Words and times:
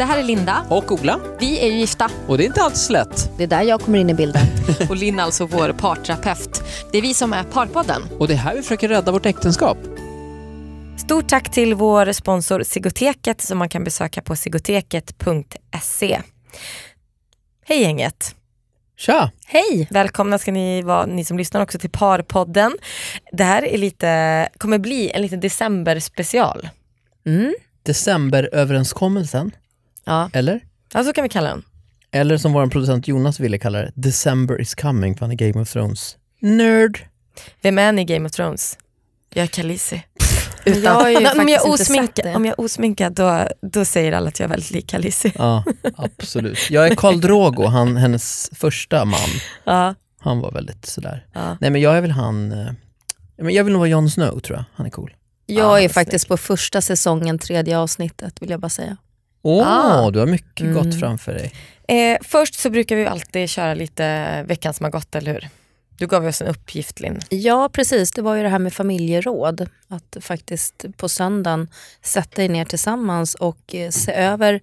Det 0.00 0.04
här 0.04 0.18
är 0.18 0.22
Linda. 0.22 0.66
Och 0.68 0.92
Ola. 0.92 1.20
Vi 1.40 1.60
är 1.60 1.66
ju 1.66 1.78
gifta. 1.78 2.10
Och 2.26 2.38
det 2.38 2.44
är 2.44 2.46
inte 2.46 2.62
alls 2.62 2.90
lätt. 2.90 3.30
Det 3.36 3.42
är 3.42 3.46
där 3.46 3.62
jag 3.62 3.80
kommer 3.80 3.98
in 3.98 4.10
i 4.10 4.14
bilden. 4.14 4.42
och 4.88 4.96
Linn 4.96 5.18
är 5.18 5.22
alltså 5.22 5.46
vår 5.46 5.72
parterapeut. 5.72 6.62
Det 6.92 6.98
är 6.98 7.02
vi 7.02 7.14
som 7.14 7.32
är 7.32 7.44
Parpodden. 7.44 8.02
Och 8.18 8.28
det 8.28 8.34
är 8.34 8.38
här 8.38 8.54
vi 8.54 8.62
försöker 8.62 8.88
rädda 8.88 9.12
vårt 9.12 9.26
äktenskap. 9.26 9.78
Stort 10.98 11.28
tack 11.28 11.50
till 11.50 11.74
vår 11.74 12.12
sponsor 12.12 12.62
Sigoteket 12.62 13.40
som 13.40 13.58
man 13.58 13.68
kan 13.68 13.84
besöka 13.84 14.22
på 14.22 14.36
sigoteket.se. 14.36 16.20
Hej 17.64 17.82
gänget! 17.82 18.34
Tja! 18.96 19.30
Hej! 19.46 19.88
Välkomna 19.90 20.38
ska 20.38 20.52
ni 20.52 20.82
vara, 20.82 21.06
ni 21.06 21.24
som 21.24 21.38
lyssnar 21.38 21.60
också 21.60 21.78
till 21.78 21.90
Parpodden. 21.90 22.76
Det 23.32 23.44
här 23.44 23.62
är 23.62 23.78
lite, 23.78 24.48
kommer 24.58 24.78
bli 24.78 25.10
en 25.10 25.22
liten 25.22 25.40
decemberspecial. 25.40 26.68
Mm. 27.26 27.54
Decemberöverenskommelsen. 27.82 29.52
Ja. 30.10 30.30
Eller? 30.32 30.60
ja, 30.94 31.04
så 31.04 31.12
kan 31.12 31.22
vi 31.22 31.28
kalla 31.28 31.48
den. 31.48 31.62
Eller 32.12 32.36
som 32.36 32.52
vår 32.52 32.66
producent 32.66 33.08
Jonas 33.08 33.40
ville 33.40 33.58
kalla 33.58 33.78
det, 33.78 33.92
December 33.94 34.60
is 34.60 34.74
coming, 34.74 35.14
för 35.14 35.20
han 35.20 35.32
är 35.32 35.36
Game 35.36 35.60
of 35.62 35.70
Thrones. 35.72 36.16
Nerd! 36.40 37.00
Vem 37.62 37.78
är 37.78 37.92
ni 37.92 38.02
i 38.02 38.04
Game 38.04 38.26
of 38.26 38.32
Thrones? 38.32 38.78
Jag 39.34 39.42
är 39.42 39.46
Khaleesi. 39.46 40.02
Men 40.64 40.82
jag 40.82 40.92
har 40.94 41.08
ju 41.08 41.16
om, 41.40 41.48
jag 41.48 41.66
är 41.66 41.70
osminkad, 41.70 42.36
om 42.36 42.44
jag 42.44 42.52
är 42.58 42.60
osminkad 42.60 43.12
då, 43.14 43.48
då 43.62 43.84
säger 43.84 44.12
alla 44.12 44.28
att 44.28 44.38
jag 44.40 44.44
är 44.44 44.50
väldigt 44.50 44.70
lik 44.70 44.86
Khaleesi. 44.90 45.32
Ja, 45.38 45.64
absolut. 45.96 46.70
Jag 46.70 46.86
är 46.88 46.94
Karl 46.94 47.20
Drogo, 47.20 47.66
han, 47.66 47.96
hennes 47.96 48.50
första 48.52 49.04
man. 49.04 49.20
Ja. 49.64 49.94
Han 50.18 50.40
var 50.40 50.52
väldigt 50.52 50.86
sådär. 50.86 51.26
Ja. 51.32 51.56
Nej 51.60 51.70
men 51.70 51.80
jag 51.80 51.96
är 51.96 52.00
väl 52.00 52.10
han, 52.10 52.52
eh, 52.52 52.72
men 53.36 53.54
jag 53.54 53.64
vill 53.64 53.72
nog 53.72 53.80
vara 53.80 53.88
Jon 53.88 54.10
Snow 54.10 54.40
tror 54.40 54.58
jag, 54.58 54.64
han 54.74 54.86
är 54.86 54.90
cool. 54.90 55.14
Jag 55.46 55.72
Ah, 55.72 55.80
är 55.80 55.88
faktiskt 55.88 56.28
på 56.28 56.36
första 56.36 56.80
säsongen, 56.80 57.38
tredje 57.38 57.78
avsnittet 57.78 58.42
vill 58.42 58.50
jag 58.50 58.60
bara 58.60 58.68
säga. 58.68 58.96
Åh, 59.42 59.66
Ah. 59.68 60.10
du 60.10 60.18
har 60.18 60.26
mycket 60.26 60.60
Mm. 60.60 60.74
gott 60.74 61.00
framför 61.00 61.32
dig. 61.34 61.52
Eh, 61.88 62.18
först 62.24 62.54
så 62.54 62.70
brukar 62.70 62.96
vi 62.96 63.06
alltid 63.06 63.48
köra 63.48 63.74
lite 63.74 64.42
veckan 64.42 64.74
som 64.74 64.84
har 64.84 64.90
gått, 64.90 65.14
eller 65.14 65.32
hur? 65.32 65.48
Du 65.98 66.06
gav 66.06 66.26
oss 66.26 66.42
en 66.42 66.48
uppgift 66.48 67.00
Linn. 67.00 67.20
Ja 67.28 67.68
precis, 67.72 68.10
det 68.12 68.22
var 68.22 68.34
ju 68.34 68.42
det 68.42 68.48
här 68.48 68.58
med 68.58 68.72
familjeråd. 68.72 69.68
Att 69.88 70.16
faktiskt 70.20 70.84
på 70.96 71.08
söndagen 71.08 71.68
sätta 72.02 72.44
er 72.44 72.48
ner 72.48 72.64
tillsammans 72.64 73.34
och 73.34 73.74
eh, 73.74 73.90
se 73.90 74.12
över 74.12 74.60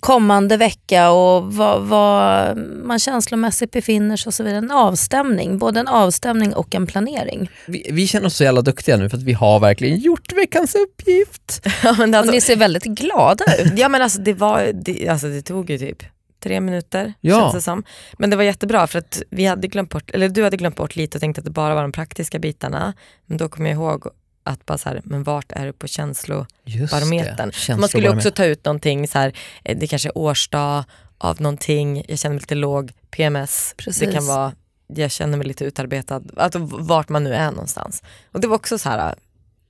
kommande 0.00 0.56
vecka 0.56 1.10
och 1.10 1.54
var, 1.54 1.78
var 1.78 2.54
man 2.84 2.98
känslomässigt 2.98 3.70
befinner 3.70 4.16
sig 4.16 4.30
och 4.30 4.34
så 4.34 4.42
vidare. 4.42 4.58
En 4.58 4.70
avstämning, 4.70 5.58
både 5.58 5.80
en 5.80 5.88
avstämning 5.88 6.54
och 6.54 6.74
en 6.74 6.86
planering. 6.86 7.50
Vi, 7.66 7.86
vi 7.92 8.06
känner 8.06 8.26
oss 8.26 8.36
så 8.36 8.44
jävla 8.44 8.62
duktiga 8.62 8.96
nu 8.96 9.08
för 9.08 9.16
att 9.16 9.22
vi 9.22 9.32
har 9.32 9.60
verkligen 9.60 9.98
gjort 9.98 10.32
veckans 10.32 10.74
uppgift. 10.74 11.66
Ja 11.84 11.94
men, 11.98 12.10
Och 12.14 12.18
alltså, 12.18 12.32
ni 12.32 12.40
ser 12.40 12.56
väldigt 12.56 12.84
glada 12.84 13.44
ut. 13.58 13.78
ja, 13.78 13.88
men 13.88 14.02
alltså, 14.02 14.20
det, 14.20 14.32
var, 14.32 14.70
det, 14.74 15.08
alltså, 15.08 15.28
det 15.28 15.42
tog 15.42 15.70
ju 15.70 15.78
typ 15.78 16.02
tre 16.42 16.60
minuter 16.60 17.14
Ja. 17.20 17.40
känns 17.40 17.54
det 17.54 17.60
som. 17.60 17.82
Men 18.18 18.30
det 18.30 18.36
var 18.36 18.44
jättebra 18.44 18.86
för 18.86 18.98
att 18.98 19.22
vi 19.30 19.46
hade 19.46 19.68
glömt 19.68 19.90
bort, 19.90 20.10
eller 20.10 20.28
du 20.28 20.44
hade 20.44 20.56
glömt 20.56 20.76
bort 20.76 20.96
lite 20.96 21.16
och 21.18 21.20
tänkte 21.20 21.40
att 21.40 21.44
det 21.44 21.50
bara 21.50 21.74
var 21.74 21.82
de 21.82 21.92
praktiska 21.92 22.38
bitarna. 22.38 22.92
Men 23.26 23.38
då 23.38 23.48
kom 23.48 23.66
jag 23.66 23.74
ihåg 23.74 24.06
att 24.44 24.66
bara 24.66 24.78
så 24.78 24.88
här, 24.88 25.00
men 25.04 25.22
vart 25.22 25.52
är 25.52 25.66
du 25.66 25.72
på 25.72 25.86
känslo 25.86 26.46
Just 26.64 26.92
barometern. 26.92 27.36
det. 27.36 27.42
Man 27.44 27.52
skulle 27.52 28.08
också 28.08 28.20
Känslobarometern. 28.22 28.32
ta 28.32 28.44
ut 28.44 28.64
någonting, 28.64 29.08
så 29.08 29.18
här, 29.18 29.32
eh, 29.64 29.78
det 29.78 29.86
kanske 29.86 30.08
är 30.08 30.18
årsdag 30.18 30.84
av 31.18 31.40
någonting, 31.40 32.04
jag 32.08 32.18
känner 32.18 32.34
mig 32.34 32.40
lite 32.40 32.54
låg, 32.54 32.92
PMS, 33.10 33.74
det 33.76 33.84
Precis. 33.84 34.14
kan 34.14 34.26
vara, 34.26 34.52
jag 34.86 35.10
känner 35.10 35.38
mig 35.38 35.46
lite 35.46 35.64
utarbetad, 35.64 36.22
alltså, 36.36 36.58
vart 36.58 37.08
man 37.08 37.24
nu 37.24 37.34
är 37.34 37.50
någonstans. 37.50 38.02
Och 38.32 38.40
det 38.40 38.46
var 38.48 38.56
också 38.56 38.78
så 38.78 38.88
här 38.88 39.14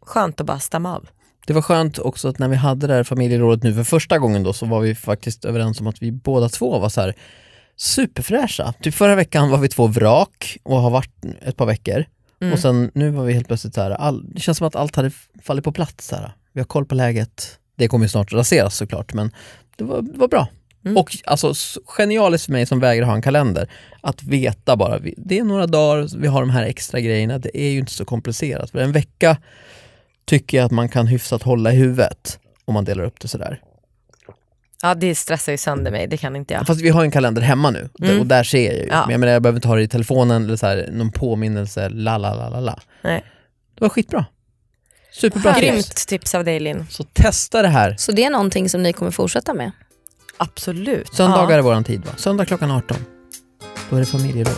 skönt 0.06 0.41
att 0.41 0.47
bara 0.47 0.60
stämma 0.60 0.94
av. 0.97 1.08
Det 1.47 1.52
var 1.52 1.62
skönt 1.62 1.98
också 1.98 2.28
att 2.28 2.38
när 2.38 2.48
vi 2.48 2.56
hade 2.56 2.86
det 2.86 2.94
här 2.94 3.04
familjerådet 3.04 3.62
nu 3.62 3.74
för 3.74 3.84
första 3.84 4.18
gången 4.18 4.42
då 4.42 4.52
så 4.52 4.66
var 4.66 4.80
vi 4.80 4.94
faktiskt 4.94 5.44
överens 5.44 5.80
om 5.80 5.86
att 5.86 6.02
vi 6.02 6.12
båda 6.12 6.48
två 6.48 6.78
var 6.78 6.88
så 6.88 7.00
här 7.00 7.14
superfräscha. 7.76 8.72
Typ 8.72 8.94
förra 8.94 9.14
veckan 9.14 9.50
var 9.50 9.58
vi 9.58 9.68
två 9.68 9.86
vrak 9.86 10.56
och 10.62 10.76
har 10.80 10.91
varit 10.91 11.24
ett 11.42 11.56
par 11.56 11.66
veckor. 11.66 12.04
Mm. 12.42 12.53
Och 12.53 12.58
sen 12.58 12.91
nu 12.94 13.10
var 13.10 13.25
vi 13.25 13.32
helt 13.32 13.47
plötsligt 13.47 13.75
så 13.75 13.80
här, 13.80 13.91
all, 13.91 14.34
det 14.34 14.41
känns 14.41 14.58
som 14.58 14.66
att 14.66 14.76
allt 14.76 14.97
hade 14.97 15.10
fallit 15.42 15.64
på 15.64 15.72
plats. 15.72 16.06
Så 16.06 16.16
här. 16.16 16.32
Vi 16.53 16.60
har 16.60 16.66
koll 16.66 16.86
på 16.86 16.94
läget. 16.94 17.58
Det 17.76 17.88
kommer 17.88 18.04
ju 18.04 18.08
snart 18.08 18.32
raseras 18.32 18.76
såklart 18.76 19.14
men 19.14 19.30
det 19.76 19.84
var, 19.84 20.03
det 20.03 20.19
var 20.19 20.28
bra. 20.28 20.48
Mm. 20.84 20.97
Och 20.97 21.16
alltså 21.25 21.54
genialiskt 21.84 22.44
för 22.44 22.53
mig 22.53 22.66
som 22.66 22.80
vägrar 22.80 23.06
ha 23.06 23.14
en 23.14 23.22
kalender, 23.22 23.70
att 24.00 24.22
veta 24.22 24.76
bara, 24.76 24.98
det 25.16 25.38
är 25.38 25.44
några 25.44 25.66
dagar, 25.66 26.19
vi 26.19 26.26
har 26.28 26.41
de 26.41 26.50
här 26.50 26.62
extra 26.62 27.00
grejerna, 27.00 27.38
det 27.38 27.58
är 27.58 27.70
ju 27.70 27.78
inte 27.78 27.92
så 27.92 28.04
komplicerat. 28.04 28.70
För 28.70 28.78
en 28.78 28.92
vecka 28.92 29.36
tycker 30.24 30.56
jag 30.56 30.64
att 30.64 30.72
man 30.72 30.88
kan 30.88 31.06
hyfsat 31.06 31.42
hålla 31.42 31.72
i 31.72 31.76
huvudet 31.76 32.38
om 32.64 32.74
man 32.74 32.84
delar 32.84 33.04
upp 33.04 33.20
det 33.20 33.28
sådär. 33.28 33.60
Ja 34.82 34.94
det 34.94 35.15
stressar 35.15 35.53
ju 35.53 35.59
sönder 35.59 35.91
mig, 35.91 36.06
det 36.06 36.16
kan 36.16 36.37
inte 36.37 36.54
jag. 36.54 36.66
Fast 36.66 36.81
vi 36.81 36.88
har 36.88 37.03
en 37.03 37.10
kalender 37.10 37.43
hemma 37.43 37.70
nu 37.70 37.88
Mm. 38.03 38.20
och 38.20 38.26
där 38.26 38.44
ser 38.44 38.66
jag 38.66 38.75
ju. 38.75 38.87
Ja. 38.91 39.00
Men 39.06 39.10
jag 39.10 39.20
menar 39.20 39.32
jag 39.32 39.43
behöver 39.43 39.56
inte 39.59 39.69
ha 39.69 39.76
det 39.76 39.82
i 39.82 39.88
telefonen 39.88 40.44
eller 40.44 40.56
så 40.56 40.66
här, 40.66 40.88
någon 40.93 41.12
påminnelse, 41.12 41.88
la 41.88 42.19
la 42.19 42.34
la 42.34 42.48
la 42.48 42.60
la. 42.60 42.78
Nej. 43.03 43.25
Det 43.75 43.81
var 43.84 43.88
skitbra. 43.88 44.25
Superbra 45.12 45.54
tips. 45.54 45.66
Grymt 45.66 46.06
tips 46.09 46.34
av 46.34 46.44
dig 46.44 46.60
Linn. 46.60 46.87
Så 46.91 47.04
testa 47.04 47.62
det 47.62 47.69
här. 47.69 47.94
Så 47.98 48.12
det 48.12 48.25
är 48.25 48.31
någonting 48.31 48.69
som 48.69 48.82
ni 48.82 48.92
kommer 48.92 49.10
fortsätta 49.10 49.54
med? 49.54 49.71
Absolut. 50.37 51.15
Söndagar 51.15 51.50
Ja. 51.50 51.56
är 51.59 51.62
våran 51.62 51.84
tid 51.84 52.04
va? 52.04 52.12
Söndag 52.16 52.44
klockan 52.47 52.71
18. 52.71 52.97
Då 53.91 53.97
är 53.97 54.00
det 54.00 54.06
familjeråd. 54.06 54.56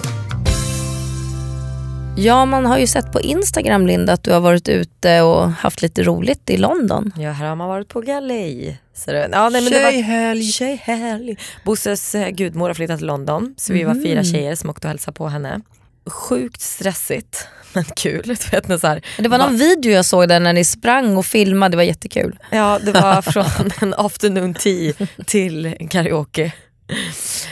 Ja, 2.17 2.45
man 2.45 2.67
har 2.67 2.79
ju 2.79 2.87
sett 2.87 3.13
på 3.13 3.21
Instagram 3.21 3.87
Linda 3.87 4.13
att 4.13 4.23
du 4.25 4.33
har 4.33 4.41
varit 4.41 4.69
ute 4.69 5.23
och 5.23 5.51
haft 5.51 5.83
lite 5.83 6.03
roligt 6.03 6.51
i 6.51 6.57
London. 6.57 7.13
Ja, 7.19 7.31
här 7.31 7.47
har 7.49 7.57
man 7.57 7.69
varit 7.69 7.89
på 7.89 8.01
galej. 8.01 8.79
Så 8.95 9.13
det, 9.13 9.29
ja, 9.33 9.49
nej, 9.49 9.63
men 9.63 9.73
det 9.73 9.83
var, 9.83 9.91
Tjejhelg! 9.91 10.43
Tjejhelg. 10.45 11.37
Bosses 11.65 12.15
eh, 12.15 12.29
gudmor 12.29 12.67
har 12.69 12.75
flyttat 12.75 12.99
till 12.99 13.07
London 13.07 13.55
så 13.57 13.73
vi 13.73 13.85
var 13.85 13.93
Mm. 13.93 14.05
fyra 14.05 14.25
tjejer 14.25 14.55
som 14.55 14.71
åkte 14.71 14.87
och 14.87 14.91
hälsade 14.91 15.15
på 15.15 15.29
henne. 15.29 15.61
Sjukt 16.07 16.61
stressigt 16.61 17.49
men 17.73 17.85
kul. 17.85 18.23
Du 18.27 18.35
vet, 18.51 18.69
när 18.69 18.79
så 18.79 18.87
här, 18.87 19.03
Det 19.19 19.29
var 19.29 19.39
någon 19.39 19.57
video 19.57 19.93
jag 19.93 20.05
såg 20.05 20.29
där 20.29 20.41
när 20.41 20.53
ni 20.53 20.65
sprang 20.65 21.17
och 21.17 21.27
filmade, 21.27 21.73
det 21.73 21.77
var 21.77 21.85
jättekul. 21.85 22.39
Ja, 22.51 22.79
det 22.85 22.93
var 22.93 23.23
från 23.33 23.71
en 23.81 23.95
afternoon 23.95 24.55
tea 24.55 24.93
till 25.27 25.67
en 25.67 25.89
karaoke. 25.89 26.53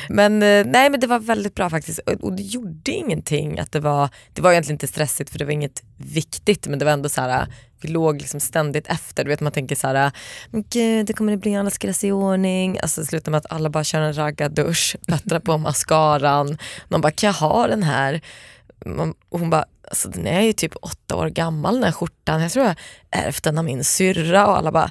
Men 0.09 0.43
eh, 0.43 0.67
nej 0.67 0.91
men 0.91 1.01
det 1.01 1.07
var 1.07 1.19
väldigt 1.19 1.55
bra 1.55 1.71
faktiskt 1.71 1.99
och 1.99 2.13
och 2.13 2.33
det 2.33 2.43
gjorde 2.43 2.91
ingenting 2.91 3.59
att 3.59 3.73
det 3.73 3.81
var, 3.81 4.09
det 4.33 4.43
var 4.43 4.53
egentligen 4.53 4.75
inte 4.75 4.87
stressigt 4.87 5.31
för 5.31 5.39
det 5.39 5.45
var 5.45 5.53
inget 5.53 5.83
viktigt 5.97 6.67
men 6.67 6.79
det 6.79 6.85
var 6.85 6.93
ändå 6.93 7.09
så 7.09 7.21
här 7.21 7.47
vi 7.83 7.89
låg 7.89 8.21
liksom 8.21 8.41
ständigt 8.41 8.87
efter, 8.87 9.25
du 9.25 9.31
vet 9.31 9.41
man 9.41 9.53
tänker 9.53 9.77
så 9.77 9.87
här, 9.87 10.13
men 10.51 10.65
gud 10.71 11.07
det 11.07 11.13
kommer 11.13 11.33
det 11.33 11.39
bli, 11.39 11.57
alla 11.57 11.71
ska 11.71 11.87
göra 11.87 11.95
sig 11.95 12.09
i 12.09 12.13
ordning. 12.13 12.79
Alltså 12.83 13.01
det 13.01 13.07
slutar 13.07 13.31
med 13.31 13.39
att 13.39 13.53
alla 13.53 13.71
bara 13.71 13.85
kör 13.85 14.01
en 14.01 14.19
raggardusch, 14.19 14.97
bättrar 15.07 15.41
på 15.41 15.59
mascaran. 15.59 16.59
Man 16.89 17.01
bara, 17.01 17.13
kan 17.13 17.27
jag 17.27 17.35
ha 17.35 17.67
den 17.67 17.83
här? 17.83 18.21
Och 19.29 19.41
hon 19.41 19.51
bara, 19.51 19.65
alltså 19.89 20.09
den 20.09 20.27
är 20.27 20.41
ju 20.41 20.53
typ 20.53 20.73
åtta 20.83 21.17
år 21.17 21.29
gammal 21.29 21.75
den 21.75 21.85
här 21.85 21.93
skjortan, 21.93 22.43
jag 22.43 22.53
tror 22.53 22.67
jag 22.67 22.77
ärvt 23.11 23.45
den 23.45 23.59
av 23.59 23.65
min 23.65 23.85
syrra 23.85 24.47
och 24.47 24.57
alla 24.57 24.73
bara, 24.73 24.91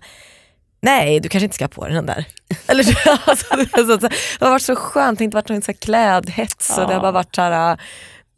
nej 0.81 1.19
du 1.19 1.29
kanske 1.29 1.43
inte 1.45 1.55
ska 1.55 1.63
ha 1.63 1.69
på 1.69 1.85
dig 1.85 1.93
den 1.93 2.05
där. 2.05 2.25
Eller, 2.67 2.83
alltså, 3.27 3.97
det, 3.97 4.45
har 4.45 4.49
varit 4.49 4.61
så 4.61 4.75
skönt, 4.75 5.19
det 5.19 5.21
har 5.21 5.25
inte 5.25 5.35
varit 5.37 5.49
någon 5.49 5.61
så 5.61 5.71
här 5.71 5.77
klädhets 5.77 6.77
och 6.77 6.87
det 6.87 6.93
har 6.93 7.01
bara 7.01 7.11
varit 7.11 7.35
så 7.35 7.41
här, 7.41 7.79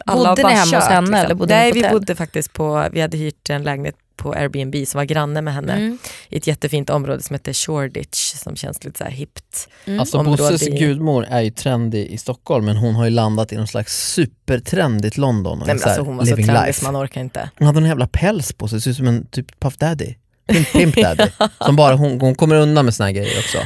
alla 0.06 0.30
har 0.30 0.36
Bodde 0.36 0.42
ni 0.42 0.44
bara 0.44 0.54
hemma 0.54 0.62
hos 0.62 0.72
kört, 0.72 0.84
henne 0.92 1.08
liksom. 1.08 1.26
eller 1.26 1.36
bodde 1.36 1.54
ni 1.56 1.60
Nej 1.60 1.72
vi 1.72 1.90
bodde 1.90 2.16
faktiskt 2.16 2.54
på, 2.54 2.88
vi 2.92 3.02
hade 3.02 3.18
hyrt 3.18 3.50
en 3.50 3.64
lägenhet 3.64 3.96
på 4.16 4.34
Airbnb 4.34 4.88
som 4.88 4.98
var 4.98 5.06
granne 5.06 5.42
med 5.42 5.54
henne 5.54 5.74
Mm. 5.74 5.98
i 6.30 6.38
ett 6.38 6.48
jättefint 6.48 6.90
område 6.90 7.22
som 7.22 7.34
heter 7.34 7.54
Shoreditch 7.54 8.34
som 8.36 8.56
känns 8.56 8.84
lite 8.84 8.98
så 8.98 9.04
här 9.04 9.12
hippt. 9.12 9.70
Alltså 10.00 10.18
Område 10.18 10.38
Bosses 10.38 10.68
gudmor 10.68 11.26
är 11.30 11.42
ju 11.42 11.50
trendig 11.52 12.08
i 12.08 12.18
Stockholm 12.18 12.66
men 12.66 12.78
hon 12.78 12.96
har 12.96 13.04
ju 13.06 13.10
landat 13.10 13.52
i 13.54 13.56
någon 13.56 13.68
slags 13.68 14.14
supertrendigt 14.14 15.18
London. 15.18 15.62
och 15.62 15.68
Nej, 15.68 15.76
är 15.76 15.80
men 15.80 15.84
alltså, 15.90 16.02
hon 16.02 16.18
var 16.18 16.26
så 16.26 16.36
trendig 16.36 16.54
life. 16.54 16.74
så 16.80 16.86
man 16.92 17.04
orkar 17.04 17.22
inte. 17.22 17.50
Hon 17.58 17.68
hade 17.68 17.80
en 17.80 17.86
jävla 17.86 18.08
päls 18.08 18.54
på 18.54 18.68
sig, 18.68 18.82
ser 18.82 18.92
ut 18.92 18.98
som 18.98 19.08
en 19.08 19.26
typ 19.26 19.60
Puff 19.60 19.78
Daddy. 19.78 20.16
Pimp, 20.48 20.72
pimp 20.72 20.96
Daddy. 20.96 21.24
Som 21.66 21.76
bara, 21.76 21.96
hon, 21.96 22.22
hon 22.22 22.36
kommer 22.36 22.56
undan 22.56 22.86
med 22.86 22.94
såna 22.96 23.08
här 23.08 23.14
grejer 23.14 23.40
också. 23.40 23.58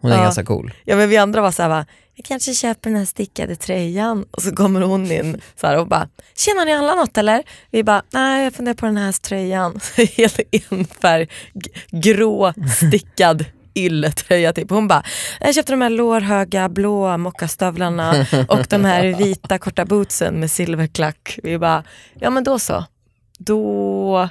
Hon 0.00 0.12
är 0.12 0.16
Ja. 0.16 0.22
ganska 0.22 0.44
cool. 0.44 0.72
Ja 0.84 0.96
men 0.96 1.08
vi 1.08 1.16
andra 1.16 1.40
var 1.40 1.50
så 1.50 1.62
här, 1.62 1.68
bara, 1.68 1.86
jag 2.14 2.24
kanske 2.24 2.54
köper 2.54 2.90
den 2.90 2.98
här 2.98 3.04
stickade 3.06 3.56
tröjan 3.56 4.24
och 4.30 4.42
så 4.42 4.54
kommer 4.56 4.80
hon 4.80 5.12
in 5.12 5.40
så 5.60 5.66
här, 5.66 5.78
och 5.78 5.88
bara, 5.88 6.08
tjena 6.36 6.64
ni 6.64 6.72
handlar 6.72 6.96
något 6.96 7.18
eller? 7.18 7.42
Vi 7.70 7.84
bara, 7.84 8.02
nej 8.10 8.44
jag 8.44 8.52
funderar 8.54 8.74
på 8.74 8.86
den 8.86 8.96
här 8.96 9.12
tröjan. 9.12 9.80
Helt 10.16 10.40
enfärg, 10.70 11.28
g- 11.54 11.70
grå, 11.90 12.52
stickad 12.78 13.44
ylletröja 13.74 14.52
typ. 14.52 14.70
Hon 14.70 14.88
bara, 14.88 15.02
jag 15.40 15.54
köpte 15.54 15.72
de 15.72 15.82
här 15.82 15.90
lårhöga 15.90 16.68
blå 16.68 17.16
mockastövlarna 17.18 18.26
och 18.48 18.66
de 18.68 18.84
här 18.84 19.06
vita 19.18 19.58
korta 19.58 19.84
bootsen 19.84 20.40
med 20.40 20.50
silverklack. 20.50 21.38
Vi 21.42 21.58
bara, 21.58 21.84
ja 22.20 22.30
men 22.30 22.44
då 22.44 22.58
så. 22.58 22.84
Då, 23.38 24.28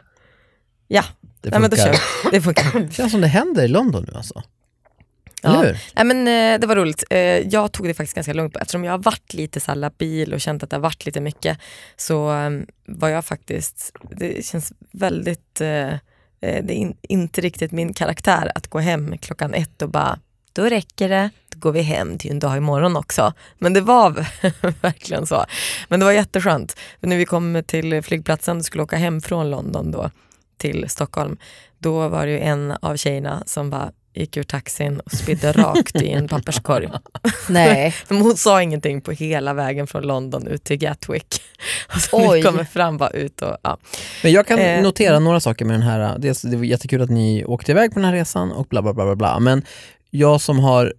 ja, 0.87 1.03
Det 1.41 1.49
Nej, 1.49 1.59
men 1.59 1.69
då 1.69 1.75
funkar. 1.75 1.93
kör 1.93 2.31
vi. 2.31 2.37
Det 2.37 2.41
funkar. 2.41 2.79
Det 2.79 2.93
känns 2.93 3.11
som 3.11 3.21
det 3.21 3.27
händer 3.27 3.63
i 3.63 3.67
London 3.67 4.05
nu 4.07 4.17
alltså. 4.17 4.43
Ja. 5.41 5.63
Nej, 5.95 6.05
men, 6.05 6.27
eh, 6.27 6.59
det 6.59 6.67
var 6.67 6.75
roligt. 6.75 7.03
Eh, 7.09 7.19
jag 7.19 7.71
tog 7.71 7.87
det 7.87 7.93
faktiskt 7.93 8.15
ganska 8.15 8.33
lugnt 8.33 8.57
eftersom 8.57 8.83
jag 8.83 8.91
har 8.91 8.97
varit 8.97 9.33
lite 9.33 9.59
så 9.59 9.71
här 9.71 9.75
labil 9.75 10.33
och 10.33 10.41
känt 10.41 10.63
att 10.63 10.69
det 10.69 10.75
har 10.75 10.81
varit 10.81 11.05
lite 11.05 11.21
mycket. 11.21 11.57
Så 11.95 12.33
eh, 12.33 12.49
var 12.85 13.09
jag 13.09 13.25
faktiskt, 13.25 13.95
det 14.09 14.45
känns 14.45 14.73
väldigt, 14.91 15.61
eh, 15.61 15.89
eh, 15.89 15.97
det 16.39 16.73
är 16.73 16.77
in, 16.77 16.97
inte 17.01 17.41
riktigt 17.41 17.71
min 17.71 17.93
karaktär 17.93 18.51
att 18.55 18.67
gå 18.67 18.79
hem 18.79 19.17
klockan 19.17 19.53
ett 19.53 19.81
och 19.81 19.89
bara 19.89 20.19
då 20.53 20.63
räcker 20.63 21.09
det, 21.09 21.29
då 21.49 21.59
går 21.59 21.71
vi 21.71 21.81
hem 21.81 22.17
till 22.17 22.31
en 22.31 22.39
dag 22.39 22.57
imorgon 22.57 22.97
också. 22.97 23.33
Men 23.57 23.73
det 23.73 23.81
var 23.81 24.11
verkligen 24.81 25.27
så. 25.27 25.45
Men 25.87 25.99
det 25.99 26.05
var 26.05 26.13
jätteskönt. 26.13 26.75
För 26.99 27.07
när 27.07 27.17
vi 27.17 27.25
kom 27.25 27.63
till 27.67 28.01
flygplatsen 28.01 28.57
och 28.57 28.65
skulle 28.65 28.83
åka 28.83 28.97
hem 28.97 29.21
från 29.21 29.49
London 29.49 29.91
då 29.91 30.11
till 30.61 30.89
Stockholm, 30.89 31.37
då 31.79 32.07
var 32.07 32.25
det 32.25 32.31
ju 32.31 32.39
en 32.39 32.73
av 32.81 32.97
tjejerna 32.97 33.43
som 33.45 33.69
bara 33.69 33.91
gick 34.13 34.37
ur 34.37 34.43
taxin 34.43 34.99
och 34.99 35.11
spydde 35.11 35.51
rakt 35.51 35.95
i 35.95 36.09
en 36.09 36.27
papperskorg. 36.27 36.89
Nej. 37.49 37.95
Men 38.07 38.21
hon 38.21 38.37
sa 38.37 38.61
ingenting 38.61 39.01
på 39.01 39.11
hela 39.11 39.53
vägen 39.53 39.87
från 39.87 40.03
London 40.03 40.47
ut 40.47 40.63
till 40.63 40.77
Gatwick. 40.77 41.41
Och 41.95 42.01
så 42.01 42.29
Oj. 42.31 42.37
vi 42.37 42.43
kommer 42.43 42.63
fram 42.63 42.97
bara 42.97 43.09
ut 43.09 43.41
och 43.41 43.57
ja. 43.63 43.77
Men 44.23 44.31
jag 44.31 44.47
kan 44.47 44.59
Eh, 44.59 44.83
notera 44.83 45.19
några 45.19 45.39
saker 45.39 45.65
med 45.65 45.73
den 45.73 45.81
här, 45.81 46.17
dels 46.17 46.41
det 46.41 46.57
var 46.57 46.63
jättekul 46.63 47.01
att 47.01 47.09
ni 47.09 47.45
åkte 47.45 47.71
iväg 47.71 47.93
på 47.93 47.99
den 47.99 48.05
här 48.05 48.13
resan 48.13 48.51
och 48.51 48.65
bla 48.65 48.81
bla 48.81 48.93
bla 48.93 49.05
bla 49.05 49.15
bla. 49.15 49.39
Men 49.39 49.63
jag 50.09 50.41
som 50.41 50.59
har 50.59 50.93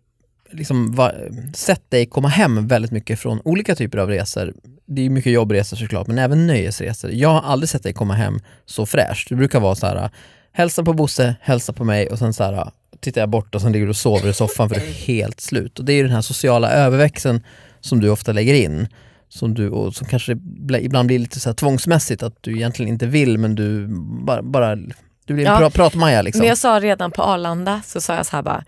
liksom 0.53 0.93
va, 0.93 1.13
sett 1.55 1.91
dig 1.91 2.07
komma 2.07 2.29
hem 2.29 2.69
väldigt 2.69 2.91
mycket 2.91 3.19
från 3.21 3.41
olika 3.45 3.75
typer 3.75 3.99
av 3.99 4.09
resor. 4.09 4.55
Det 4.87 5.07
är 5.07 5.11
mycket 5.11 5.33
jobbresor 5.33 5.77
såklart, 5.77 6.07
men 6.07 6.19
även 6.19 6.47
nöjesresor. 6.47 7.11
Jag 7.11 7.29
har 7.29 7.41
aldrig 7.41 7.69
sett 7.69 7.83
dig 7.83 7.93
komma 7.93 8.15
hem 8.15 8.41
så 8.67 8.87
fräscht. 8.87 9.29
Du 9.29 9.37
brukar 9.37 9.61
vara 9.61 9.75
så 9.75 9.87
här, 9.87 10.11
hälsa 10.53 10.85
på 10.85 10.93
Bosse, 10.93 11.35
hälsa 11.41 11.73
på 11.73 11.85
mig 11.85 12.07
och 12.07 12.19
sen 12.19 12.33
så 12.33 12.45
här, 12.45 12.71
tittar 13.01 13.21
jag 13.21 13.31
bort 13.31 13.55
och 13.55 13.61
sen 13.61 13.73
ligger 13.73 13.87
du 13.87 13.91
och 13.91 13.97
sover 13.97 14.29
i 14.29 14.33
soffan 14.35 14.69
för 14.69 14.77
du 14.77 14.83
är 14.83 14.93
helt 14.93 15.41
slut. 15.41 15.79
Och 15.79 15.85
det 15.85 15.93
är 15.93 16.03
den 16.05 16.13
här 16.13 16.21
sociala 16.23 16.71
överväxeln 16.71 17.41
som 17.81 18.01
du 18.01 18.11
ofta 18.11 18.33
lägger 18.33 18.55
in. 18.55 18.89
Som 19.29 19.55
du, 19.55 19.69
och 19.71 19.95
som 19.95 20.07
kanske 20.07 20.35
bl- 20.35 20.79
ibland 20.81 21.07
blir 21.07 21.19
lite 21.19 21.41
så 21.41 21.49
här 21.49 21.55
tvångsmässigt, 21.55 22.23
att 22.23 22.37
du 22.41 22.53
egentligen 22.53 22.93
inte 22.93 23.07
vill 23.07 23.39
men 23.39 23.55
du 23.55 23.87
bara, 24.27 24.43
bara 24.43 24.77
du 25.25 25.35
blir 25.35 25.47
en 25.47 25.53
Ja, 25.53 25.59
pra, 25.59 25.71
pratmaja 25.71 26.23
liksom. 26.23 26.39
Men 26.39 26.49
jag 26.49 26.59
sa 26.59 26.81
redan 26.81 27.11
på 27.11 27.23
Arlanda, 27.23 27.83
så 27.87 28.01
sa 28.01 28.15
jag 28.15 28.27
så 28.27 28.37
här 28.37 28.43
bara, 28.43 28.65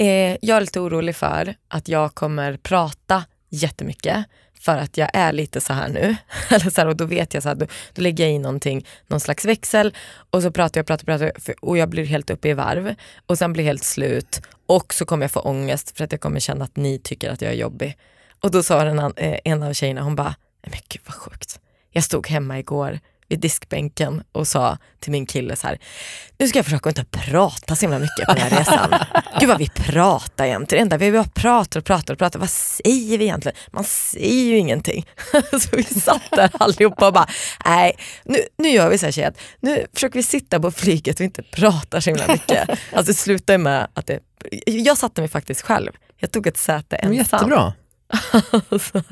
eh, 0.00 0.36
jag 0.42 0.56
är 0.56 0.60
lite 0.60 0.80
orolig 0.80 1.16
för 1.16 1.54
att 1.68 1.88
jag 1.88 2.14
kommer 2.14 2.56
prata 2.56 3.24
jättemycket 3.50 4.24
för 4.60 4.76
att 4.76 4.96
jag 4.96 5.10
är 5.14 5.32
lite 5.32 5.60
så 5.60 5.72
här 5.72 5.88
nu. 5.88 6.16
Eller 6.50 6.70
så 6.70 6.80
här, 6.80 6.88
och 6.88 6.96
då 6.96 7.04
vet 7.04 7.34
jag 7.34 7.42
så 7.42 7.48
här, 7.48 7.56
då, 7.56 7.66
då 7.94 8.02
lägger 8.02 8.24
jag 8.24 8.32
i 8.32 8.38
någonting, 8.38 8.86
någon 9.06 9.20
slags 9.20 9.44
växel 9.44 9.94
och 10.30 10.42
så 10.42 10.50
pratar 10.50 10.78
jag, 10.78 10.86
pratar, 10.86 11.04
pratar 11.04 11.40
för, 11.40 11.54
och 11.64 11.78
jag 11.78 11.88
blir 11.88 12.04
helt 12.04 12.30
uppe 12.30 12.48
i 12.48 12.52
varv 12.52 12.94
och 13.26 13.38
sen 13.38 13.52
blir 13.52 13.64
helt 13.64 13.84
slut 13.84 14.42
och 14.66 14.94
så 14.94 15.04
kommer 15.04 15.24
jag 15.24 15.30
få 15.30 15.40
ångest 15.40 15.96
för 15.96 16.04
att 16.04 16.12
jag 16.12 16.20
kommer 16.20 16.40
känna 16.40 16.64
att 16.64 16.76
ni 16.76 16.98
tycker 16.98 17.30
att 17.30 17.42
jag 17.42 17.50
är 17.52 17.56
jobbig. 17.56 17.96
Och 18.42 18.50
då 18.50 18.62
sa 18.62 18.84
den, 18.84 18.98
eh, 18.98 19.38
en 19.44 19.62
av 19.62 19.72
tjejerna, 19.72 20.02
hon 20.02 20.16
bara, 20.16 20.34
men 20.62 20.80
gud 20.88 21.02
vad 21.06 21.14
sjukt. 21.14 21.60
Jag 21.90 22.04
stod 22.04 22.28
hemma 22.28 22.58
igår 22.58 23.00
vid 23.30 23.40
diskbänken 23.40 24.22
och 24.32 24.48
sa 24.48 24.78
till 25.00 25.12
min 25.12 25.26
kille 25.26 25.56
så 25.56 25.66
här, 25.66 25.78
nu 26.38 26.48
ska 26.48 26.58
jag 26.58 26.64
försöka 26.64 26.88
inte 26.88 27.04
prata 27.04 27.76
så 27.76 27.80
himla 27.80 27.98
mycket 27.98 28.26
på 28.26 28.34
den 28.34 28.42
här 28.42 28.58
resan. 28.58 28.94
Gud 29.40 29.48
vad 29.48 29.58
vi 29.58 29.68
pratar 29.68 30.46
jämt. 30.46 30.68
Det 30.68 30.78
enda 30.78 30.96
vi 30.96 31.12
bara 31.12 31.24
pratar 31.24 31.80
och 31.80 31.86
pratar 31.86 32.14
och 32.14 32.18
pratar. 32.18 32.38
Vad 32.38 32.50
säger 32.50 33.18
vi 33.18 33.24
egentligen? 33.24 33.56
Man 33.70 33.84
säger 33.84 34.44
ju 34.44 34.58
ingenting. 34.58 35.06
så 35.50 35.76
vi 35.76 35.84
satt 35.84 36.30
där 36.30 36.50
allihopa 36.52 37.06
och 37.06 37.12
bara, 37.12 37.28
nej 37.64 37.96
nu, 38.24 38.38
nu 38.58 38.68
gör 38.68 38.90
vi 38.90 38.98
så 38.98 39.06
här 39.06 39.12
tjejer, 39.12 39.34
nu 39.60 39.86
försöker 39.94 40.18
vi 40.18 40.22
sitta 40.22 40.60
på 40.60 40.70
flyget 40.70 41.20
och 41.20 41.24
inte 41.24 41.42
prata 41.42 42.00
så 42.00 42.10
himla 42.10 42.26
mycket. 42.28 42.68
Alltså 42.92 43.12
det 43.12 43.18
slutade 43.18 43.58
med 43.58 43.88
att 43.94 44.06
det, 44.06 44.20
jag 44.64 44.98
satte 44.98 45.20
mig 45.20 45.28
faktiskt 45.30 45.62
själv. 45.62 45.92
Jag 46.16 46.30
tog 46.30 46.46
ett 46.46 46.58
säte 46.58 46.96
ensam. 46.96 47.16
Jättebra. 47.16 47.72
Så, 48.80 49.02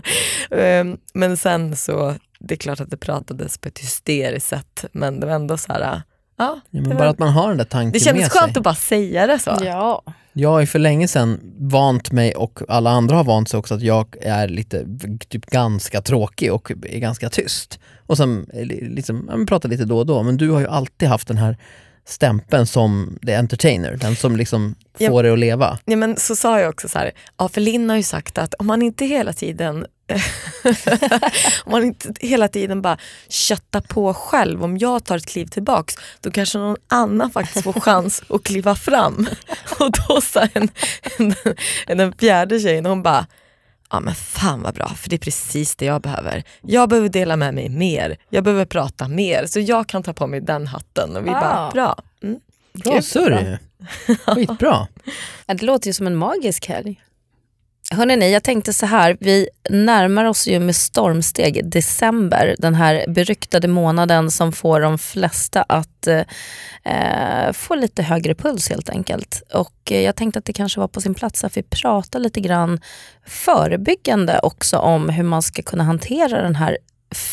ehm, 0.56 0.98
men 1.14 1.36
sen 1.36 1.76
så, 1.76 2.14
det 2.38 2.54
är 2.54 2.58
klart 2.58 2.80
att 2.80 2.90
det 2.90 2.96
pratades 2.96 3.58
på 3.58 3.68
ett 3.68 3.78
hysteriskt 3.78 4.48
sätt 4.48 4.84
men 4.92 5.20
det 5.20 5.26
var 5.26 5.34
ändå 5.34 5.56
så 5.56 5.72
här, 5.72 5.80
ja. 5.80 6.02
Ja, 6.40 6.60
men 6.70 6.84
var, 6.90 6.94
bara 6.94 7.08
att 7.08 7.18
man 7.18 7.28
har 7.32 7.48
den 7.48 7.58
där 7.58 7.64
tanken 7.64 7.92
det 7.92 8.00
kändes 8.00 8.22
med 8.22 8.32
skönt 8.32 8.52
sig. 8.52 8.58
att 8.58 8.64
bara 8.64 8.74
säga 8.74 9.26
det 9.26 9.38
så. 9.38 9.58
Ja. 9.64 10.02
Jag 10.32 10.48
har 10.48 10.60
ju 10.60 10.66
för 10.66 10.78
länge 10.78 11.08
sedan 11.08 11.40
vant 11.58 12.12
mig 12.12 12.34
och 12.34 12.58
alla 12.68 12.90
andra 12.90 13.16
har 13.16 13.24
vant 13.24 13.48
sig 13.48 13.58
också 13.58 13.74
att 13.74 13.82
jag 13.82 14.16
är 14.22 14.48
lite 14.48 14.86
typ 15.28 15.46
ganska 15.46 16.00
tråkig 16.02 16.52
och 16.52 16.70
är 16.70 16.98
ganska 16.98 17.28
tyst. 17.30 17.78
Och 18.06 18.16
sen 18.16 18.46
eh, 18.54 18.64
li- 18.64 18.88
liksom, 18.90 19.30
ja, 19.32 19.46
pratar 19.48 19.68
lite 19.68 19.84
då 19.84 19.98
och 19.98 20.06
då. 20.06 20.22
Men 20.22 20.36
du 20.36 20.50
har 20.50 20.60
ju 20.60 20.66
alltid 20.66 21.08
haft 21.08 21.28
den 21.28 21.36
här 21.38 21.56
stämpeln 22.08 22.66
som 22.66 23.18
the 23.26 23.34
entertainer, 23.34 23.96
den 23.96 24.16
som 24.16 24.36
liksom 24.36 24.74
Ja. 25.00 25.08
får 25.10 25.22
det 25.22 25.32
att 25.32 25.38
leva. 25.38 25.78
Ja, 25.84 25.96
men 25.96 26.16
så 26.16 26.36
sa 26.36 26.60
jag 26.60 26.70
också 26.70 26.88
så 26.88 26.98
här, 26.98 27.10
ja, 27.38 27.48
för 27.48 27.60
Linn 27.60 27.90
har 27.90 27.96
ju 27.96 28.02
sagt 28.02 28.38
att 28.38 28.54
om 28.54 28.66
man 28.66 28.82
inte 28.82 29.04
hela 29.04 29.32
tiden 29.32 29.86
om 31.64 31.72
man 31.72 31.84
inte 31.84 32.12
hela 32.20 32.48
tiden 32.48 32.82
bara 32.82 32.98
köttar 33.28 33.80
på 33.80 34.14
själv, 34.14 34.64
om 34.64 34.78
jag 34.78 35.04
tar 35.04 35.16
ett 35.16 35.26
kliv 35.26 35.46
tillbaks, 35.46 35.94
då 36.20 36.30
kanske 36.30 36.58
någon 36.58 36.76
annan 36.88 37.30
faktiskt 37.30 37.64
får 37.64 37.72
chans 37.80 38.22
att 38.28 38.44
kliva 38.44 38.74
fram. 38.74 39.28
Och 39.78 39.90
då 40.08 40.20
sa 40.20 40.40
en, 40.52 40.68
en, 41.86 41.98
den 41.98 42.12
fjärde 42.12 42.60
tjejen, 42.60 42.86
hon 42.86 43.02
bara, 43.02 43.26
ja 43.90 44.00
men 44.00 44.14
fan 44.14 44.62
vad 44.62 44.74
bra, 44.74 44.88
för 44.88 45.10
det 45.10 45.16
är 45.16 45.20
precis 45.20 45.76
det 45.76 45.84
jag 45.84 46.02
behöver. 46.02 46.42
Jag 46.62 46.88
behöver 46.88 47.08
dela 47.08 47.36
med 47.36 47.54
mig 47.54 47.68
mer, 47.68 48.16
jag 48.30 48.44
behöver 48.44 48.64
prata 48.64 49.08
mer, 49.08 49.46
så 49.46 49.60
jag 49.60 49.86
kan 49.88 50.02
ta 50.02 50.12
på 50.12 50.26
mig 50.26 50.40
den 50.40 50.66
hatten. 50.66 51.16
Och 51.16 51.22
vi 51.26 51.30
bara, 51.30 51.58
Ah. 51.68 51.70
bra. 51.70 51.98
Mm. 52.22 52.40
Bra 52.72 53.02
surr 53.02 53.30
bra. 53.30 53.40
ju. 53.42 53.56
Skitbra. 54.34 54.86
Det 55.46 55.62
låter 55.62 55.86
ju 55.86 55.92
som 55.92 56.06
en 56.06 56.16
magisk 56.16 56.66
helg. 56.68 57.00
Hörrni, 57.90 58.32
jag 58.32 58.42
tänkte 58.42 58.72
så 58.72 58.86
här, 58.86 59.16
vi 59.20 59.48
närmar 59.70 60.24
oss 60.24 60.46
ju 60.46 60.60
med 60.60 60.76
stormsteg 60.76 61.70
december, 61.70 62.56
den 62.58 62.74
här 62.74 63.04
beryktade 63.08 63.68
månaden 63.68 64.30
som 64.30 64.52
får 64.52 64.80
de 64.80 64.98
flesta 64.98 65.62
att 65.62 66.06
eh, 66.06 66.22
eh, 66.84 67.52
få 67.52 67.74
lite 67.74 68.02
högre 68.02 68.34
puls 68.34 68.68
helt 68.70 68.88
enkelt. 68.88 69.42
Och 69.54 69.92
eh, 69.92 70.00
jag 70.00 70.16
tänkte 70.16 70.38
att 70.38 70.44
det 70.44 70.52
kanske 70.52 70.80
var 70.80 70.88
på 70.88 71.00
sin 71.00 71.14
plats 71.14 71.44
att 71.44 71.56
vi 71.56 71.62
pratar 71.62 72.18
lite 72.18 72.40
grann 72.40 72.80
förebyggande 73.26 74.40
också 74.42 74.78
om 74.78 75.08
hur 75.08 75.24
man 75.24 75.42
ska 75.42 75.62
kunna 75.62 75.84
hantera 75.84 76.42
den 76.42 76.54
här 76.54 76.78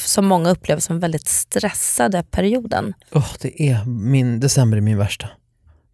som 0.06 0.26
många 0.26 0.50
upplever 0.50 0.82
som 0.82 1.00
väldigt 1.00 1.28
stressade 1.28 2.24
perioden. 2.24 2.94
Oh, 3.12 3.34
det 3.42 3.62
är 3.62 3.86
min, 3.86 4.40
december 4.40 4.78
är 4.78 4.82
min 4.82 4.98
värsta. 4.98 5.30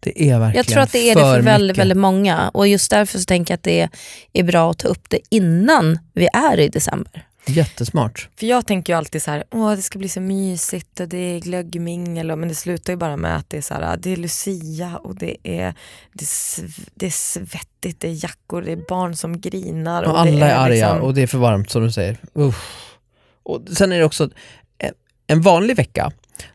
Det 0.02 0.22
är 0.30 0.38
verkligen 0.38 0.56
Jag 0.56 0.66
tror 0.66 0.82
att 0.82 0.92
det 0.92 1.10
är 1.10 1.14
det 1.14 1.20
för 1.20 1.40
väldigt, 1.40 1.66
mycket. 1.68 1.80
väldigt 1.80 1.98
många 1.98 2.48
och 2.48 2.68
just 2.68 2.90
därför 2.90 3.18
så 3.18 3.24
tänker 3.24 3.52
jag 3.52 3.56
att 3.56 3.62
det 3.62 3.88
är 4.32 4.42
bra 4.42 4.70
att 4.70 4.78
ta 4.78 4.88
upp 4.88 5.10
det 5.10 5.18
innan 5.30 5.98
vi 6.12 6.28
är 6.34 6.60
i 6.60 6.68
december. 6.68 7.26
Jättesmart. 7.46 8.28
För 8.38 8.46
jag 8.46 8.66
tänker 8.66 8.92
ju 8.92 8.96
alltid 8.96 9.22
så 9.22 9.30
här, 9.30 9.44
åh 9.50 9.70
det 9.70 9.82
ska 9.82 9.98
bli 9.98 10.08
så 10.08 10.20
mysigt 10.20 11.00
och 11.00 11.08
det 11.08 11.16
är 11.16 11.40
glöggmingel 11.40 12.30
och, 12.30 12.38
men 12.38 12.48
det 12.48 12.54
slutar 12.54 12.92
ju 12.92 12.96
bara 12.96 13.16
med 13.16 13.36
att 13.36 13.50
det 13.50 13.56
är 13.56 13.60
så 13.62 13.74
här, 13.74 13.96
det 13.96 14.10
är 14.12 14.16
Lucia 14.16 14.96
och 14.96 15.14
det 15.16 15.36
är, 15.42 15.74
det 16.12 16.22
är, 16.22 16.26
sv- 16.26 16.88
det 16.94 17.06
är 17.06 17.10
svettigt, 17.10 18.00
det 18.00 18.08
är 18.08 18.24
jackor, 18.24 18.62
det 18.62 18.72
är 18.72 18.84
barn 18.88 19.16
som 19.16 19.40
grinar. 19.40 20.02
Och 20.02 20.12
det 20.12 20.18
alla 20.18 20.46
är 20.50 20.54
arga 20.56 20.68
liksom- 20.68 21.00
och 21.00 21.14
det 21.14 21.22
är 21.22 21.26
för 21.26 21.38
varmt 21.38 21.70
som 21.70 21.82
du 21.82 21.92
säger. 21.92 22.16
Uff. 22.34 22.96
Och 23.42 23.62
sen 23.76 23.92
är 23.92 23.98
det 23.98 24.04
också, 24.04 24.30
en- 24.78 24.94
en 25.26 25.40
vanlig 25.42 25.76
vecka, 25.76 26.12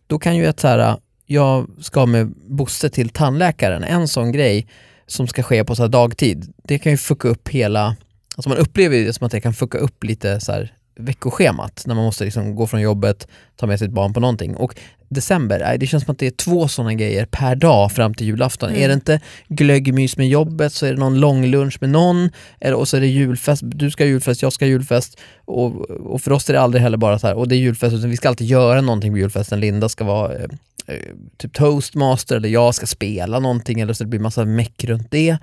då 0.07 0.19
kan 0.19 0.35
ju 0.35 0.45
ett 0.45 0.59
så 0.59 0.67
här, 0.67 0.97
jag 1.27 1.67
ska 1.81 2.05
med 2.05 2.33
Bosse 2.47 2.89
till 2.89 3.09
tandläkaren, 3.09 3.83
en 3.83 4.07
sån 4.07 4.31
grej 4.31 4.67
som 5.07 5.27
ska 5.27 5.43
ske 5.43 5.63
på 5.63 5.75
så 5.75 5.87
dagtid, 5.87 6.53
det 6.63 6.79
kan 6.79 6.91
ju 6.91 6.97
fucka 6.97 7.27
upp 7.27 7.49
hela, 7.49 7.95
alltså 8.35 8.49
man 8.49 8.57
upplever 8.57 8.97
det 8.97 9.13
som 9.13 9.25
att 9.25 9.31
det 9.31 9.41
kan 9.41 9.53
fucka 9.53 9.77
upp 9.77 10.03
lite 10.03 10.39
så 10.39 10.51
här 10.51 10.73
veckoschemat 10.99 11.83
när 11.85 11.95
man 11.95 12.05
måste 12.05 12.23
liksom 12.23 12.55
gå 12.55 12.67
från 12.67 12.81
jobbet, 12.81 13.27
ta 13.55 13.67
med 13.67 13.79
sitt 13.79 13.91
barn 13.91 14.13
på 14.13 14.19
någonting. 14.19 14.55
Och 14.55 14.75
december, 15.09 15.77
det 15.77 15.87
känns 15.87 16.03
som 16.03 16.11
att 16.11 16.19
det 16.19 16.27
är 16.27 16.31
två 16.31 16.67
sådana 16.67 16.93
grejer 16.93 17.25
per 17.25 17.55
dag 17.55 17.91
fram 17.91 18.13
till 18.13 18.27
julafton. 18.27 18.69
Mm. 18.69 18.81
Är 18.81 18.87
det 18.87 18.93
inte 18.93 19.19
glöggmys 19.47 20.17
med 20.17 20.27
jobbet 20.27 20.73
så 20.73 20.85
är 20.85 20.93
det 20.93 20.99
någon 20.99 21.19
lång 21.19 21.45
lunch 21.45 21.77
med 21.81 21.89
någon 21.89 22.29
eller, 22.59 22.77
och 22.77 22.87
så 22.87 22.97
är 22.97 23.01
det 23.01 23.07
julfest, 23.07 23.61
du 23.65 23.91
ska 23.91 24.03
ha 24.03 24.09
julfest, 24.09 24.41
jag 24.41 24.53
ska 24.53 24.65
ha 24.65 24.69
julfest 24.69 25.19
och, 25.45 25.89
och 25.89 26.21
för 26.21 26.31
oss 26.31 26.49
är 26.49 26.53
det 26.53 26.61
aldrig 26.61 26.81
heller 26.81 26.97
bara 26.97 27.19
så 27.19 27.27
här, 27.27 27.35
och 27.35 27.47
det 27.47 27.55
är 27.55 27.57
julfest 27.57 27.95
utan 27.95 28.09
vi 28.09 28.17
ska 28.17 28.29
alltid 28.29 28.47
göra 28.47 28.81
någonting 28.81 29.11
på 29.11 29.17
julfesten. 29.17 29.59
Linda 29.59 29.89
ska 29.89 30.03
vara 30.03 30.35
eh, 30.35 30.49
Eh, 30.87 31.13
typ 31.37 31.53
toastmaster 31.53 32.35
eller 32.35 32.49
jag 32.49 32.75
ska 32.75 32.85
spela 32.85 33.39
någonting 33.39 33.79
eller 33.79 33.93
så 33.93 34.03
det 34.03 34.09
blir 34.09 34.19
massa 34.19 34.45
meck 34.45 34.83
runt 34.83 35.11
det. 35.11 35.37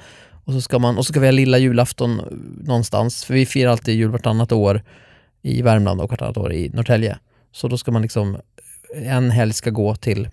Och 0.44 0.52
så 0.52 0.60
ska, 0.60 0.78
man, 0.78 0.98
och 0.98 1.06
så 1.06 1.12
ska 1.12 1.20
vi 1.20 1.26
ha 1.26 1.32
lilla 1.32 1.58
julafton 1.58 2.20
eh, 2.20 2.26
någonstans, 2.66 3.24
för 3.24 3.34
vi 3.34 3.46
firar 3.46 3.70
alltid 3.70 3.96
jul 3.96 4.10
vartannat 4.10 4.52
år 4.52 4.82
i 5.42 5.62
Värmland 5.62 6.00
och 6.00 6.10
vartannat 6.10 6.36
år 6.36 6.52
i 6.52 6.68
Norrtälje. 6.68 7.18
Så 7.52 7.68
då 7.68 7.78
ska 7.78 7.92
man 7.92 8.02
liksom, 8.02 8.34
eh, 8.94 9.16
en 9.16 9.30
helg 9.30 9.52
ska 9.52 9.70
gå 9.70 9.94
till 9.94 10.28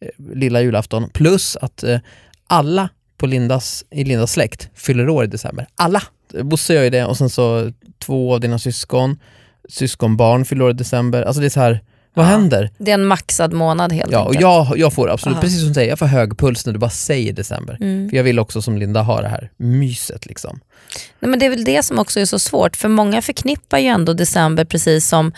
eh, 0.00 0.08
lilla 0.34 0.60
julafton 0.60 1.10
plus 1.10 1.56
att 1.56 1.82
eh, 1.82 1.98
alla 2.46 2.88
på 3.18 3.26
Lindas, 3.26 3.84
i 3.90 4.04
Lindas 4.04 4.32
släkt 4.32 4.68
fyller 4.74 5.08
år 5.08 5.24
i 5.24 5.26
december. 5.26 5.66
Alla! 5.74 6.02
Bosse 6.42 6.74
gör 6.74 6.82
ju 6.82 6.90
det 6.90 7.04
och 7.04 7.16
sen 7.16 7.30
så 7.30 7.72
två 7.98 8.34
av 8.34 8.40
dina 8.40 8.58
syskon, 8.58 9.18
syskonbarn 9.68 10.44
fyller 10.44 10.64
år 10.64 10.70
i 10.70 10.74
december. 10.74 11.22
Alltså 11.22 11.40
det 11.40 11.46
är 11.46 11.50
så 11.50 11.60
här, 11.60 11.80
vad 12.14 12.26
Ja. 12.26 12.30
händer? 12.30 12.70
Det 12.78 12.90
är 12.90 12.94
en 12.94 13.06
maxad 13.06 13.52
månad 13.52 13.92
helt 13.92 14.12
Ja, 14.12 14.18
och 14.20 14.26
enkelt. 14.26 14.40
jag, 14.42 14.78
jag 14.78 14.92
får 14.92 15.10
absolut, 15.10 15.34
Aha. 15.34 15.42
precis 15.42 15.58
som 15.60 15.68
du 15.68 15.74
säger, 15.74 15.88
jag 15.88 15.98
får 15.98 16.06
hög 16.06 16.38
puls 16.38 16.66
när 16.66 16.72
du 16.72 16.78
bara 16.78 16.90
säger 16.90 17.32
december. 17.32 17.76
Mm. 17.80 18.10
För 18.10 18.16
jag 18.16 18.24
vill 18.24 18.38
också 18.38 18.62
som 18.62 18.78
Linda 18.78 19.02
ha 19.02 19.20
det 19.22 19.28
här 19.28 19.50
myset 19.56 20.26
liksom. 20.26 20.60
Nej, 21.20 21.30
men 21.30 21.38
det 21.38 21.46
är 21.46 21.50
väl 21.50 21.64
det 21.64 21.82
som 21.84 21.98
också 21.98 22.20
är 22.20 22.24
så 22.24 22.38
svårt, 22.38 22.76
för 22.76 22.88
många 22.88 23.22
förknippar 23.22 23.78
ju 23.78 23.86
ändå 23.86 24.12
december 24.12 24.64
precis 24.64 25.08
som 25.08 25.32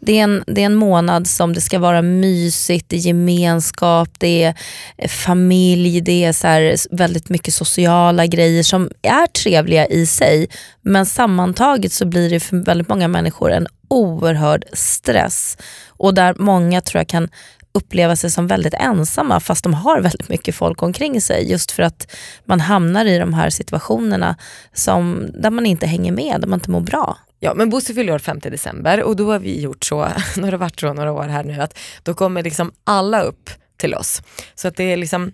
det 0.00 0.18
är, 0.18 0.22
en, 0.24 0.44
det 0.46 0.60
är 0.62 0.66
en 0.66 0.74
månad 0.74 1.26
som 1.26 1.52
det 1.54 1.60
ska 1.60 1.78
vara 1.78 2.02
mysigt, 2.02 2.88
det 2.88 2.96
är 2.96 3.00
gemenskap, 3.00 4.08
det 4.18 4.42
är 4.42 4.54
eh, 4.98 5.08
familj, 5.08 6.00
det 6.00 6.24
är 6.24 6.32
så 6.32 6.46
här 6.46 6.76
väldigt 6.96 7.28
mycket 7.28 7.54
sociala 7.54 8.26
grejer 8.26 8.62
som 8.62 8.90
är 9.02 9.26
trevliga 9.26 9.86
i 9.86 10.06
sig. 10.06 10.48
Men 10.80 11.06
sammantaget 11.06 11.92
så 11.92 12.06
blir 12.06 12.30
det 12.30 12.40
för 12.40 12.56
väldigt 12.56 12.88
många 12.88 13.08
människor 13.08 13.52
en 13.52 13.66
oerhörd 13.88 14.64
stress. 14.72 15.56
Och 15.96 16.14
där 16.14 16.34
många 16.38 16.80
tror 16.80 17.00
jag 17.00 17.08
kan 17.08 17.28
uppleva 17.72 18.16
sig 18.16 18.30
som 18.30 18.46
väldigt 18.46 18.74
ensamma 18.74 19.40
fast 19.40 19.64
de 19.64 19.74
har 19.74 20.00
väldigt 20.00 20.28
mycket 20.28 20.54
folk 20.54 20.82
omkring 20.82 21.20
sig. 21.20 21.50
Just 21.50 21.70
för 21.70 21.82
att 21.82 22.12
man 22.44 22.60
hamnar 22.60 23.04
i 23.04 23.18
de 23.18 23.34
här 23.34 23.50
situationerna 23.50 24.36
som, 24.72 25.26
där 25.34 25.50
man 25.50 25.66
inte 25.66 25.86
hänger 25.86 26.12
med, 26.12 26.40
där 26.40 26.48
man 26.48 26.56
inte 26.56 26.70
mår 26.70 26.80
bra. 26.80 27.18
Ja 27.40 27.54
men 27.54 27.70
Bosse 27.70 27.94
fyller 27.94 28.12
år 28.12 28.18
5 28.18 28.38
december 28.38 29.02
och 29.02 29.16
då 29.16 29.32
har 29.32 29.38
vi 29.38 29.60
gjort 29.60 29.84
så, 29.84 30.08
nu 30.36 30.42
har 30.42 30.50
det 30.50 30.56
varit 30.56 30.80
så 30.80 30.92
några 30.92 31.12
år 31.12 31.28
här 31.28 31.44
nu, 31.44 31.60
att 31.60 31.78
då 32.02 32.14
kommer 32.14 32.42
liksom 32.42 32.72
alla 32.84 33.22
upp 33.22 33.50
till 33.76 33.94
oss. 33.94 34.22
Så 34.54 34.68
att 34.68 34.76
det 34.76 34.84
är 34.84 34.96
liksom 34.96 35.32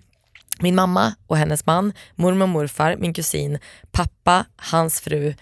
min 0.61 0.75
mamma 0.75 1.15
och 1.27 1.37
hennes 1.37 1.67
man, 1.67 1.93
mormor 2.15 2.43
och 2.43 2.49
morfar, 2.49 2.97
min 2.99 3.15
kusin, 3.15 3.59
pappa, 3.91 4.45
hans 4.57 5.00
fru 5.00 5.35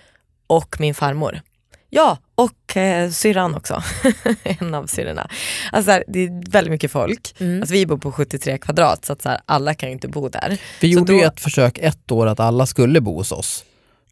och 0.46 0.80
min 0.80 0.94
farmor. 0.94 1.40
Ja, 1.90 2.18
och 2.36 2.76
eh, 2.76 3.10
syrran 3.10 3.54
också. 3.54 3.82
en 4.42 4.74
av 4.74 4.86
syrrorna. 4.86 5.28
Alltså, 5.72 5.90
här, 5.90 6.04
det 6.08 6.18
är 6.20 6.50
väldigt 6.50 6.70
mycket 6.70 6.90
folk. 6.90 7.34
Alltså, 7.60 7.72
vi 7.74 7.86
bor 7.86 7.98
på 7.98 8.12
73 8.12 8.58
kvadrat 8.58 9.04
så 9.04 9.12
att 9.12 9.22
så 9.22 9.28
här, 9.28 9.40
alla 9.46 9.74
kan 9.74 9.88
ju 9.88 9.92
inte 9.92 10.08
bo 10.08 10.28
där. 10.28 10.58
Vi 10.80 10.92
Så 10.92 10.98
gjorde 10.98 11.12
då- 11.12 11.18
ju 11.18 11.24
ett 11.24 11.40
försök 11.40 11.78
ett 11.78 12.10
år 12.10 12.26
att 12.26 12.40
alla 12.40 12.66
skulle 12.66 13.00
bo 13.00 13.16
hos 13.16 13.32
oss. 13.32 13.64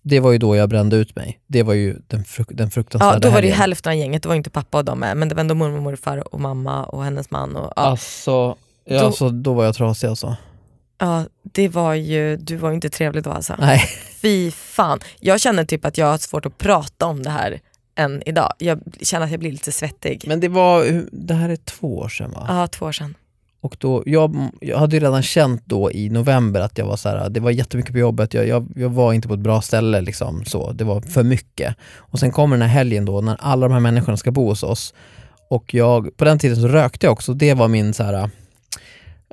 Det 0.03 0.21
var 0.21 0.33
ju 0.33 0.39
då 0.39 0.57
jag 0.57 0.69
brände 0.69 0.97
ut 0.97 1.17
mig. 1.17 1.41
Det 1.47 1.63
var 1.63 1.75
ju 1.75 1.97
den, 2.07 2.25
fruk 2.25 2.49
den 2.51 2.71
fruktansvärda 2.71 3.15
Ja, 3.15 3.19
då 3.19 3.31
var 3.31 3.41
det 3.41 3.47
ju 3.47 3.53
hälften 3.53 3.93
av 3.93 3.99
gänget, 3.99 4.23
det 4.23 4.29
var 4.29 4.37
inte 4.37 4.51
pappa 4.51 4.79
och 4.79 4.85
de 4.85 4.99
med, 5.01 5.17
men 5.17 5.29
det 5.29 5.35
var 5.35 5.41
ändå 5.41 5.55
mormor 5.55 5.81
morfar 5.81 6.35
och 6.35 6.41
mamma 6.41 6.85
och 6.85 7.05
hennes 7.05 7.31
man. 7.31 7.57
Och, 7.57 7.73
ja. 7.77 7.83
Alltså, 7.83 8.57
ja, 8.85 8.99
Då- 9.01 9.07
alltså, 9.07 9.29
då 9.29 9.55
var 9.55 9.65
jag 9.65 9.75
trasig 9.75 10.09
alltså. 10.09 10.37
Ja, 10.99 11.25
det 11.43 11.69
var 11.69 11.95
ju, 11.95 12.37
du 12.37 12.57
var 12.57 12.69
ju 12.69 12.75
inte 12.75 12.91
trevlig 12.91 13.23
då 13.23 13.31
alltså. 13.31 13.55
Nej. 13.59 13.81
Fy 14.23 14.51
fan. 14.51 15.01
Jag 15.21 15.41
känner 15.41 15.65
typ 15.65 15.85
att 15.85 15.99
jag 15.99 16.07
har 16.07 16.19
svårt 16.19 16.47
att 16.47 16.59
prata 16.59 17.07
om 17.07 17.23
det 17.23 17.31
här 17.31 17.61
än 17.97 18.23
idag. 18.27 18.53
Jag 18.59 18.81
känner 19.01 19.25
att 19.25 19.31
jag 19.31 19.41
blir 19.41 19.53
lite 19.53 19.73
svettig. 19.73 20.25
Men 20.27 20.41
det 20.41 20.49
var, 20.49 21.03
det 21.13 21.35
här 21.35 21.49
är 21.49 21.57
två 21.57 21.99
år 21.99 22.09
sedan 22.09 22.31
va? 22.31 22.47
Ja, 22.49 22.67
två 22.67 22.87
år 22.87 22.93
sedan. 22.93 23.15
Och 23.61 23.77
då, 23.79 24.03
jag, 24.07 24.49
jag 24.61 24.79
hade 24.79 24.97
ju 24.97 25.01
redan 25.01 25.23
känt 25.23 25.63
då 25.65 25.93
i 25.93 26.11
november 26.11 26.61
att 26.61 26.79
jag 26.79 26.87
var 26.87 26.97
så 26.97 27.09
här, 27.09 27.31
det 27.31 27.41
var 27.41 27.51
jättemycket 27.51 27.93
på 27.93 27.99
jobbet, 27.99 28.35
jag, 28.35 28.49
jag, 28.49 28.73
jag 28.77 28.89
var 28.89 29.13
inte 29.13 29.29
på 29.29 29.35
ett 29.35 29.41
bra 29.41 29.61
ställe 29.61 30.01
liksom 30.01 30.45
så, 30.45 30.73
det 30.73 30.85
var 30.85 31.01
för 31.01 31.23
mycket. 31.23 31.77
Och 31.97 32.19
sen 32.19 32.31
kommer 32.33 32.57
den 32.57 32.69
här 32.69 32.75
helgen 32.75 33.05
då 33.05 33.21
när 33.21 33.37
alla 33.41 33.69
de 33.69 33.73
här 33.73 33.81
människorna 33.81 34.17
ska 34.17 34.31
bo 34.31 34.49
hos 34.49 34.63
oss. 34.63 34.95
Och 35.51 35.75
jag, 35.75 36.17
på 36.17 36.25
den 36.25 36.39
tiden 36.39 36.57
så 36.57 36.69
rökte 36.69 37.07
jag 37.07 37.13
också, 37.13 37.35
det 37.35 37.55
var 37.55 37.69
min 37.69 37.95
så 37.95 38.03
här, 38.03 38.31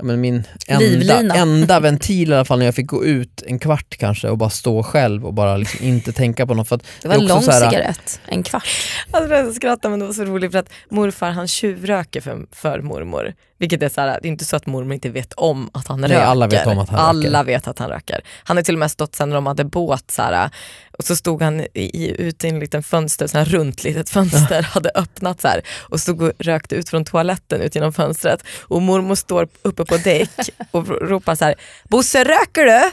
men 0.04 0.22
min 0.22 0.44
enda, 0.68 0.86
Livlina. 0.86 1.36
enda 1.36 1.80
ventil 1.80 2.32
i 2.32 2.36
alla 2.36 2.46
fall 2.46 2.60
när 2.60 2.66
jag 2.66 2.76
fick 2.76 2.88
gå 2.88 3.06
ut 3.06 3.44
en 3.48 3.60
kvart 3.60 3.98
kanske 3.98 4.30
och 4.30 4.38
bara 4.38 4.50
stå 4.50 4.84
själv 4.84 5.26
och 5.26 5.34
bara 5.34 5.58
liksom 5.58 5.86
inte 5.86 6.12
tänka 6.12 6.48
på 6.48 6.54
något. 6.54 6.68
För 6.68 6.76
att 6.76 6.84
Det 7.02 7.08
var 7.08 7.16
en 7.16 7.28
lång 7.28 7.44
här- 7.48 7.70
cigarett, 7.70 8.20
en 8.26 8.44
kvart. 8.44 8.68
Alltså 9.12 9.34
jag 9.34 9.54
skrattar 9.54 9.90
men 9.90 10.00
det 10.00 10.06
var 10.06 10.14
så 10.14 10.24
roligt 10.26 10.52
för 10.52 10.60
att 10.60 10.70
morfar 10.90 11.30
han 11.32 11.48
tjuvröker 11.48 12.22
för, 12.22 12.46
för 12.52 12.82
mormor. 12.82 13.34
Vilket 13.62 13.84
är 13.84 13.90
så 13.90 14.02
här, 14.02 14.20
det 14.22 14.28
är 14.28 14.30
inte 14.30 14.46
så 14.46 14.56
att 14.56 14.66
mormor 14.66 14.94
inte 14.94 15.10
vet 15.10 15.34
om 15.34 15.70
att 15.74 15.88
han 15.88 16.02
Nej, 16.02 16.10
röker. 16.10 16.24
alla 16.26 16.48
vet 16.48 16.68
om 16.68 16.80
att 16.80 16.90
han 16.90 17.00
Alla 17.00 17.40
röker. 17.40 17.46
vet 17.46 17.68
att 17.68 17.80
han 17.80 17.90
röker. 17.90 18.22
Han 18.44 18.58
har 18.58 18.64
till 18.64 18.76
och 18.76 18.80
med 18.80 18.92
stått 18.92 19.16
sen 19.16 19.30
när 19.30 19.36
de 19.36 19.46
hade 19.46 19.64
båt 19.64 20.12
så 20.12 20.22
här, 20.22 20.50
och 20.98 21.04
så 21.04 21.16
stod 21.16 21.42
han 21.42 21.62
i, 21.74 22.16
ute 22.20 22.48
i 22.48 22.50
en 22.50 22.60
liten 22.60 22.84
fönster, 22.84 23.28
så 23.28 23.38
här 23.38 23.46
runt 23.46 23.84
litet 23.84 24.10
fönster, 24.10 24.62
hade 24.74 24.92
öppnat 24.96 25.42
så 25.42 25.48
här, 25.48 25.62
och 25.82 26.00
stod 26.00 26.22
och 26.22 26.32
rökte 26.40 26.76
ut 26.76 26.90
från 26.90 27.06
toaletten 27.06 27.62
ut 27.62 27.76
genom 27.76 27.94
fönstret. 27.94 28.44
Och 28.62 28.82
mormor 28.82 29.16
står 29.16 29.48
uppe 29.62 29.86
på 29.86 29.98
däck 29.98 30.30
och 30.72 30.88
ropar 31.10 31.36
så 31.36 31.46
här, 31.46 31.56
Bosse 31.84 32.24
röker 32.24 32.66
du? 32.66 32.92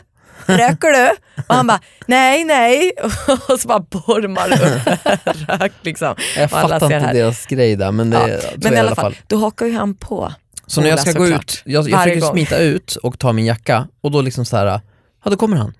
Röker 0.54 0.88
du? 0.88 1.10
Och 1.48 1.54
han 1.54 1.66
bara, 1.66 1.80
nej 2.06 2.44
nej. 2.44 2.92
Och 3.48 3.60
så 3.60 3.68
bara 3.68 3.80
bormar 3.80 4.52
upp 4.52 4.86
rök 5.60 5.72
liksom. 5.82 6.14
Jag 6.36 6.50
fattar 6.50 6.84
inte 6.84 6.98
här. 6.98 7.14
deras 7.14 7.46
grej 7.46 7.76
där 7.76 7.92
men 7.92 8.10
det 8.10 8.40
Ja, 8.42 8.50
Men 8.56 8.74
i 8.74 8.76
alla 8.76 8.94
fall, 8.94 9.16
då 9.26 9.36
hakar 9.36 9.66
ju 9.66 9.72
han 9.72 9.94
på. 9.94 10.32
Så 10.68 10.80
när 10.80 10.88
jag 10.88 11.00
ska 11.00 11.18
gå 11.18 11.26
ut, 11.26 11.62
jag, 11.64 11.88
jag 11.88 12.02
försöker 12.02 12.20
smita 12.20 12.58
ut 12.58 12.96
och 12.96 13.18
ta 13.18 13.32
min 13.32 13.44
jacka 13.44 13.88
och 14.00 14.10
då 14.10 14.20
liksom 14.20 14.44
så 14.44 14.56
här, 14.56 14.80
ja 15.24 15.30
då 15.30 15.36
kommer 15.36 15.56
han. 15.56 15.72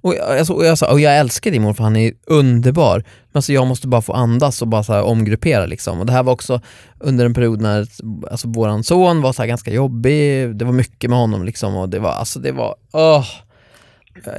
Och 0.00 0.14
jag, 0.14 0.38
alltså, 0.38 0.52
och 0.52 0.64
jag 0.64 0.78
sa, 0.78 0.92
och 0.92 1.00
jag 1.00 1.18
älskar 1.18 1.50
din 1.50 1.62
morfar, 1.62 1.84
han 1.84 1.96
är 1.96 2.12
underbar. 2.26 2.98
Men 2.98 3.38
alltså, 3.38 3.52
jag 3.52 3.66
måste 3.66 3.88
bara 3.88 4.02
få 4.02 4.12
andas 4.12 4.62
och 4.62 4.68
bara 4.68 4.82
så 4.82 4.92
här, 4.92 5.02
omgruppera 5.02 5.66
liksom. 5.66 6.00
Och 6.00 6.06
det 6.06 6.12
här 6.12 6.22
var 6.22 6.32
också 6.32 6.60
under 6.98 7.24
en 7.26 7.34
period 7.34 7.60
när 7.60 7.86
alltså, 8.30 8.48
våran 8.48 8.84
son 8.84 9.22
var 9.22 9.32
så 9.32 9.42
här, 9.42 9.48
ganska 9.48 9.70
jobbig, 9.72 10.56
det 10.56 10.64
var 10.64 10.72
mycket 10.72 11.10
med 11.10 11.18
honom 11.18 11.44
liksom 11.44 11.76
och 11.76 11.88
det 11.88 11.98
var, 11.98 12.12
alltså 12.12 12.38
det 12.38 12.52
var, 12.52 12.74
åh. 12.92 13.26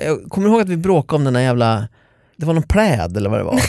Jag 0.06 0.30
kommer 0.30 0.50
ihåg 0.50 0.62
att 0.62 0.70
vi 0.70 0.78
bråkade 0.78 1.18
om 1.18 1.24
den 1.24 1.34
där 1.34 1.42
jävla 1.42 1.88
det 2.38 2.46
var 2.46 2.54
någon 2.54 2.64
pläd 2.64 3.18
eller 3.18 3.30
vad 3.30 3.40
det 3.40 3.44
var. 3.44 3.60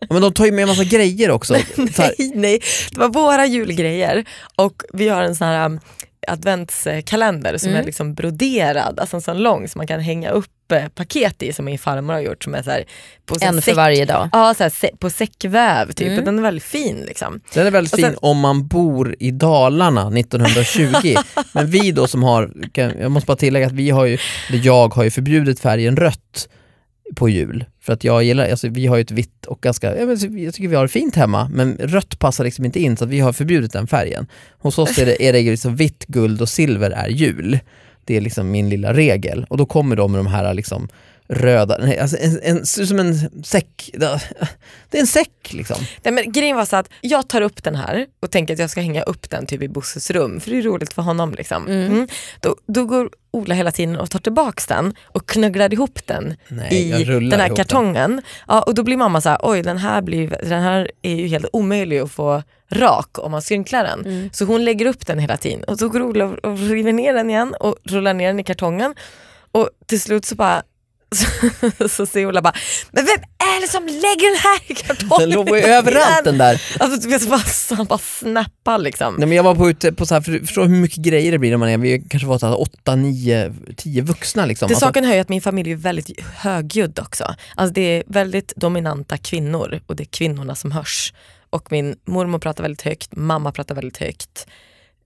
Ja, 0.00 0.06
men 0.10 0.22
de 0.22 0.32
tar 0.32 0.44
ju 0.46 0.52
med 0.52 0.62
en 0.62 0.68
massa 0.68 0.84
grejer 0.84 1.30
också. 1.30 1.56
Nej, 1.98 2.32
nej, 2.34 2.60
det 2.90 2.98
var 3.00 3.08
våra 3.08 3.46
julgrejer 3.46 4.24
och 4.56 4.82
vi 4.92 5.08
har 5.08 5.22
en 5.22 5.36
sån 5.36 5.46
här 5.46 5.66
um, 5.66 5.80
adventskalender 6.28 7.58
som 7.58 7.68
Mm. 7.68 7.80
är 7.80 7.84
liksom 7.86 8.14
broderad, 8.14 9.00
alltså 9.00 9.16
en 9.16 9.22
sån 9.22 9.38
lång 9.38 9.68
som 9.68 9.78
man 9.78 9.86
kan 9.86 10.00
hänga 10.00 10.30
upp 10.30 10.72
eh, 10.72 10.88
paket 10.88 11.42
i 11.42 11.52
som 11.52 11.64
min 11.64 11.78
farmor 11.78 12.14
har 12.14 12.20
gjort 12.20 12.44
som 12.44 12.54
är 12.54 12.62
så 12.62 12.70
här, 12.70 12.84
på 13.26 13.34
så 13.38 13.44
En 13.44 13.62
för 13.62 13.74
varje 13.74 14.04
dag. 14.04 14.28
Ja, 14.32 14.54
så 14.54 14.62
här, 14.62 14.96
på 14.96 15.10
säckväv 15.10 15.92
typ, 15.92 16.08
Mm. 16.08 16.24
den 16.24 16.38
är 16.38 16.42
väldigt 16.42 16.64
fin 16.64 17.04
liksom. 17.06 17.40
Den 17.54 17.66
är 17.66 17.70
väldigt 17.70 17.90
sen- 18.00 18.10
fin 18.10 18.18
om 18.20 18.38
man 18.40 18.66
bor 18.66 19.16
i 19.18 19.30
Dalarna 19.30 20.10
1920. 20.18 21.14
Men 21.52 21.66
vi 21.66 21.92
då 21.92 22.06
som 22.06 22.22
har, 22.22 22.50
jag 22.74 23.10
måste 23.10 23.26
bara 23.26 23.36
tillägga 23.36 23.66
att 23.66 23.72
vi 23.72 23.90
har 23.90 24.04
ju, 24.04 24.18
jag 24.50 24.94
har 24.94 25.04
ju 25.04 25.10
förbjudit 25.10 25.60
färgen 25.60 25.96
rött 25.96 26.48
på 27.16 27.28
jul. 27.28 27.64
För 27.80 27.92
att 27.92 28.04
jag 28.04 28.24
gillar, 28.24 28.50
alltså 28.50 28.68
vi 28.68 28.86
har 28.86 28.96
ju 28.96 29.02
ett 29.02 29.10
vitt 29.10 29.46
och 29.46 29.60
ganska, 29.60 29.96
jag, 29.96 30.10
jag 30.38 30.54
tycker 30.54 30.68
vi 30.68 30.76
har 30.76 30.82
det 30.82 30.88
fint 30.88 31.16
hemma, 31.16 31.48
men 31.52 31.76
rött 31.76 32.18
passar 32.18 32.44
liksom 32.44 32.64
inte 32.64 32.80
in 32.80 32.96
så 32.96 33.04
att 33.04 33.10
vi 33.10 33.20
har 33.20 33.32
förbjudit 33.32 33.72
den 33.72 33.86
färgen. 33.86 34.26
Hos 34.58 34.78
oss 34.78 34.98
är 34.98 35.06
det, 35.06 35.22
är 35.28 35.32
det 35.32 35.42
liksom 35.42 35.76
vitt, 35.76 36.06
guld 36.06 36.42
och 36.42 36.48
silver 36.48 36.90
är 36.90 37.08
jul. 37.08 37.58
Det 38.04 38.16
är 38.16 38.20
liksom 38.20 38.50
min 38.50 38.68
lilla 38.68 38.92
regel. 38.92 39.46
Och 39.48 39.56
då 39.56 39.66
kommer 39.66 39.96
de 39.96 40.12
med 40.12 40.18
de 40.18 40.26
här 40.26 40.54
liksom 40.54 40.88
röda, 41.28 41.78
nej, 41.80 41.98
alltså 41.98 42.16
en, 42.20 42.40
en, 42.42 42.66
som 42.66 42.98
en 42.98 43.44
säck, 43.44 43.90
det 43.92 44.98
är 44.98 45.00
en 45.00 45.06
säck 45.06 45.52
liksom. 45.52 45.76
Nej, 46.02 46.14
men 46.14 46.32
grejen 46.32 46.56
var 46.56 46.64
så 46.64 46.76
att 46.76 46.88
jag 47.00 47.28
tar 47.28 47.40
upp 47.40 47.62
den 47.62 47.74
här 47.74 48.06
och 48.20 48.30
tänker 48.30 48.54
att 48.54 48.60
jag 48.60 48.70
ska 48.70 48.80
hänga 48.80 49.02
upp 49.02 49.30
den 49.30 49.46
typ 49.46 49.62
i 49.62 49.68
Bosses 49.68 50.10
rum 50.10 50.40
för 50.40 50.50
det 50.50 50.58
är 50.58 50.62
roligt 50.62 50.92
för 50.92 51.02
honom. 51.02 51.34
Liksom. 51.34 51.68
Mm. 51.68 52.08
Då, 52.40 52.56
då 52.66 52.84
går 52.84 53.10
Ola 53.30 53.54
hela 53.54 53.72
tiden 53.72 53.96
och 53.96 54.10
tar 54.10 54.18
tillbaks 54.18 54.66
den 54.66 54.94
och 55.04 55.28
knugglar 55.28 55.72
ihop 55.72 56.06
den 56.06 56.34
Nej, 56.48 56.74
i 56.74 57.04
den 57.04 57.08
här 57.08 57.20
ihop 57.20 57.30
den. 57.30 57.56
kartongen. 57.56 58.22
Ja, 58.48 58.62
och 58.62 58.74
då 58.74 58.82
blir 58.82 58.96
mamma 58.96 59.20
så 59.20 59.28
här, 59.28 59.38
oj 59.42 59.62
den 59.62 59.78
här, 59.78 60.02
blir, 60.02 60.28
den 60.28 60.62
här 60.62 60.90
är 61.02 61.14
ju 61.14 61.26
helt 61.26 61.46
omöjlig 61.52 61.98
att 61.98 62.12
få 62.12 62.42
rak 62.70 63.18
om 63.18 63.30
man 63.30 63.42
skrynklar 63.42 63.84
den. 63.84 64.00
Mm. 64.00 64.30
Så 64.32 64.44
hon 64.44 64.64
lägger 64.64 64.86
upp 64.86 65.06
den 65.06 65.18
hela 65.18 65.36
tiden 65.36 65.64
och 65.64 65.78
så 65.78 65.88
går 65.88 66.02
Ola 66.02 66.24
och 66.24 66.58
river 66.58 66.92
ner 66.92 67.14
den 67.14 67.30
igen 67.30 67.54
och 67.60 67.76
rullar 67.84 68.14
ner 68.14 68.26
den 68.26 68.40
i 68.40 68.44
kartongen. 68.44 68.94
Och 69.50 69.70
till 69.86 70.00
slut 70.00 70.24
så 70.24 70.34
bara 70.34 70.62
så, 71.90 72.06
så 72.06 72.20
Ola 72.20 72.42
bara, 72.42 72.54
men 72.90 73.04
vem 73.04 73.18
är 73.38 73.60
det 73.60 73.68
som 73.68 73.86
lägger 73.86 74.30
den 74.30 74.40
här 74.40 74.60
i 74.66 74.74
kartongen? 74.74 75.20
Den 75.20 75.30
låg 75.30 75.48
ju 75.48 75.62
överallt 75.62 76.24
den 76.24 76.38
där. 76.38 76.62
Alltså 76.80 77.00
du 77.00 77.08
vet, 77.08 77.28
bara, 77.28 77.42
han 77.76 77.86
bara 77.86 77.98
snappar 77.98 78.78
liksom. 78.78 79.14
Nej, 79.14 79.28
men 79.28 79.36
jag 79.36 79.42
var 79.42 79.54
på 79.54 79.70
ute 79.70 79.92
på 79.92 80.06
så 80.06 80.14
här, 80.14 80.20
för, 80.20 80.38
förstår 80.38 80.62
hur 80.64 80.76
mycket 80.76 80.98
grejer 80.98 81.32
det 81.32 81.38
blir 81.38 81.50
när 81.50 81.56
man 81.56 81.68
är, 81.68 81.78
vi 81.78 82.04
kanske 82.10 82.26
var 82.26 82.38
så 82.38 82.46
här, 82.46 82.60
åtta, 82.60 82.96
nio, 82.96 83.54
tio 83.76 84.02
vuxna 84.02 84.46
liksom. 84.46 84.68
Till 84.68 84.74
Alltså, 84.74 84.86
saken 84.86 85.04
hör 85.04 85.14
ju 85.14 85.20
att 85.20 85.28
min 85.28 85.42
familj 85.42 85.72
är 85.72 85.76
väldigt 85.76 86.20
högljudd 86.36 86.98
också. 86.98 87.34
Alltså 87.54 87.74
det 87.74 87.80
är 87.80 88.02
väldigt 88.06 88.52
dominanta 88.56 89.16
kvinnor 89.16 89.80
och 89.86 89.96
det 89.96 90.02
är 90.02 90.08
kvinnorna 90.08 90.54
som 90.54 90.72
hörs. 90.72 91.12
Och 91.50 91.72
min 91.72 91.96
mormor 92.04 92.38
pratar 92.38 92.62
väldigt 92.62 92.82
högt, 92.82 93.16
mamma 93.16 93.52
pratar 93.52 93.74
väldigt 93.74 93.96
högt. 93.96 94.46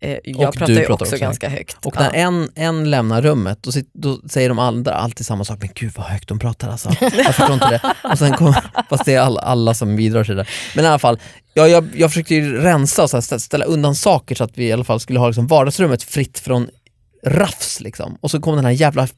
Eh, 0.00 0.18
jag 0.24 0.48
Och 0.48 0.54
pratar 0.54 0.72
ju 0.72 0.76
pratar 0.80 0.92
också, 0.92 1.04
också 1.04 1.16
ganska 1.16 1.48
högt. 1.48 1.86
och 1.86 1.96
när 1.96 2.04
Ja. 2.04 2.10
en, 2.12 2.50
en 2.54 2.90
lämnar 2.90 3.22
rummet 3.22 3.58
då, 3.62 3.72
sit, 3.72 3.90
då 3.94 4.20
säger 4.28 4.48
de 4.48 4.58
andra 4.58 4.94
alltid 4.94 5.26
samma 5.26 5.44
sak, 5.44 5.58
men 5.60 5.68
gud 5.74 5.92
vad 5.96 6.06
högt 6.06 6.28
de 6.28 6.38
pratar 6.38 6.68
alltså. 6.68 6.88
Jag 7.00 7.34
förstår 7.36 7.52
inte 7.54 7.70
det. 7.70 7.94
Och 8.12 8.18
sen 8.18 8.32
kom, 8.32 8.54
fast 8.90 9.04
det 9.04 9.14
är 9.14 9.20
alla, 9.20 9.40
alla 9.40 9.74
som 9.74 9.96
bidrar 9.96 10.24
till 10.24 10.36
det. 10.36 10.46
Men 10.76 10.84
i 10.84 10.88
alla 10.88 10.98
fall, 10.98 11.18
ja, 11.54 11.68
jag, 11.68 11.88
jag 11.96 12.10
försökte 12.10 12.34
ju 12.34 12.56
rensa 12.60 13.02
och 13.02 13.10
så 13.10 13.16
här, 13.16 13.22
stä- 13.22 13.38
ställa 13.38 13.64
undan 13.64 13.94
saker 13.94 14.34
så 14.34 14.44
att 14.44 14.58
vi 14.58 14.64
i 14.68 14.72
alla 14.72 14.84
fall 14.84 15.00
skulle 15.00 15.18
ha 15.18 15.26
liksom 15.26 15.46
vardagsrummet 15.46 16.02
fritt 16.02 16.38
från 16.38 16.68
rafs 17.26 17.80
liksom. 17.80 18.18
Och 18.20 18.30
så 18.30 18.40
kom 18.40 18.56
den 18.56 18.64
här 18.64 18.72
jävla 18.72 19.08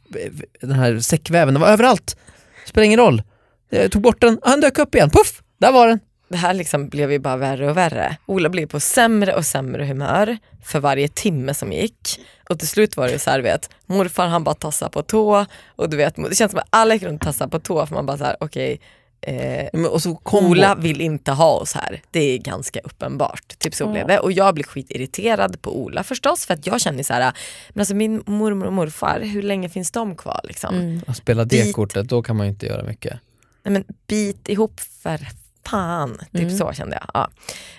den 0.61 0.73
här 0.73 0.99
säckväven, 1.01 1.55
den 1.55 1.61
var 1.61 1.69
överallt. 1.69 2.17
Spelar 2.67 2.85
ingen 2.85 3.01
roll. 3.01 3.23
Jag 3.71 3.93
tog 3.93 4.03
bort 4.03 4.21
den, 4.21 4.39
han 4.43 4.61
dök 4.61 4.79
upp 4.79 4.95
igen, 4.95 5.11
puff, 5.11 5.43
där 5.61 5.73
var 5.73 5.89
den. 5.89 6.01
Det 6.31 6.37
här 6.37 6.55
liksom 6.55 6.89
blev 6.89 7.13
ju 7.13 7.19
bara 7.19 7.37
värre 7.37 7.71
och 7.71 7.77
värre. 7.77 8.17
Ola 8.27 8.49
blev 8.49 8.67
på 8.67 8.81
sämre 8.81 9.35
och 9.35 9.47
sämre 9.47 9.85
humör 9.85 10.39
för 10.65 10.81
varje 10.81 11.09
timme 11.09 11.55
som 11.55 11.73
gick. 11.73 12.21
Och 12.49 12.59
till 12.59 12.69
slut 12.69 12.97
var 12.97 13.09
det 13.09 13.19
så 13.19 13.31
här, 13.31 13.41
vet, 13.41 13.71
morfar 13.87 14.27
han 14.27 14.45
bara 14.45 14.55
tassade 14.55 14.91
på 14.91 15.03
tå 15.03 15.47
och 15.77 15.91
du 15.91 15.97
vet, 15.97 16.17
det 16.17 16.37
känns 16.37 16.53
som 16.53 16.61
att 16.61 16.67
alla 16.71 16.95
gick 16.95 17.03
runt 17.03 17.23
och 17.23 17.27
tassade 17.27 17.51
på 17.51 17.59
tå 17.59 17.87
för 17.87 17.95
man 17.95 18.07
bara 18.07 18.19
så 18.19 18.25
här, 18.25 18.37
okej, 18.41 18.81
eh, 19.21 19.69
Men, 19.73 19.87
och 19.87 20.03
så 20.03 20.15
kom 20.15 20.47
Ola 20.47 20.75
vill 20.75 21.01
inte 21.01 21.33
ha 21.33 21.51
oss 21.51 21.73
här. 21.73 22.03
Det 22.11 22.21
är 22.21 22.39
ganska 22.39 22.81
uppenbart. 22.81 23.59
Typ 23.59 23.75
så 23.75 23.93
blev 23.93 24.07
det. 24.07 24.19
Och 24.19 24.33
jag 24.33 24.55
blir 24.55 24.65
skitirriterad 24.65 25.63
på 25.63 25.79
Ola 25.83 26.03
förstås 26.03 26.47
för 26.47 26.55
att 26.55 26.67
jag 26.67 26.81
känner 26.81 27.03
så 27.03 27.13
här, 27.13 27.33
men 27.69 27.81
alltså 27.81 27.95
min 27.95 28.23
mormor 28.27 28.67
och 28.67 28.73
morfar, 28.73 29.21
hur 29.21 29.43
länge 29.43 29.69
finns 29.69 29.91
de 29.91 30.17
kvar 30.17 30.41
liksom? 30.45 31.01
att 31.07 31.17
spela 31.17 31.45
det 31.45 31.63
Dit. 31.63 31.75
kortet, 31.75 32.09
då 32.09 32.23
kan 32.23 32.37
man 32.37 32.47
ju 32.47 32.51
inte 32.53 32.67
göra 32.67 32.83
mycket. 32.83 33.21
Nej 33.63 33.73
men 33.73 33.85
bit 34.07 34.49
ihop 34.49 34.81
för 34.81 35.19
fan. 35.71 36.19
Typ 36.33 36.59
så 36.59 36.73
kände 36.73 36.99
jag. 37.00 37.11
Ja. 37.15 37.31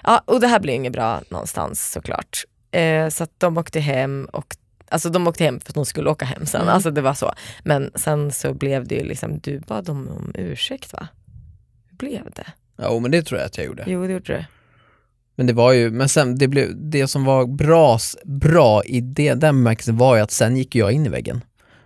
Ja, 0.04 0.22
och 0.26 0.40
det 0.40 0.48
här 0.48 0.60
blir 0.60 0.74
inget 0.74 0.94
bra 0.94 1.22
någonstans 1.30 1.92
såklart. 1.92 2.44
Eh, 2.72 3.10
så 3.10 3.24
att 3.24 3.32
de 3.38 3.58
åkte 3.58 3.80
hem 3.80 4.28
och 4.34 4.56
Alltså 4.90 5.10
de 5.10 5.28
åkte 5.28 5.44
hem 5.44 5.60
för 5.60 5.72
att 5.72 5.76
de 5.76 5.86
skulle 5.86 6.10
åka 6.10 6.26
hem 6.26 6.46
sen. 6.46 6.70
Alltså 6.70 6.92
det 6.92 7.02
var 7.02 7.14
så. 7.14 7.34
Men 7.64 7.92
sen 7.96 8.32
så 8.32 8.54
blev 8.54 8.88
det 8.88 8.96
ju 8.96 9.04
liksom, 9.04 9.40
du 9.40 9.60
bad 9.60 9.86
dem 9.86 10.08
om 10.08 10.32
ursäkt 10.36 10.94
va? 10.94 11.08
Hur 11.90 11.98
blev 11.98 12.24
det? 12.36 12.48
Ja, 12.78 13.00
men 13.00 13.12
det 13.12 13.22
tror 13.22 13.40
jag 13.40 13.48
att 13.48 13.58
jag 13.58 13.68
gjorde. 13.68 13.84
Jo 13.88 14.08
det 14.08 14.14
gjorde 14.14 14.34
du. 14.34 14.46
Men 15.36 15.48
det 15.48 15.54
var 15.54 15.72
ju, 15.72 15.92
men 15.92 16.10
sen 16.10 16.38
det, 16.38 16.48
blev, 16.48 16.70
det 16.76 17.08
som 17.08 17.26
var 17.26 17.46
bra, 17.46 18.00
bra 18.24 18.84
i 18.84 19.02
det, 19.02 19.34
den 19.34 19.56
bemärkelsen 19.56 19.98
var 19.98 20.16
ju 20.16 20.22
att 20.22 20.32
sen 20.32 20.58
gick 20.58 20.76
jag 20.76 20.92
in 20.92 21.06
i 21.06 21.10
väggen 21.10 21.42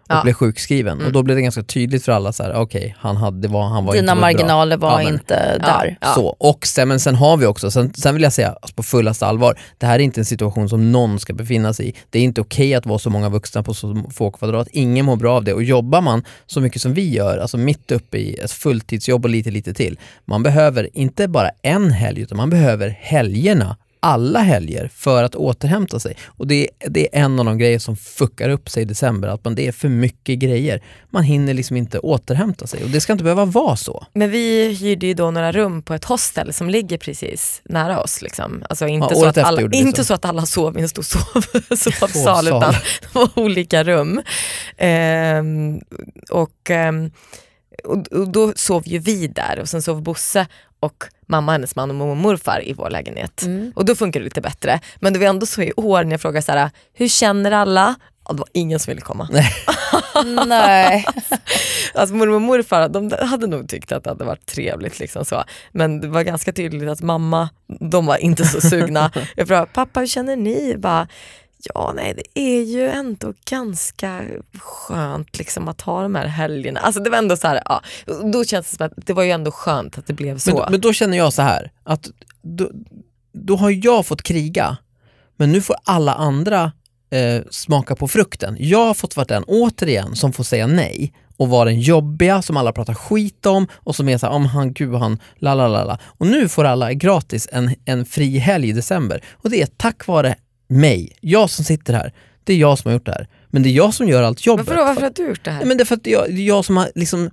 och 0.09 0.15
Ja. 0.15 0.21
blev 0.23 0.33
sjukskriven 0.33 1.05
och 1.05 1.11
då 1.11 1.23
blev 1.23 1.35
det 1.37 1.41
ganska 1.43 1.63
tydligt 1.63 2.05
för 2.05 2.11
alla 2.11 2.33
så 2.33 2.43
här, 2.43 2.53
okej, 2.55 2.95
han, 2.99 3.17
hade, 3.17 3.47
var, 3.47 3.63
han 3.67 3.85
var 3.85 3.93
Dina 3.93 4.01
inte 4.11 4.13
mått 4.13 4.21
bra. 4.21 4.21
marginaler 4.21 4.77
var 4.77 5.01
Ja, 5.01 5.09
inte 5.09 5.59
Ja. 5.61 5.65
där. 5.67 5.97
Så, 6.15 6.25
och 6.27 6.67
sen, 6.67 6.87
men 6.87 6.99
sen 6.99 7.15
har 7.15 7.37
vi 7.37 7.45
också, 7.45 7.71
sen, 7.71 7.93
sen 7.93 8.13
vill 8.13 8.23
jag 8.23 8.33
säga 8.33 8.49
alltså 8.49 8.75
på 8.75 8.83
fullaste 8.83 9.25
allvar, 9.25 9.59
det 9.77 9.85
här 9.85 9.95
är 9.95 9.99
inte 10.03 10.21
en 10.21 10.25
situation 10.25 10.69
som 10.69 10.91
någon 10.91 11.19
ska 11.19 11.33
befinna 11.33 11.73
sig 11.73 11.89
i. 11.89 11.93
Det 12.09 12.19
är 12.19 12.23
inte 12.23 12.41
okej 12.41 12.73
att 12.75 12.85
vara 12.85 12.99
så 12.99 13.09
många 13.09 13.29
vuxna 13.29 13.63
på 13.63 13.73
så 13.73 14.03
få 14.13 14.31
kvadrat, 14.31 14.67
ingen 14.71 15.05
mår 15.05 15.15
bra 15.15 15.35
av 15.35 15.43
det. 15.43 15.53
Och 15.53 15.63
jobbar 15.63 16.01
man 16.01 16.23
så 16.45 16.61
mycket 16.61 16.81
som 16.81 16.93
vi 16.93 17.09
gör, 17.13 17.37
alltså 17.37 17.57
mitt 17.57 17.91
uppe 17.91 18.17
i 18.17 18.33
ett 18.33 18.51
fulltidsjobb 18.51 19.25
och 19.25 19.29
lite 19.31 19.51
lite 19.51 19.73
till, 19.73 19.99
man 20.25 20.43
behöver 20.43 20.89
inte 20.93 21.27
bara 21.27 21.49
en 21.61 21.91
helg 21.91 22.21
utan 22.21 22.37
man 22.37 22.49
behöver 22.49 22.97
helgerna 23.01 23.77
alla 24.05 24.39
helger 24.39 24.89
för 24.95 25.23
att 25.23 25.35
återhämta 25.35 25.99
sig. 25.99 26.15
Och 26.27 26.47
det, 26.47 26.63
är- 26.79 26.89
det 26.89 27.15
är 27.17 27.23
en 27.23 27.39
av 27.39 27.45
de 27.45 27.57
grejer 27.57 27.79
som 27.79 27.95
fuckar 27.97 28.49
upp 28.49 28.69
sig 28.69 28.81
i 28.83 28.85
december, 28.85 29.27
att 29.27 29.43
man, 29.45 29.55
det 29.55 29.67
är 29.67 29.71
för 29.71 29.89
mycket 29.89 30.39
grejer. 30.39 30.81
Man 31.09 31.23
hinner 31.23 31.53
liksom 31.53 31.77
inte 31.77 31.99
återhämta 31.99 32.67
sig 32.67 32.83
och 32.83 32.89
det 32.89 33.01
ska 33.01 33.11
inte 33.13 33.23
behöva 33.23 33.45
vara 33.45 33.75
så. 33.75 34.05
Men 34.13 34.31
vi 34.31 34.73
hyrde 34.73 35.07
ju 35.07 35.13
då 35.13 35.31
några 35.31 35.51
rum 35.51 35.81
på 35.81 35.93
ett 35.93 36.03
hostel 36.05 36.53
som 36.53 36.69
ligger 36.69 36.97
precis 36.97 37.61
nära 37.65 38.01
oss. 38.03 38.21
Liksom. 38.21 38.63
Alltså 38.69 38.87
inte, 38.87 39.07
Ja, 39.11 39.15
så, 39.19 39.25
att 39.25 39.37
alla, 39.37 39.61
inte 39.61 39.97
så. 39.97 40.03
så 40.03 40.13
att 40.13 40.25
alla 40.25 40.45
sov 40.45 40.77
i 40.77 40.81
en 40.81 40.89
stor 40.89 41.03
sov, 41.03 41.41
sovsal 41.77 42.09
Sovsal. 42.09 42.47
utan 42.47 42.73
det 43.01 43.15
var 43.15 43.29
olika 43.35 43.83
rum. 43.83 44.21
Ehm, 44.77 45.79
och, 46.31 46.69
ehm, 46.69 47.11
och, 47.83 48.07
och 48.07 48.29
då 48.29 48.53
sov 48.55 48.83
ju 48.85 48.99
vi 48.99 49.27
där 49.27 49.59
och 49.59 49.69
sen 49.69 49.81
sov 49.81 50.01
Bosse 50.01 50.47
och 50.79 51.03
mamma, 51.27 51.51
hennes 51.51 51.75
man 51.75 51.89
och 51.89 51.95
mormor 51.95 52.11
och 52.11 52.17
morfar 52.17 52.67
i 52.67 52.73
vår 52.73 52.89
lägenhet. 52.89 53.43
Och 53.75 53.85
då 53.85 53.95
funkar 53.95 54.19
det 54.19 54.23
lite 54.23 54.41
bättre. 54.41 54.79
Men 54.99 55.13
det 55.13 55.19
var 55.19 55.25
ändå 55.25 55.45
så 55.45 55.61
i 55.61 55.73
år 55.75 56.03
när 56.03 56.11
jag 56.11 56.21
frågade 56.21 56.41
så 56.41 56.51
här, 56.51 56.69
hur 56.93 57.07
känner 57.07 57.51
alla? 57.51 57.95
Ja, 58.27 58.33
det 58.33 58.39
var 58.39 58.49
ingen 58.53 58.79
som 58.79 58.91
ville 58.91 59.01
komma. 59.01 59.29
Nej. 59.31 61.05
Alltså 61.93 62.15
mormor 62.15 62.35
och 62.35 62.41
morfar 62.41 62.89
de 62.89 63.11
hade 63.21 63.47
nog 63.47 63.69
tyckt 63.69 63.91
att 63.91 64.03
det 64.03 64.09
hade 64.09 64.25
varit 64.25 64.45
trevligt. 64.45 64.99
Liksom 64.99 65.25
så. 65.25 65.43
Men 65.71 66.01
det 66.01 66.07
var 66.07 66.23
ganska 66.23 66.53
tydligt 66.53 66.89
att 66.89 67.01
mamma, 67.01 67.49
de 67.79 68.05
var 68.05 68.17
inte 68.17 68.45
så 68.45 68.61
sugna. 68.61 69.11
Jag 69.35 69.47
frågade, 69.47 69.67
pappa 69.73 69.99
hur 69.99 70.07
känner 70.07 70.35
ni? 70.35 70.75
Bara, 70.77 71.07
ja 71.73 71.93
nej 71.95 72.13
det 72.13 72.39
är 72.39 72.63
ju 72.63 72.89
ändå 72.89 73.33
ganska 73.49 74.21
skönt 74.59 75.37
liksom, 75.37 75.67
att 75.67 75.81
ha 75.81 76.01
de 76.01 76.15
här 76.15 76.27
helgerna. 76.27 76.79
Alltså 76.79 77.01
det 77.01 77.09
var 77.09 77.17
ändå 77.17 77.37
så 77.37 77.47
här, 77.47 77.61
ja, 77.65 77.81
då 78.33 78.43
känns 78.43 78.69
det 78.69 78.77
som 78.77 78.85
att 78.85 78.93
det 78.95 79.13
var 79.13 79.23
ju 79.23 79.31
ändå 79.31 79.51
skönt 79.51 79.97
att 79.97 80.07
det 80.07 80.13
blev 80.13 80.37
så. 80.37 80.57
Men, 80.57 80.71
men 80.71 80.81
då 80.81 80.93
känner 80.93 81.17
jag 81.17 81.33
så 81.33 81.41
här, 81.41 81.71
att 81.83 82.09
då, 82.41 82.69
då 83.33 83.55
har 83.55 83.85
jag 83.85 84.05
fått 84.05 84.23
kriga, 84.23 84.77
men 85.37 85.51
nu 85.51 85.61
får 85.61 85.75
alla 85.83 86.13
andra 86.13 86.71
eh, 87.09 87.41
smaka 87.49 87.95
på 87.95 88.07
frukten. 88.07 88.55
Jag 88.59 88.85
har 88.85 88.93
fått 88.93 89.15
vara 89.15 89.25
den, 89.25 89.43
återigen, 89.43 90.15
som 90.15 90.33
får 90.33 90.43
säga 90.43 90.67
nej 90.67 91.13
och 91.37 91.49
vara 91.49 91.65
den 91.65 91.79
jobbiga 91.79 92.41
som 92.41 92.57
alla 92.57 92.71
pratar 92.71 92.93
skit 92.93 93.45
om 93.45 93.67
och 93.73 93.95
som 93.95 94.09
är 94.09 94.17
såhär, 94.17 94.33
om 94.33 94.45
han, 94.45 94.73
gud 94.73 94.95
han, 94.95 95.19
la 95.35 95.53
la 95.53 95.67
la 95.67 95.83
la. 95.83 95.99
Och 96.03 96.27
nu 96.27 96.49
får 96.49 96.63
alla 96.63 96.93
gratis 96.93 97.49
en, 97.51 97.75
en 97.85 98.05
fri 98.05 98.37
helg 98.37 98.69
i 98.69 98.71
december 98.71 99.23
och 99.31 99.49
det 99.49 99.61
är 99.61 99.67
tack 99.77 100.07
vare 100.07 100.35
mig, 100.67 101.17
jag 101.21 101.49
som 101.49 101.65
sitter 101.65 101.93
här. 101.93 102.13
Det 102.43 102.53
är 102.53 102.57
jag 102.57 102.79
som 102.79 102.89
har 102.89 102.93
gjort 102.93 103.05
det 103.05 103.11
här. 103.11 103.27
Men 103.47 103.63
det 103.63 103.69
är 103.69 103.73
jag 103.73 103.93
som 103.93 104.07
gör 104.07 104.23
allt 104.23 104.45
jobbet. 104.45 104.67
Varför, 104.67 104.79
då? 104.79 104.85
varför 104.85 105.01
har 105.01 105.09
du 105.15 105.27
gjort 105.27 105.43
det 105.45 105.51
här? 105.51 105.57
Nej, 105.59 105.67
men 105.67 105.77
det 105.77 105.83
är 105.83 105.85
för 105.85 105.95
att 105.95 106.07
jag, 106.07 106.25
det 106.29 106.41
är 106.41 106.47
jag 106.47 106.65
som 106.65 106.77
har 106.77 106.91
liksom 106.95 107.31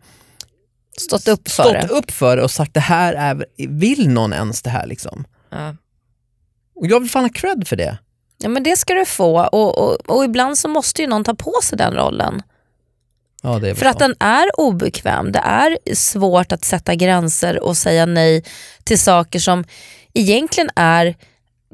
Stått 0.96 1.28
upp 1.28 1.48
för 1.48 1.62
stått 1.62 1.72
det. 1.72 1.88
upp 1.88 2.10
för 2.10 2.36
det 2.36 2.42
och 2.42 2.50
sagt 2.50 2.74
det 2.74 2.80
här 2.80 3.12
är, 3.14 3.46
vill 3.68 4.08
någon 4.08 4.32
ens 4.32 4.62
det 4.62 4.70
här 4.70 4.86
liksom? 4.86 5.24
ja. 5.50 5.76
Och 6.74 6.86
jag 6.86 7.00
vill 7.00 7.10
fan 7.10 7.24
ha 7.24 7.30
cred 7.30 7.68
för 7.68 7.76
det. 7.76 7.98
Ja, 8.38 8.48
men 8.48 8.62
det 8.62 8.76
ska 8.76 8.94
du 8.94 9.04
få 9.04 9.48
och, 9.52 9.78
och, 9.78 10.10
och 10.16 10.24
ibland 10.24 10.58
så 10.58 10.68
måste 10.68 11.02
ju 11.02 11.08
någon 11.08 11.24
ta 11.24 11.34
på 11.34 11.52
sig 11.62 11.78
den 11.78 11.94
rollen. 11.94 12.42
Ja, 13.42 13.50
det 13.50 13.56
är 13.56 13.60
väl 13.60 13.76
För 13.76 13.86
att 13.86 13.98
den 13.98 14.14
är 14.20 14.60
obekväm. 14.60 15.32
Det 15.32 15.38
är 15.38 15.94
svårt 15.94 16.52
att 16.52 16.64
sätta 16.64 16.94
gränser 16.94 17.62
och 17.62 17.76
säga 17.76 18.06
nej 18.06 18.44
till 18.84 18.98
saker 18.98 19.38
som 19.38 19.64
egentligen 20.14 20.70
är 20.76 21.16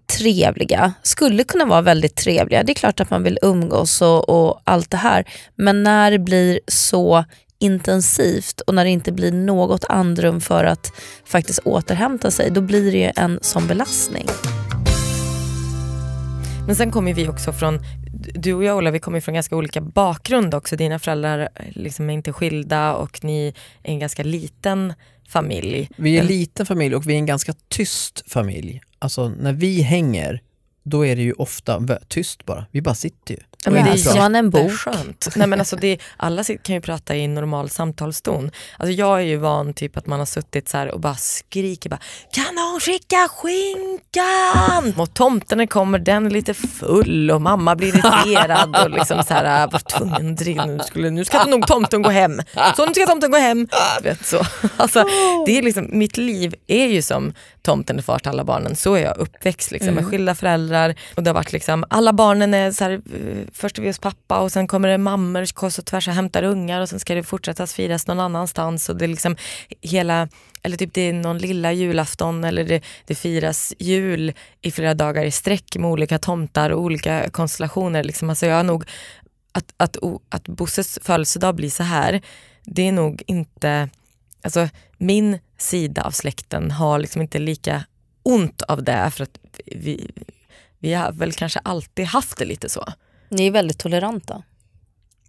trevliga, 0.09 0.93
skulle 1.03 1.45
kunna 1.45 1.65
vara 1.65 1.83
väldigt 1.83 2.17
trevliga. 2.17 2.63
Det 2.63 2.73
är 2.73 2.75
klart 2.75 3.01
att 3.01 3.11
man 3.11 3.23
vill 3.23 3.39
umgås 3.43 4.03
och, 4.03 4.29
och 4.29 4.61
allt 4.65 4.91
det 4.91 4.97
här. 4.97 5.25
Men 5.57 5.83
när 5.83 6.11
det 6.11 6.19
blir 6.19 6.61
så 6.67 7.25
intensivt 7.59 8.61
och 8.61 8.75
när 8.75 8.85
det 8.85 8.91
inte 8.91 9.13
blir 9.13 9.33
något 9.33 9.85
andrum 9.89 10.41
för 10.41 10.65
att 10.65 10.93
faktiskt 11.25 11.59
återhämta 11.59 12.31
sig, 12.31 12.51
då 12.51 12.61
blir 12.61 12.93
det 12.93 12.99
ju 12.99 13.13
en 13.17 13.39
sån 13.43 13.67
belastning. 13.67 14.27
Men 16.67 16.77
sen 16.77 16.91
kommer 16.91 17.15
vi 17.15 17.29
också 17.29 17.53
från, 17.53 17.79
du 18.35 18.55
och 18.55 18.65
jag 18.65 18.77
Ola, 18.77 18.91
vi 18.91 18.99
kommer 18.99 19.21
från 19.21 19.35
ganska 19.35 19.57
olika 19.57 19.81
bakgrund 19.81 20.55
också. 20.55 20.77
Dina 20.77 20.99
föräldrar 20.99 21.41
eh, 21.55 21.65
liksom 21.71 22.11
är 22.11 22.15
inte 22.15 22.33
skilda 22.33 22.95
och 22.95 23.25
ni 23.25 23.55
är 23.83 23.93
en 23.93 23.99
ganska 23.99 24.23
liten 24.23 24.95
familj. 25.29 25.89
Vi 25.97 26.17
är 26.17 26.21
en 26.21 26.27
liten 26.27 26.67
familj 26.67 26.95
och 26.95 27.09
vi 27.09 27.15
är 27.15 27.19
en 27.19 27.27
ganska 27.27 27.55
tyst 27.69 28.25
familj. 28.27 28.81
Alltså 28.99 29.29
när 29.29 29.53
vi 29.53 29.83
hänger, 29.83 30.43
då 30.83 31.07
är 31.07 31.17
det 31.17 31.23
ju 31.23 31.33
ofta 31.33 31.99
tyst 32.09 32.45
bara. 32.45 32.67
Vi 32.71 32.83
bara 32.83 32.95
sitter 32.95 33.35
ju. 33.35 33.41
Ja, 33.65 33.71
men 33.71 33.85
det 33.85 33.91
är 33.91 34.19
man 34.19 34.35
en 34.35 34.51
bok. 34.51 34.61
jätteskönt. 34.61 35.29
Nej, 35.37 35.47
men 35.47 35.59
alltså 35.59 35.77
det, 35.77 35.99
alla 36.17 36.45
kan 36.45 36.75
ju 36.75 36.81
prata 36.81 37.17
i 37.17 37.29
normal 37.29 37.71
samtalston. 37.71 38.51
Alltså 38.77 38.93
jag 38.93 39.19
är 39.19 39.25
ju 39.25 39.37
van 39.37 39.75
typ 39.75 39.97
att 39.97 40.07
man 40.07 40.19
har 40.19 40.27
suttit 40.27 40.69
så 40.69 40.77
här 40.77 40.91
och 40.95 41.01
bara 41.01 41.15
skriker 41.15 41.91
bara, 41.91 42.01
kan 42.33 42.55
någon 42.55 42.81
skicka 42.81 43.29
skinkan? 43.29 44.95
Och 45.03 45.15
tomten 45.15 45.67
kommer, 45.67 45.99
den 45.99 46.27
är 46.27 46.31
lite 46.31 46.55
full 46.55 47.31
och 47.31 47.43
mamma 47.43 47.77
blir 47.77 47.89
irriterad 47.89 48.77
och 48.85 48.91
liksom 48.91 49.23
så 49.25 49.35
här, 49.35 49.67
var 49.71 49.79
tvungen 49.79 50.31
att 50.33 50.39
driva, 50.39 50.67
nu, 50.67 50.79
skulle, 50.87 51.11
nu 51.11 51.25
ska 51.25 51.45
nog 51.45 51.67
tomten 51.67 52.03
gå 52.03 52.11
hem. 52.11 52.41
Så 52.77 52.87
nu 52.87 52.95
ska 52.95 53.07
tomten 53.07 53.31
gå 53.31 53.39
hem. 53.39 53.69
Vet, 54.03 54.27
så. 54.27 54.47
Alltså, 54.77 55.05
det 55.47 55.59
är 55.59 55.63
liksom, 55.63 55.89
mitt 55.93 56.17
liv 56.17 56.55
är 56.67 56.87
ju 56.87 57.03
som 57.03 57.33
tomten 57.63 57.99
är 57.99 58.03
far 58.03 58.19
till 58.19 58.29
alla 58.29 58.45
barnen. 58.45 58.77
Så 58.77 58.95
är 58.95 59.03
jag 59.03 59.17
uppväxt 59.17 59.71
liksom, 59.71 59.95
med 59.95 60.07
skilda 60.07 60.35
föräldrar. 60.35 60.95
Och 61.15 61.23
det 61.23 61.31
har 61.31 61.35
varit 61.35 61.53
liksom, 61.53 61.85
alla 61.91 62.13
barnen 62.13 62.55
är 62.55 62.73
så 62.73 62.85
här, 62.85 62.91
eh, 62.91 63.49
först 63.59 63.79
är 63.79 63.83
vi 63.83 63.89
hos 63.89 63.99
pappa 63.99 64.41
och 64.41 64.53
sen 64.53 64.67
kommer 64.67 64.89
det 64.89 64.99
mammor 64.99 65.53
kors 65.53 65.79
och 65.79 65.85
tvärs 65.85 66.09
och 66.09 66.15
hämtar 66.15 66.43
ungar 66.43 66.81
och 66.81 66.89
sen 66.89 67.01
ska 67.01 67.15
det 67.15 67.23
fortsätta 67.23 67.67
firas 67.67 68.07
någon 68.07 68.21
annanstans. 68.21 68.89
Och 68.89 68.97
det 68.97 69.05
är 69.05 69.09
liksom 69.09 69.37
hela, 69.81 70.29
eller 70.63 70.77
typ 70.77 70.95
det 70.95 71.01
är 71.01 71.13
någon 71.13 71.39
lilla 71.39 71.73
julafton 71.73 72.45
eller 72.45 72.65
det, 72.65 72.85
det 73.07 73.15
firas 73.15 73.75
jul 73.79 74.33
i 74.63 74.71
flera 74.71 74.95
dagar 74.95 75.25
i 75.25 75.31
sträck 75.31 75.77
med 75.77 75.91
olika 75.91 76.19
tomtar 76.19 76.71
och 76.71 76.83
olika 76.83 77.31
konstellationer. 77.31 78.05
Liksom. 78.05 78.31
Alltså 78.31 78.47
jag 78.47 78.57
har 78.57 78.65
nog, 78.65 78.85
att, 79.53 79.75
att, 79.77 79.97
att 80.29 80.49
Bosses 80.49 80.99
födelsedag 81.03 81.55
blir 81.55 81.71
så 81.71 81.83
här, 81.83 82.21
det 82.65 82.89
är 82.89 82.93
nog 82.93 83.23
inte, 83.27 83.89
alltså 84.43 84.69
min 84.99 85.39
sida 85.59 86.03
av 86.03 86.11
släkten 86.11 86.71
har 86.71 86.99
liksom 86.99 87.23
inte 87.23 87.39
lika 87.39 87.85
ont 88.23 88.63
av 88.63 88.83
det 88.83 89.11
för 89.11 89.23
att 89.23 89.39
vi, 89.67 90.11
vi 90.79 90.95
har 90.95 91.13
väl 91.13 91.33
kanske 91.33 91.59
alltid 91.59 92.07
haft 92.07 92.39
det 92.39 92.45
lite 92.45 92.69
så. 92.69 92.85
Ni 93.29 93.47
är 93.47 93.51
väldigt 93.51 93.79
toleranta. 93.79 94.43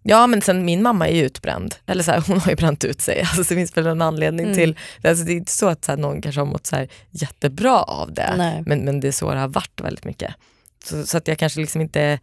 Ja 0.03 0.27
men 0.27 0.41
sen 0.41 0.65
min 0.65 0.81
mamma 0.81 1.07
är 1.07 1.15
ju 1.15 1.25
utbränd, 1.25 1.75
eller 1.85 2.03
så 2.03 2.11
här, 2.11 2.21
hon 2.27 2.39
har 2.39 2.49
ju 2.49 2.55
bränt 2.55 2.83
ut 2.83 3.01
sig. 3.01 3.19
Alltså, 3.19 3.37
det 3.37 3.55
finns 3.55 3.77
väl 3.77 3.87
en 3.87 4.01
anledning 4.01 4.53
till, 4.53 4.77
alltså, 5.03 5.25
det 5.25 5.33
är 5.33 5.35
inte 5.35 5.51
så 5.51 5.67
att 5.67 5.85
så 5.85 5.91
här, 5.91 5.99
någon 5.99 6.21
kanske 6.21 6.41
har 6.41 6.45
mått 6.45 6.65
så 6.65 6.75
här, 6.75 6.89
jättebra 7.09 7.83
av 7.83 8.13
det. 8.13 8.33
Nej. 8.37 8.63
Men, 8.65 8.79
men 8.79 8.99
det 8.99 9.07
är 9.07 9.11
så 9.11 9.33
det 9.33 9.39
har 9.39 9.47
varit 9.47 9.81
väldigt 9.81 10.05
mycket. 10.05 10.35
Så, 10.83 11.05
så 11.05 11.17
att 11.17 11.27
jag 11.27 11.37
kanske 11.37 11.59
liksom 11.59 11.81
inte 11.81 12.19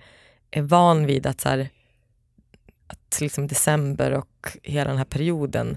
är 0.50 0.62
van 0.62 1.06
vid 1.06 1.26
att, 1.26 1.40
så 1.40 1.48
här, 1.48 1.68
att 2.86 3.20
liksom 3.20 3.46
december 3.46 4.12
och 4.12 4.48
hela 4.62 4.90
den 4.90 4.98
här 4.98 5.04
perioden 5.04 5.76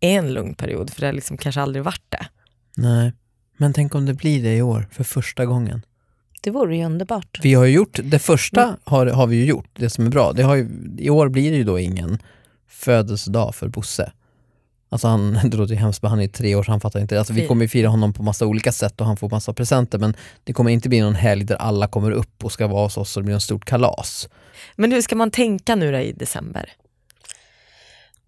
är 0.00 0.18
en 0.18 0.32
lugn 0.32 0.54
period 0.54 0.90
för 0.90 1.00
det 1.00 1.06
har 1.06 1.12
liksom 1.12 1.36
kanske 1.36 1.60
aldrig 1.60 1.84
varit 1.84 2.04
det. 2.08 2.26
Nej, 2.76 3.12
men 3.56 3.72
tänk 3.72 3.94
om 3.94 4.06
det 4.06 4.14
blir 4.14 4.42
det 4.42 4.56
i 4.56 4.62
år 4.62 4.88
för 4.92 5.04
första 5.04 5.46
gången. 5.46 5.82
Det 6.40 6.50
vore 6.50 6.76
ju 6.76 6.84
underbart. 6.84 7.40
Vi 7.42 7.54
har 7.54 7.64
ju 7.64 7.72
gjort, 7.72 8.00
det 8.02 8.18
första 8.18 8.76
har, 8.84 9.06
har 9.06 9.26
vi 9.26 9.36
ju 9.36 9.44
gjort, 9.44 9.70
det 9.72 9.90
som 9.90 10.06
är 10.06 10.10
bra. 10.10 10.32
Det 10.32 10.42
har 10.42 10.56
ju, 10.56 10.68
I 10.98 11.10
år 11.10 11.28
blir 11.28 11.50
det 11.50 11.56
ju 11.56 11.64
då 11.64 11.78
ingen 11.78 12.18
födelsedag 12.68 13.54
för 13.54 13.68
Bosse. 13.68 14.12
Alltså 14.88 15.08
han, 15.08 15.32
det 15.44 15.56
låter 15.56 15.74
ju 15.74 15.80
hemskt 15.80 16.02
men 16.02 16.10
han 16.10 16.20
är 16.20 16.28
tre 16.28 16.54
år 16.54 16.62
så 16.62 16.70
han 16.70 16.80
fattar 16.80 17.00
inte. 17.00 17.18
Alltså 17.18 17.32
vi 17.32 17.46
kommer 17.46 17.62
ju 17.62 17.68
fira 17.68 17.88
honom 17.88 18.12
på 18.12 18.22
massa 18.22 18.46
olika 18.46 18.72
sätt 18.72 19.00
och 19.00 19.06
han 19.06 19.16
får 19.16 19.28
massa 19.30 19.52
presenter 19.52 19.98
men 19.98 20.14
det 20.44 20.52
kommer 20.52 20.70
inte 20.70 20.88
bli 20.88 21.00
någon 21.00 21.14
helg 21.14 21.44
där 21.44 21.56
alla 21.56 21.88
kommer 21.88 22.10
upp 22.10 22.44
och 22.44 22.52
ska 22.52 22.66
vara 22.66 22.84
hos 22.84 22.96
oss 22.96 23.16
och 23.16 23.22
det 23.22 23.24
blir 23.24 23.34
en 23.34 23.40
stort 23.40 23.64
kalas. 23.64 24.28
Men 24.76 24.92
hur 24.92 25.02
ska 25.02 25.16
man 25.16 25.30
tänka 25.30 25.74
nu 25.74 25.92
då 25.92 25.98
i 25.98 26.12
december? 26.12 26.72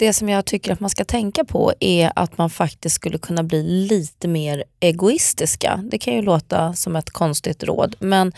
Det 0.00 0.12
som 0.12 0.28
jag 0.28 0.44
tycker 0.44 0.72
att 0.72 0.80
man 0.80 0.90
ska 0.90 1.04
tänka 1.04 1.44
på 1.44 1.72
är 1.80 2.12
att 2.16 2.38
man 2.38 2.50
faktiskt 2.50 2.94
skulle 2.96 3.18
kunna 3.18 3.42
bli 3.42 3.62
lite 3.62 4.28
mer 4.28 4.64
egoistiska. 4.80 5.80
Det 5.90 5.98
kan 5.98 6.14
ju 6.14 6.22
låta 6.22 6.74
som 6.74 6.96
ett 6.96 7.10
konstigt 7.10 7.62
råd 7.62 7.96
men 7.98 8.32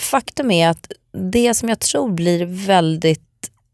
faktum 0.00 0.50
är 0.50 0.68
att 0.68 0.92
det 1.32 1.54
som 1.54 1.68
jag 1.68 1.80
tror 1.80 2.10
blir 2.10 2.66
väldigt 2.66 3.27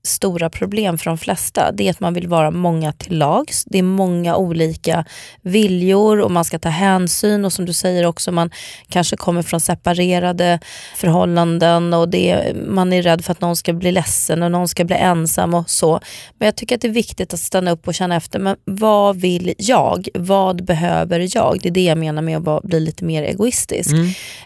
stora 0.07 0.51
problem 0.51 0.99
för 0.99 1.05
de 1.05 1.19
flesta 1.19 1.73
det 1.73 1.87
är 1.87 1.90
att 1.90 2.01
man 2.01 2.14
vill 2.14 2.29
vara 2.29 2.51
många 2.51 2.93
till 2.93 3.19
lags. 3.19 3.64
Det 3.64 3.79
är 3.79 3.83
många 3.83 4.37
olika 4.37 5.05
viljor 5.43 6.21
och 6.21 6.31
man 6.31 6.45
ska 6.45 6.59
ta 6.59 6.69
hänsyn 6.69 7.45
och 7.45 7.53
som 7.53 7.64
du 7.64 7.73
säger 7.73 8.07
också 8.07 8.33
man 8.33 8.51
kanske 8.88 9.17
kommer 9.17 9.43
från 9.43 9.61
separerade 9.61 10.61
förhållanden 10.97 11.95
och 11.95 12.09
det, 12.09 12.57
man 12.67 12.93
är 12.93 13.03
rädd 13.03 13.25
för 13.25 13.33
att 13.33 13.40
någon 13.40 13.57
ska 13.57 13.73
bli 13.73 13.93
ledsen 13.93 14.43
och 14.43 14.51
någon 14.51 14.69
ska 14.69 14.85
bli 14.85 14.97
ensam 14.97 15.55
och 15.55 15.71
så. 15.71 16.01
Men 16.38 16.47
jag 16.47 16.57
tycker 16.57 16.75
att 16.75 16.81
det 16.81 16.88
är 16.88 16.93
viktigt 16.93 17.35
att 17.35 17.40
stanna 17.40 17.71
upp 17.71 17.88
och 17.88 17.95
känna 17.95 18.17
efter, 18.17 18.38
men 18.38 18.57
vad 18.64 19.17
vill 19.21 19.55
jag? 19.59 20.09
Vad 20.14 20.64
behöver 20.64 21.37
jag? 21.37 21.59
Det 21.62 21.69
är 21.69 21.73
det 21.73 21.85
jag 21.85 21.99
menar 21.99 22.23
med 22.23 22.49
att 22.49 22.62
bli 22.62 22.81
lite 22.81 23.05
mer 23.05 23.23
egoistisk. 23.23 23.90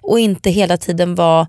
Och 0.02 0.20
inte 0.20 0.50
hela 0.50 0.76
tiden 0.76 1.14
vara 1.14 1.46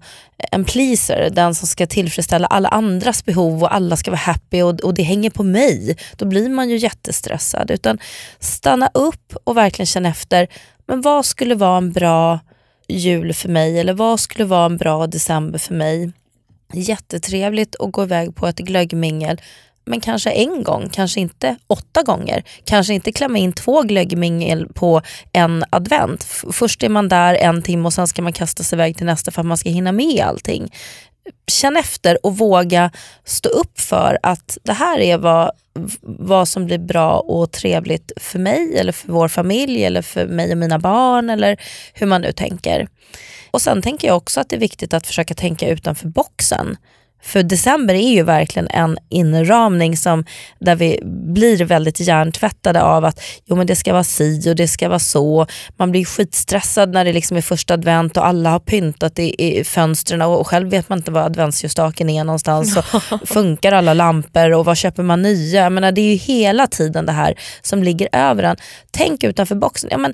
en 0.51 0.65
pleaser, 0.65 1.29
den 1.29 1.55
som 1.55 1.67
ska 1.67 1.87
tillfredsställa 1.87 2.47
alla 2.47 2.69
andras 2.69 3.25
behov 3.25 3.63
och 3.63 3.75
alla 3.75 3.95
ska 3.95 4.11
vara 4.11 4.19
happy 4.19 4.61
och, 4.61 4.79
och 4.81 4.93
det 4.93 5.03
hänger 5.03 5.29
på 5.29 5.43
mig. 5.43 5.97
Då 6.15 6.25
blir 6.25 6.49
man 6.49 6.69
ju 6.69 6.77
jättestressad. 6.77 7.71
Utan 7.71 7.99
stanna 8.39 8.89
upp 8.93 9.35
och 9.43 9.57
verkligen 9.57 9.87
känna 9.87 10.09
efter, 10.09 10.47
men 10.87 11.01
vad 11.01 11.25
skulle 11.25 11.55
vara 11.55 11.77
en 11.77 11.91
bra 11.91 12.39
jul 12.87 13.33
för 13.33 13.49
mig 13.49 13.79
eller 13.79 13.93
vad 13.93 14.19
skulle 14.19 14.45
vara 14.45 14.65
en 14.65 14.77
bra 14.77 15.07
december 15.07 15.59
för 15.59 15.73
mig? 15.73 16.11
Jättetrevligt 16.73 17.75
att 17.79 17.91
gå 17.91 18.03
iväg 18.03 18.35
på 18.35 18.47
ett 18.47 18.59
glöggmingel 18.59 19.41
men 19.89 20.01
kanske 20.01 20.29
en 20.29 20.63
gång, 20.63 20.89
kanske 20.89 21.19
inte 21.19 21.55
åtta 21.67 22.03
gånger. 22.03 22.43
Kanske 22.63 22.93
inte 22.93 23.11
klämma 23.11 23.37
in 23.37 23.53
två 23.53 23.81
glöggmingel 23.81 24.67
på 24.73 25.01
en 25.31 25.63
advent. 25.69 26.23
Först 26.51 26.83
är 26.83 26.89
man 26.89 27.09
där 27.09 27.35
en 27.35 27.61
timme 27.61 27.85
och 27.85 27.93
sen 27.93 28.07
ska 28.07 28.21
man 28.21 28.33
kasta 28.33 28.63
sig 28.63 28.75
iväg 28.75 28.97
till 28.97 29.05
nästa 29.05 29.31
för 29.31 29.41
att 29.41 29.45
man 29.47 29.57
ska 29.57 29.69
hinna 29.69 29.91
med 29.91 30.23
allting. 30.23 30.71
Känn 31.51 31.77
efter 31.77 32.25
och 32.25 32.37
våga 32.37 32.91
stå 33.23 33.49
upp 33.49 33.79
för 33.79 34.19
att 34.23 34.57
det 34.63 34.73
här 34.73 34.99
är 34.99 35.17
vad, 35.17 35.51
vad 36.01 36.47
som 36.47 36.65
blir 36.65 36.77
bra 36.77 37.19
och 37.19 37.51
trevligt 37.51 38.11
för 38.17 38.39
mig 38.39 38.77
eller 38.77 38.91
för 38.91 39.11
vår 39.11 39.27
familj 39.27 39.83
eller 39.83 40.01
för 40.01 40.27
mig 40.27 40.51
och 40.51 40.57
mina 40.57 40.79
barn 40.79 41.29
eller 41.29 41.61
hur 41.93 42.07
man 42.07 42.21
nu 42.21 42.31
tänker. 42.31 42.87
Och 43.51 43.61
sen 43.61 43.81
tänker 43.81 44.07
jag 44.07 44.17
också 44.17 44.39
att 44.39 44.49
det 44.49 44.55
är 44.55 44.59
viktigt 44.59 44.93
att 44.93 45.07
försöka 45.07 45.33
tänka 45.33 45.69
utanför 45.69 46.07
boxen. 46.07 46.77
För 47.21 47.43
december 47.43 47.93
är 47.93 48.09
ju 48.09 48.23
verkligen 48.23 48.67
en 48.67 48.97
inramning 49.09 49.97
som, 49.97 50.25
där 50.59 50.75
vi 50.75 50.99
blir 51.03 51.65
väldigt 51.65 51.99
hjärntvättade 51.99 52.83
av 52.83 53.05
att 53.05 53.21
jo, 53.45 53.55
men 53.55 53.67
det 53.67 53.75
ska 53.75 53.93
vara 53.93 54.03
si 54.03 54.51
och 54.51 54.55
det 54.55 54.67
ska 54.67 54.89
vara 54.89 54.99
så. 54.99 55.47
Man 55.77 55.91
blir 55.91 56.05
skitstressad 56.05 56.93
när 56.93 57.05
det 57.05 57.13
liksom 57.13 57.37
är 57.37 57.41
första 57.41 57.73
advent 57.73 58.17
och 58.17 58.27
alla 58.27 58.49
har 58.49 58.59
pyntat 58.59 59.19
i, 59.19 59.59
i 59.59 59.63
fönstren 59.63 60.21
och 60.21 60.47
själv 60.47 60.69
vet 60.69 60.89
man 60.89 60.99
inte 60.99 61.11
var 61.11 61.21
adventsljusstaken 61.21 62.09
är 62.09 62.23
någonstans. 62.23 62.77
Och 62.77 63.27
funkar 63.27 63.71
alla 63.71 63.93
lampor 63.93 64.53
och 64.53 64.65
vad 64.65 64.77
köper 64.77 65.03
man 65.03 65.21
nya? 65.21 65.63
Jag 65.63 65.71
menar, 65.71 65.91
det 65.91 66.01
är 66.01 66.11
ju 66.11 66.15
hela 66.15 66.67
tiden 66.67 67.05
det 67.05 67.11
här 67.11 67.33
som 67.61 67.83
ligger 67.83 68.09
över 68.11 68.43
en. 68.43 68.57
Tänk 68.91 69.23
utanför 69.23 69.55
boxen. 69.55 69.89
Ja, 69.91 69.97
men, 69.97 70.13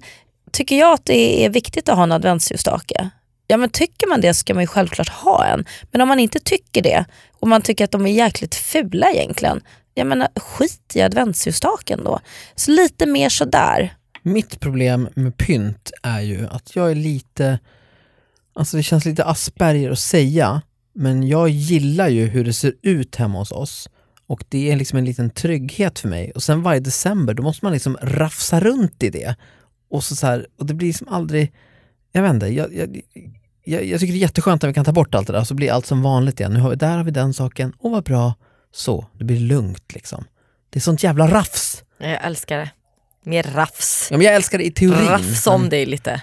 tycker 0.51 0.79
jag 0.79 0.93
att 0.93 1.05
det 1.05 1.45
är 1.45 1.49
viktigt 1.49 1.89
att 1.89 1.95
ha 1.95 2.03
en 2.03 2.11
adventsljusstake? 2.11 3.09
Ja 3.47 3.58
men 3.58 3.69
tycker 3.69 4.08
man 4.08 4.21
det 4.21 4.34
ska 4.34 4.53
man 4.53 4.63
ju 4.63 4.67
självklart 4.67 5.10
ha 5.10 5.45
en. 5.45 5.65
Men 5.91 6.01
om 6.01 6.08
man 6.08 6.19
inte 6.19 6.39
tycker 6.39 6.81
det 6.81 7.05
och 7.39 7.47
man 7.47 7.62
tycker 7.62 7.84
att 7.84 7.91
de 7.91 8.05
är 8.05 8.12
jäkligt 8.12 8.55
fula 8.55 9.12
egentligen, 9.12 9.62
jag 9.93 10.08
menar 10.08 10.27
äh, 10.36 10.41
skit 10.41 10.91
i 10.95 11.01
adventsljusstaken 11.01 12.03
då. 12.03 12.19
Så 12.55 12.71
lite 12.71 13.05
mer 13.05 13.29
sådär. 13.29 13.95
Mitt 14.21 14.60
problem 14.60 15.10
med 15.13 15.38
pynt 15.38 15.91
är 16.03 16.21
ju 16.21 16.47
att 16.47 16.75
jag 16.75 16.91
är 16.91 16.95
lite, 16.95 17.60
alltså 18.53 18.77
det 18.77 18.84
känns 18.84 19.05
lite 19.05 19.25
Asperger 19.25 19.91
att 19.91 19.99
säga, 19.99 20.62
men 20.93 21.27
jag 21.27 21.49
gillar 21.49 22.08
ju 22.08 22.25
hur 22.25 22.45
det 22.45 22.53
ser 22.53 22.73
ut 22.81 23.15
hemma 23.15 23.39
hos 23.39 23.51
oss. 23.51 23.89
Och 24.27 24.43
det 24.49 24.71
är 24.71 24.75
liksom 24.75 24.97
en 24.97 25.05
liten 25.05 25.29
trygghet 25.29 25.99
för 25.99 26.08
mig. 26.08 26.31
Och 26.31 26.43
sen 26.43 26.63
varje 26.63 26.79
december, 26.79 27.34
då 27.34 27.43
måste 27.43 27.65
man 27.65 27.73
liksom 27.73 27.97
rafsa 28.01 28.60
runt 28.60 29.03
i 29.03 29.10
det. 29.10 29.36
Och, 29.89 30.03
så 30.03 30.15
så 30.15 30.27
här, 30.27 30.47
och 30.58 30.65
det 30.65 30.73
blir 30.73 30.88
liksom 30.88 31.08
aldrig, 31.08 31.53
jag 32.15 32.21
vet 32.21 32.34
inte, 32.34 32.47
jag, 32.47 32.75
jag, 32.75 33.01
jag, 33.63 33.86
jag 33.86 33.99
tycker 33.99 34.13
det 34.13 34.17
är 34.17 34.21
jätteskönt 34.21 34.62
när 34.62 34.69
vi 34.69 34.73
kan 34.73 34.86
ta 34.86 34.91
bort 34.91 35.15
allt 35.15 35.28
det 35.28 35.34
där, 35.34 35.43
så 35.43 35.54
blir 35.54 35.71
allt 35.71 35.86
som 35.86 36.01
vanligt 36.01 36.39
igen. 36.39 36.54
Nu 36.54 36.60
har 36.60 36.69
vi, 36.69 36.75
där 36.75 36.97
har 36.97 37.04
vi 37.04 37.12
den 37.12 37.34
saken, 37.34 37.73
och 37.80 37.91
vad 37.91 38.04
bra, 38.04 38.34
så, 38.71 39.06
det 39.13 39.23
blir 39.23 39.39
lugnt 39.39 39.93
liksom. 39.93 40.25
Det 40.69 40.80
är 40.80 40.82
sånt 40.82 41.04
jävla 41.04 41.28
rafs. 41.28 41.84
Jag 41.97 42.25
älskar 42.25 42.58
det. 42.58 42.69
Mer 43.23 43.43
rafs. 43.43 44.08
Ja, 44.12 44.17
men 44.17 44.25
jag 44.25 44.36
älskar 44.36 44.58
det 44.58 44.63
i 44.63 44.71
teorin. 44.71 45.08
Rafs 45.08 45.47
om 45.47 45.69
dig 45.69 45.86
lite. 45.86 46.21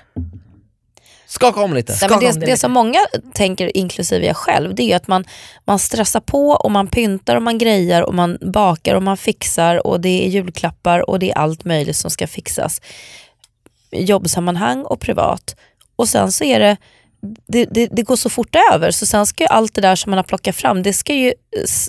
Skaka 1.26 1.61
om 1.61 1.74
lite. 1.74 1.92
Nej, 1.92 1.98
men 2.00 2.09
Skaka 2.09 2.14
om 2.14 2.20
det, 2.20 2.40
det 2.40 2.40
det 2.40 2.46
lite. 2.46 2.59
som 2.59 2.72
många 2.72 2.98
tänker, 3.33 3.76
inklusive 3.76 4.26
jag 4.26 4.37
själv, 4.37 4.74
det 4.74 4.83
är 4.83 4.87
ju 4.87 4.92
att 4.92 5.09
man, 5.09 5.24
man 5.64 5.78
stressar 5.78 6.20
på 6.20 6.48
och 6.48 6.70
man 6.70 6.87
pyntar 6.88 7.37
och 7.37 7.42
man 7.42 7.59
grejar 7.59 8.02
och 8.02 8.14
man 8.14 8.38
bakar 8.40 8.94
och 8.94 9.02
man 9.02 9.16
fixar 9.16 9.87
och 9.87 10.00
det 10.00 10.26
är 10.26 10.28
julklappar 10.28 11.11
och 11.11 11.18
det 11.18 11.31
är 11.31 11.38
allt 11.38 11.64
möjligt 11.64 11.96
som 11.96 12.11
ska 12.11 12.26
fixas. 12.26 12.81
Jobbsammanhang 13.90 14.83
och 14.83 15.00
privat. 15.00 15.57
Och 15.96 16.09
sen 16.09 16.33
så 16.33 16.44
är 16.44 16.61
det 16.61 16.76
det, 17.46 17.64
det, 17.64 17.87
det 17.87 18.02
går 18.02 18.16
så 18.16 18.31
fort 18.31 18.57
över. 18.72 18.90
Så 18.90 19.07
sen 19.07 19.26
ska 19.26 19.44
ju 19.44 19.48
allt 19.48 19.74
det 19.74 19.81
där 19.81 19.96
som 19.96 20.11
man 20.11 20.16
har 20.18 20.24
plockat 20.24 20.57
fram 20.57 20.83
det 20.83 20.92
ska 20.92 21.14
ju 21.14 21.33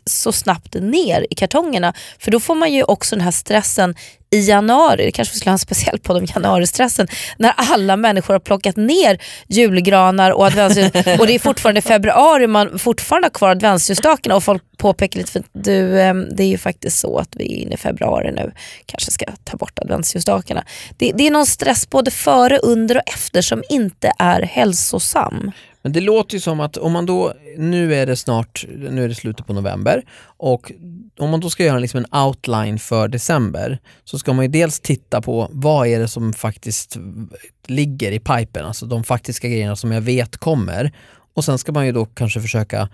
så 0.05 0.31
snabbt 0.31 0.73
ner 0.73 1.27
i 1.29 1.35
kartongerna. 1.35 1.93
För 2.19 2.31
då 2.31 2.39
får 2.39 2.55
man 2.55 2.73
ju 2.73 2.83
också 2.83 3.15
den 3.15 3.23
här 3.23 3.31
stressen 3.31 3.95
i 4.33 4.39
januari, 4.39 5.05
det 5.05 5.11
kanske 5.11 5.33
vi 5.33 5.39
skulle 5.39 5.49
ha 5.49 5.53
en 5.53 5.59
speciell 5.59 5.99
podd 5.99 6.17
om 6.17 6.25
januaristressen, 6.35 7.07
när 7.37 7.53
alla 7.55 7.97
människor 7.97 8.33
har 8.33 8.39
plockat 8.39 8.75
ner 8.75 9.21
julgranar 9.47 10.31
och 10.31 10.45
adventsljus 10.45 10.91
och 11.19 11.27
det 11.27 11.35
är 11.35 11.39
fortfarande 11.39 11.81
februari 11.81 12.47
man 12.47 12.79
fortfarande 12.79 13.25
har 13.25 13.33
kvar 13.33 13.49
adventsljusstakarna 13.49 14.35
och 14.35 14.43
folk 14.43 14.63
påpekar 14.77 15.19
lite 15.19 15.31
för 15.31 15.43
du, 15.53 16.01
ehm, 16.01 16.27
det 16.35 16.43
är 16.43 16.47
ju 16.47 16.57
faktiskt 16.57 16.99
så 16.99 17.17
att 17.17 17.35
vi 17.35 17.53
är 17.53 17.57
inne 17.57 17.73
i 17.73 17.77
februari 17.77 18.31
nu, 18.31 18.51
kanske 18.85 19.11
ska 19.11 19.25
ta 19.43 19.57
bort 19.57 19.79
adventsljusstakarna. 19.79 20.63
Det, 20.97 21.11
det 21.11 21.27
är 21.27 21.31
någon 21.31 21.45
stress 21.45 21.89
både 21.89 22.11
före, 22.11 22.57
under 22.57 22.97
och 22.97 23.03
efter 23.05 23.41
som 23.41 23.63
inte 23.69 24.11
är 24.19 24.41
hälsosam. 24.41 25.51
Men 25.83 25.91
det 25.91 26.01
låter 26.01 26.33
ju 26.33 26.39
som 26.39 26.59
att 26.59 26.77
om 26.77 26.91
man 26.91 27.05
då, 27.05 27.33
nu 27.57 27.95
är 27.95 28.05
det 28.05 28.15
snart, 28.15 28.65
nu 28.77 29.03
är 29.03 29.07
det 29.07 29.15
slutet 29.15 29.47
på 29.47 29.53
november 29.53 30.03
och 30.25 30.71
om 31.19 31.29
man 31.29 31.39
då 31.39 31.49
ska 31.49 31.63
göra 31.63 31.79
liksom 31.79 31.97
en 31.97 32.19
outline 32.25 32.79
för 32.79 33.07
december 33.07 33.79
så 34.03 34.19
ska 34.19 34.33
man 34.33 34.45
ju 34.45 34.51
dels 34.51 34.79
titta 34.79 35.21
på 35.21 35.49
vad 35.51 35.87
är 35.87 35.99
det 35.99 36.07
som 36.07 36.33
faktiskt 36.33 36.97
ligger 37.67 38.11
i 38.11 38.19
pipen, 38.19 38.65
alltså 38.65 38.85
de 38.85 39.03
faktiska 39.03 39.47
grejerna 39.47 39.75
som 39.75 39.91
jag 39.91 40.01
vet 40.01 40.37
kommer 40.37 40.91
och 41.33 41.45
sen 41.45 41.57
ska 41.57 41.71
man 41.71 41.85
ju 41.85 41.91
då 41.91 42.05
kanske 42.05 42.41
försöka 42.41 42.89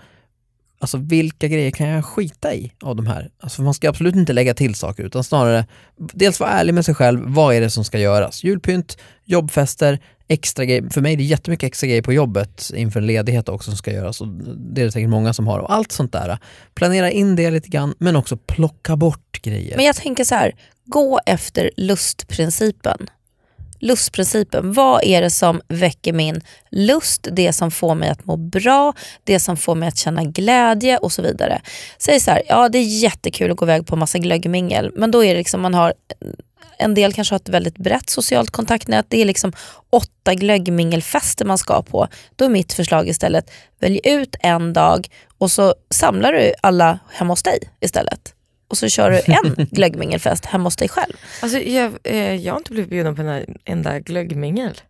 Alltså 0.82 0.98
vilka 0.98 1.48
grejer 1.48 1.72
kan 1.72 1.88
jag 1.88 2.06
skita 2.06 2.54
i 2.54 2.72
av 2.82 2.96
de 2.96 3.08
här? 3.08 3.30
Alltså 3.40 3.62
man 3.62 3.74
ska 3.74 3.90
absolut 3.90 4.16
inte 4.16 4.34
lägga 4.34 4.54
till 4.54 4.76
saker 4.76 5.04
utan 5.04 5.24
snarare 5.24 5.66
dels 5.98 6.40
vara 6.40 6.50
ärlig 6.50 6.74
med 6.74 6.86
sig 6.86 6.96
själv, 6.96 7.22
vad 7.26 7.56
är 7.56 7.62
det 7.62 7.70
som 7.70 7.84
ska 7.84 8.00
göras? 8.00 8.44
Julpynt, 8.44 8.98
jobbfester, 9.26 10.00
extra 10.30 10.66
grejer. 10.66 10.90
För 10.90 11.02
mig 11.02 11.14
är 11.14 11.18
det 11.18 11.24
jättemycket 11.24 11.68
extra 11.68 11.88
grejer 11.88 12.02
på 12.02 12.14
jobbet 12.14 12.72
inför 12.76 13.00
en 13.00 13.08
ledighet 13.08 13.50
också 13.50 13.72
som 13.72 13.78
ska 13.78 13.92
göras 13.92 14.22
och 14.22 14.28
det 14.28 14.82
är 14.82 14.86
det 14.86 14.92
säkert 14.92 15.10
många 15.10 15.34
som 15.34 15.48
har. 15.48 15.60
Och 15.60 15.74
allt 15.74 15.92
sånt 15.92 16.14
där. 16.14 16.38
Planera 16.74 17.12
in 17.12 17.36
det 17.36 17.52
lite 17.52 17.70
grann 17.70 17.94
men 17.98 18.16
också 18.16 18.38
plocka 18.38 18.96
bort 18.96 19.42
grejer. 19.42 19.76
Men 19.76 19.86
jag 19.86 19.96
tänker 19.96 20.24
så 20.24 20.36
här, 20.36 20.56
gå 20.86 21.20
efter 21.26 21.72
lustprincipen 21.78 23.08
lustprincipen. 23.80 24.74
Vad 24.74 25.04
är 25.04 25.22
det 25.22 25.30
som 25.30 25.62
väcker 25.68 26.14
min 26.14 26.42
lust, 26.72 27.28
det 27.32 27.54
som 27.54 27.72
får 27.72 27.96
mig 27.96 28.10
att 28.10 28.26
må 28.26 28.38
bra, 28.38 28.94
det 29.24 29.40
som 29.40 29.58
får 29.58 29.76
mig 29.76 29.88
att 29.88 29.98
känna 29.98 30.24
glädje 30.24 30.98
och 30.98 31.12
så 31.12 31.22
vidare. 31.22 31.62
Säg 31.98 32.20
så 32.20 32.32
här, 32.32 32.42
ja 32.48 32.70
det 32.70 32.78
är 32.78 33.02
jättekul 33.04 33.52
att 33.52 33.58
gå 33.58 33.66
iväg 33.66 33.88
på 33.88 33.96
massa 33.96 34.18
glöggmingel 34.18 34.92
men 34.96 35.12
då 35.12 35.24
är 35.24 35.34
det 35.34 35.38
liksom 35.38 35.62
man 35.62 35.74
har 35.74 35.94
eh, 36.22 36.28
en 36.80 36.94
del 36.94 37.14
kanske 37.14 37.34
har 37.34 37.40
ett 37.40 37.50
väldigt 37.50 37.78
brett 37.78 38.10
socialt 38.10 38.52
kontaktnät. 38.52 39.06
Det 39.10 39.22
är 39.22 39.26
liksom 39.26 39.54
åtta 39.90 40.34
glöggmingelfester 40.34 41.46
man 41.46 41.58
ska 41.58 41.82
på. 41.82 42.08
Då 42.36 42.46
är 42.46 42.50
mitt 42.50 42.74
förslag 42.74 43.08
istället, 43.08 43.52
välj 43.80 44.00
ut 44.04 44.36
en 44.40 44.74
dag 44.74 45.08
och 45.38 45.52
så 45.52 45.76
samlar 45.90 46.34
du 46.34 46.54
alla 46.62 47.00
hemma 47.10 47.32
hos 47.32 47.44
dig 47.44 47.60
istället. 47.80 48.34
Och 48.70 48.78
så 48.78 48.90
kör 48.90 49.12
du 49.12 49.22
en 49.34 49.68
glöggmingelfest 49.72 50.46
hemma 50.46 50.64
hos 50.64 50.76
dig 50.76 50.90
själv. 50.90 51.14
Alltså, 51.42 51.58
jag, 51.60 51.94
eh, 52.04 52.36
jag 52.36 52.54
har 52.54 52.58
inte 52.58 52.72
blivit 52.72 52.90
bjuden 52.90 53.16
på 53.16 53.22
en 53.22 53.46
enda 53.66 54.00
glöggmingel. 54.00 54.82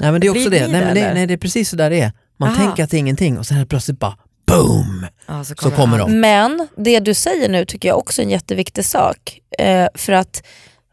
Nej 0.00 0.12
men 0.12 0.20
det 0.20 0.26
är 0.26 0.30
också 0.30 0.50
det, 0.50 0.60
nej, 0.68 0.80
det, 0.80 0.86
men 0.86 0.94
det, 0.94 1.14
nej 1.14 1.26
det 1.26 1.34
är 1.34 1.38
precis 1.38 1.68
så 1.68 1.76
där 1.76 1.90
det 1.90 2.00
är. 2.00 2.12
Man 2.38 2.48
Aha. 2.48 2.58
tänker 2.64 2.84
att 2.84 2.90
det 2.90 2.96
är 2.96 2.98
ingenting 2.98 3.38
och 3.38 3.46
sen 3.46 3.56
helt 3.56 3.70
plötsligt 3.70 3.98
bara 3.98 4.16
boom! 4.46 5.06
Ja, 5.26 5.44
Så 5.44 5.54
kommer 5.54 5.98
han. 5.98 6.10
de. 6.10 6.20
Men 6.20 6.68
det 6.76 7.00
du 7.00 7.14
säger 7.14 7.48
nu 7.48 7.64
tycker 7.64 7.88
jag 7.88 7.98
också 7.98 8.22
är 8.22 8.24
en 8.24 8.30
jätteviktig 8.30 8.84
sak. 8.84 9.40
Eh, 9.58 9.88
för 9.94 10.12
att 10.12 10.42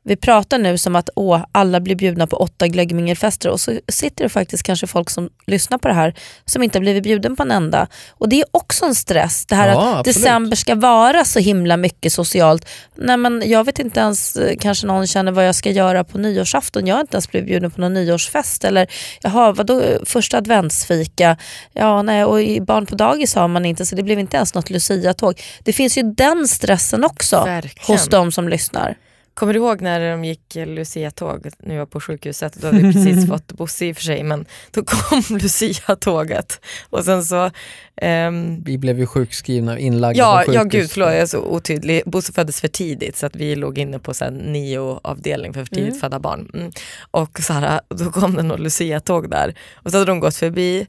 vi 0.06 0.16
pratar 0.16 0.58
nu 0.58 0.78
som 0.78 0.96
att 0.96 1.10
åh, 1.16 1.46
alla 1.52 1.80
blir 1.80 1.96
bjudna 1.96 2.28
på 2.28 2.38
åtta 2.38 2.68
glöggmingelfester 2.68 3.50
och 3.50 3.60
så 3.60 3.80
sitter 3.88 4.24
det 4.24 4.30
faktiskt 4.30 4.64
kanske 4.64 4.88
folk 4.88 5.10
som 5.10 5.30
lyssnar 5.46 5.78
på 5.78 5.88
det 5.88 5.94
här 5.94 6.14
som 6.46 6.64
inte 6.64 6.78
har 6.78 6.82
blivit 6.82 7.04
bjuden 7.04 7.36
på 7.36 7.44
en 7.44 7.52
enda. 7.52 7.88
Och 8.10 8.30
det 8.30 8.40
är 8.40 8.46
också 8.52 8.86
en 8.86 8.96
stress. 8.96 9.46
Det 9.46 9.56
här 9.56 9.68
Ja, 9.68 9.74
att 9.74 10.00
absolut. 10.00 10.06
december 10.16 10.56
ska 10.56 10.76
vara 10.76 11.26
så 11.26 11.40
himla 11.40 11.78
mycket 11.78 12.14
socialt. 12.14 12.68
Nej, 12.96 13.18
men 13.18 13.44
jag 13.46 13.64
vet 13.64 13.80
inte 13.80 14.00
ens, 14.00 14.36
eh, 14.36 14.58
kanske 14.60 14.88
någon 14.88 15.08
känner 15.08 15.32
vad 15.32 15.48
jag 15.48 15.56
ska 15.56 15.70
göra 15.70 16.04
på 16.04 16.18
nyårsafton. 16.18 16.88
Jag 16.88 16.96
har 16.96 17.02
inte 17.02 17.16
ens 17.16 17.32
blivit 17.32 17.48
bjuden 17.48 17.72
på 17.72 17.82
någon 17.82 17.94
nyårsfest. 17.94 18.64
Eller 18.64 18.88
jaha, 19.22 19.52
vadå 19.52 19.84
första 20.06 20.38
adventsfika? 20.38 21.38
Ja, 21.74 22.02
nej, 22.02 22.24
och 22.26 22.42
i 22.42 22.62
barn 22.62 22.86
på 22.86 22.96
dagis 22.96 23.36
har 23.36 23.48
man 23.48 23.66
inte 23.66 23.86
så 23.86 23.96
det 23.96 24.04
blev 24.04 24.20
inte 24.20 24.38
ens 24.38 24.54
något 24.54 24.70
luciatåg. 24.70 25.42
Det 25.64 25.74
finns 25.74 25.98
ju 25.98 26.04
den 26.04 26.48
stressen 26.48 27.04
också 27.04 27.44
Verkligen. 27.44 27.98
hos 28.00 28.08
de 28.08 28.32
som 28.32 28.50
lyssnar. 28.50 28.96
Kommer 29.34 29.54
du 29.54 29.60
ihåg 29.60 29.82
när 29.82 30.12
de 30.12 30.26
gick 30.26 30.56
Lucia-tåg 30.56 31.48
jag 31.64 31.78
var 31.78 31.86
på 31.86 32.00
sjukhuset? 32.00 32.54
Då 32.54 32.68
hade 32.68 32.80
vi 32.80 32.94
precis 32.94 33.28
fått 33.30 33.48
Bosse 33.54 33.86
i 33.86 33.92
och 33.92 33.96
för 33.96 34.04
sig 34.04 34.24
men 34.24 34.46
då 34.72 34.84
kom 34.84 35.24
Lucia-tåget 35.38 36.60
och 36.90 37.06
sen 37.06 37.26
så 37.26 37.52
ehm, 37.96 38.64
Vi 38.64 38.78
blev 38.78 39.00
ju 39.00 39.06
sjukskrivna, 39.06 39.80
inlagda 39.80 40.20
Ja, 40.20 40.44
på 40.46 40.54
ja 40.54 40.64
sjukhus. 40.64 40.82
gud 40.82 40.92
förlåt 40.92 41.10
jag 41.10 41.18
är 41.18 41.26
så 41.26 41.40
otydlig. 41.40 42.02
Bosse 42.06 42.34
föddes 42.34 42.62
för 42.62 42.68
tidigt 42.68 43.18
så 43.18 43.26
att 43.26 43.36
vi 43.36 43.56
låg 43.56 43.78
inne 43.78 44.00
på 44.00 44.14
så 44.14 44.24
här, 44.24 44.32
nio 44.32 44.80
avdelning 45.04 45.54
för 45.54 45.66
för 45.66 45.76
tidigt 45.76 45.90
Mm. 45.90 46.00
födda 46.00 46.20
barn. 46.20 46.50
Mm. 46.54 46.72
Och 47.12 47.40
så 47.40 47.54
här, 47.54 47.82
då 47.90 48.12
kom 48.12 48.36
det 48.36 48.44
något 48.44 48.60
Lucia-tåg 48.60 49.30
där 49.30 49.56
och 49.76 49.92
så 49.92 49.98
hade 49.98 50.12
de 50.12 50.20
gått 50.20 50.36
förbi 50.36 50.88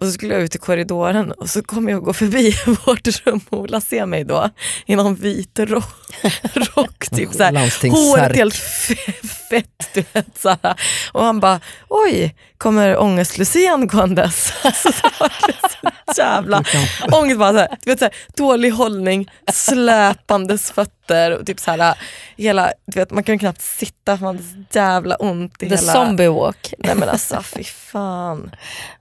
och 0.00 0.06
så 0.06 0.12
skulle 0.12 0.34
jag 0.34 0.42
ut 0.42 0.54
i 0.54 0.58
korridoren 0.58 1.32
och 1.32 1.50
så 1.50 1.62
kom 1.62 1.88
jag 1.88 2.02
gå 2.02 2.12
förbi 2.12 2.56
vårt 2.86 3.26
rum 3.26 3.40
och 3.48 3.58
Ola 3.58 3.80
ser 3.80 4.06
mig 4.06 4.24
då 4.24 4.50
i 4.86 4.96
någon 4.96 5.14
vit 5.14 5.58
rock, 5.58 5.94
rock 6.54 7.08
typ 7.10 7.32
så 7.32 7.42
här, 7.42 7.52
Landstingssärk. 7.52 8.06
håret 8.20 8.36
helt 8.36 8.54
fe- 8.54 9.26
fett 9.50 9.88
du 9.94 10.04
vet 10.12 10.38
så 10.38 10.48
här. 10.62 10.80
Och 11.12 11.24
han 11.24 11.40
bara 11.40 11.60
oj, 11.88 12.34
kommer 12.58 12.96
ångest-Lucian 12.96 13.86
gåendes? 13.86 14.52
Alltså, 14.64 14.88
det 15.46 16.18
jävla 16.18 16.64
ångest 17.12 17.38
bara 17.38 17.52
så 17.52 17.58
här, 17.58 17.68
du 17.84 17.90
vet, 17.90 17.98
så 17.98 18.04
här, 18.04 18.14
dålig 18.36 18.70
hållning, 18.70 19.30
släpandes 19.52 20.70
fötter 20.70 21.30
och 21.38 21.46
typ 21.46 21.60
så 21.60 21.70
här, 21.70 21.98
hela, 22.36 22.72
du 22.86 23.00
vet, 23.00 23.10
man 23.10 23.22
kan 23.22 23.38
knappt 23.38 23.62
sitta 23.62 24.16
för 24.16 24.24
man 24.24 24.36
har 24.36 24.42
så 24.42 24.78
jävla 24.78 25.16
ont 25.16 25.62
i 25.62 25.68
The 25.68 25.76
hela... 25.76 25.94
zombie 25.94 26.28
walk. 26.28 26.74
Nej 26.78 26.94
men 26.94 27.08
alltså 27.08 27.42
fy 27.42 27.64
fan. 27.64 28.50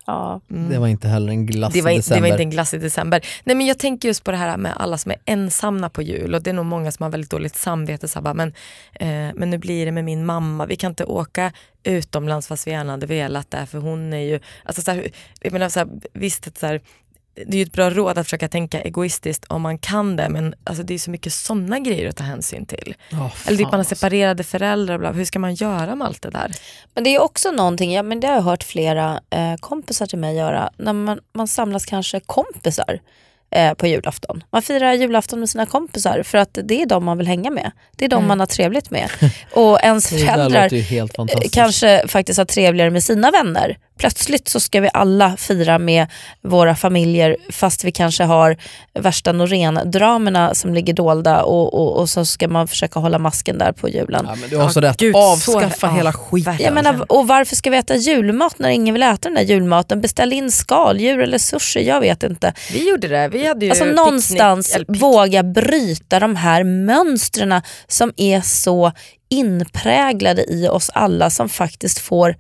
Ja. 0.06 0.42
Det 0.48 0.78
var 0.78 0.88
inte 0.88 1.08
heller 1.08 1.30
en 1.30 1.46
glass 1.46 1.74
Det 1.74 1.82
var, 1.82 1.92
i 1.92 1.94
det 1.94 2.00
december. 2.00 2.22
var 2.22 2.28
inte 2.28 2.44
en 2.44 2.50
glass 2.50 2.74
i 2.74 2.78
december. 2.78 3.26
Nej 3.44 3.56
men 3.56 3.68
jag 3.68 3.80
tänker 3.80 4.08
just 4.08 4.24
på 4.24 4.32
det 4.32 4.38
här 4.38 4.58
med 4.58 4.74
alla 4.76 4.98
som 4.98 5.12
är 5.12 5.18
ensamma 5.26 5.90
på 5.90 6.02
jul 6.02 6.36
och 6.36 6.44
det 6.44 6.50
är 6.50 6.54
nog 6.54 6.66
många 6.66 6.92
som 6.92 7.04
har 7.04 7.10
väldigt 7.12 7.32
dåligt 7.32 7.56
samvete. 7.56 8.08
Så 8.08 8.20
här, 8.20 8.24
bara, 8.24 8.34
men, 8.34 8.54
eh, 8.94 9.36
men 9.36 9.50
nu 9.50 9.58
blir 9.58 9.86
det 9.86 9.92
med 9.92 10.04
min 10.04 10.26
mamma, 10.26 10.66
vi 10.66 10.76
kan 10.76 10.92
inte 10.92 11.04
åka 11.06 11.52
utomlands 11.86 12.48
fast 12.48 12.68
vi 12.68 12.72
gärna 12.72 12.94
hade 12.94 13.06
velat 13.06 13.52
det 13.52 13.66
för 13.66 13.78
hon 13.78 14.14
är 14.14 14.20
ju, 14.20 14.40
alltså 14.64 14.82
så 14.82 14.92
här, 14.92 15.12
jag 15.42 15.54
menar 15.54 15.70
så 15.70 15.80
här, 15.80 15.88
visst 16.14 16.48
att 16.48 16.58
så 16.58 16.66
här, 16.66 16.82
det 17.36 17.54
är 17.54 17.56
ju 17.56 17.64
ett 17.64 17.74
bra 17.74 17.90
råd 17.90 18.18
att 18.18 18.26
försöka 18.26 18.48
tänka 18.48 18.82
egoistiskt 18.82 19.46
om 19.50 19.62
man 19.62 19.78
kan 19.78 20.16
det 20.16 20.30
men 20.30 20.56
alltså 20.64 20.84
det 20.84 20.94
är 20.94 20.98
så 20.98 21.12
mycket 21.12 21.34
sådana 21.34 21.80
grejer 21.80 22.10
att 22.10 22.16
ta 22.16 22.24
hänsyn 22.24 22.66
till. 22.66 22.96
Åh, 23.12 23.34
Eller 23.48 23.58
typ 23.58 23.66
man 23.66 23.74
har 23.74 23.80
alltså. 23.80 23.96
separerade 23.96 24.44
föräldrar, 24.44 24.98
bla, 24.98 25.12
hur 25.12 25.26
ska 25.26 25.40
man 25.40 25.54
göra 25.54 25.96
med 25.96 26.08
allt 26.08 26.22
det 26.22 26.30
där? 26.30 26.52
Men 26.94 27.04
det 27.04 27.16
är 27.16 27.22
också 27.22 27.52
någonting, 27.52 27.94
ja, 27.94 28.04
men 28.04 28.20
det 28.20 28.28
har 28.28 28.36
jag 28.36 28.42
hört 28.42 28.64
flera 28.64 29.20
eh, 29.30 29.56
kompisar 29.60 30.06
till 30.06 30.20
mig 30.20 30.36
göra, 30.36 30.70
när 30.78 30.94
man, 30.94 31.20
man 31.34 31.48
samlas 31.48 31.86
kanske 31.86 32.20
kompisar 32.20 33.00
eh, 33.56 33.74
på 33.74 33.88
julafton. 33.88 34.44
Man 34.52 34.62
firar 34.62 34.94
julafton 34.94 35.40
med 35.40 35.50
sina 35.50 35.66
kompisar 35.66 36.24
för 36.24 36.38
att 36.38 36.58
det 36.64 36.82
är 36.82 36.86
de 36.86 37.06
man 37.06 37.18
vill 37.18 37.28
hänga 37.28 37.50
med. 37.52 37.72
Det 37.98 38.06
är 38.06 38.10
de 38.10 38.16
Mm. 38.16 38.28
man 38.28 38.40
har 38.40 38.48
trevligt 38.48 38.92
med. 38.92 39.10
Och 39.52 39.80
ens 39.84 40.10
föräldrar 40.10 40.70
eh, 40.74 41.50
kanske 41.52 42.08
faktiskt 42.08 42.38
har 42.38 42.46
trevligare 42.46 42.90
med 42.90 43.04
sina 43.04 43.32
vänner. 43.32 43.78
Plötsligt 44.00 44.48
så 44.48 44.60
ska 44.60 44.82
vi 44.82 44.90
alla 44.94 45.38
fira 45.38 45.80
med 45.80 46.08
våra 46.42 46.76
familjer 46.76 47.38
fast 47.52 47.84
vi 47.84 47.92
kanske 47.92 48.24
har 48.24 48.58
värsta 49.00 49.32
Norén-dramerna 49.32 50.54
som 50.56 50.74
ligger 50.74 50.94
dolda 50.94 51.44
och, 51.44 51.74
och, 51.74 51.98
och 52.00 52.10
så 52.10 52.26
ska 52.26 52.48
man 52.48 52.68
försöka 52.68 53.00
hålla 53.00 53.20
masken 53.20 53.58
där 53.58 53.72
på 53.72 53.90
julen. 53.90 54.26
Ja, 54.30 54.36
men 54.36 54.50
du 54.50 54.58
har 54.58 54.64
Ja, 54.64 54.70
så 54.70 54.82
rätt. 54.82 54.98
gud, 54.98 55.14
så- 55.16 55.20
Avskaffa 55.20 55.88
ja, 55.88 55.94
hela 55.94 56.14
skiten. 56.14 56.52
verkligen. 56.52 56.76
Jag 56.76 56.84
menar, 56.84 57.12
och 57.12 57.28
varför 57.28 57.56
ska 57.56 57.70
vi 57.70 57.78
äta 57.78 57.96
julmat 57.96 58.60
när 58.60 58.70
ingen 58.70 58.94
vill 58.94 59.04
äta 59.04 59.18
den 59.22 59.34
där 59.36 59.42
julmaten? 59.42 60.02
Beställ 60.02 60.34
in 60.34 60.52
skaldjur 60.52 61.20
eller 61.22 61.38
sushi, 61.38 61.88
jag 61.88 62.00
vet 62.02 62.24
inte. 62.24 62.54
Vi 62.74 62.90
gjorde 62.90 63.08
det, 63.08 63.28
vi 63.28 63.48
hade 63.48 63.66
ju 63.66 63.72
Alltså 63.72 63.86
picknick- 63.86 63.96
någonstans 63.96 64.76
eller 64.76 64.86
våga 65.00 65.44
bryta 65.44 66.20
de 66.20 66.36
här 66.36 66.64
mönstren 66.64 67.62
som 67.88 68.14
är 68.18 68.42
så 68.42 68.92
inpräglade 69.30 70.44
i 70.54 70.68
oss 70.68 70.90
alla 70.94 71.30
som 71.30 71.50
faktiskt 71.50 72.00
får 72.00 72.36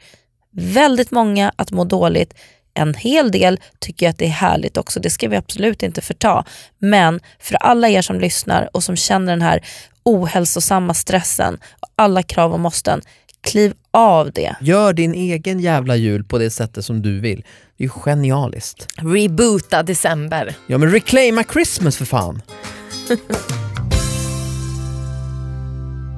väldigt 0.55 1.11
många 1.11 1.51
att 1.55 1.71
må 1.71 1.83
dåligt. 1.83 2.33
En 2.73 2.93
hel 2.93 3.31
del 3.31 3.59
tycker 3.79 4.05
jag 4.05 4.11
att 4.11 4.17
det 4.17 4.25
är 4.25 4.29
härligt 4.29 4.77
också, 4.77 4.99
det 4.99 5.09
ska 5.09 5.29
vi 5.29 5.35
absolut 5.35 5.83
inte 5.83 6.01
förta. 6.01 6.45
Men 6.79 7.19
för 7.39 7.55
alla 7.55 7.89
er 7.89 8.01
som 8.01 8.19
lyssnar 8.19 8.69
och 8.73 8.83
som 8.83 8.95
känner 8.95 9.31
den 9.31 9.41
här 9.41 9.65
ohälsosamma 10.03 10.93
stressen, 10.93 11.57
alla 11.95 12.23
krav 12.23 12.53
och 12.53 12.59
måsten, 12.59 13.01
kliv 13.41 13.73
av 13.91 14.31
det. 14.31 14.55
Gör 14.61 14.93
din 14.93 15.13
egen 15.13 15.59
jävla 15.59 15.95
jul 15.95 16.23
på 16.23 16.37
det 16.37 16.49
sättet 16.49 16.85
som 16.85 17.01
du 17.01 17.19
vill. 17.19 17.45
Det 17.77 17.83
är 17.83 17.85
ju 17.85 17.89
genialiskt. 17.89 18.89
Reboota 18.95 19.83
december. 19.83 20.55
Ja 20.67 20.77
men 20.77 20.91
reclaima 20.91 21.43
Christmas 21.43 21.97
för 21.97 22.05
fan. 22.05 22.41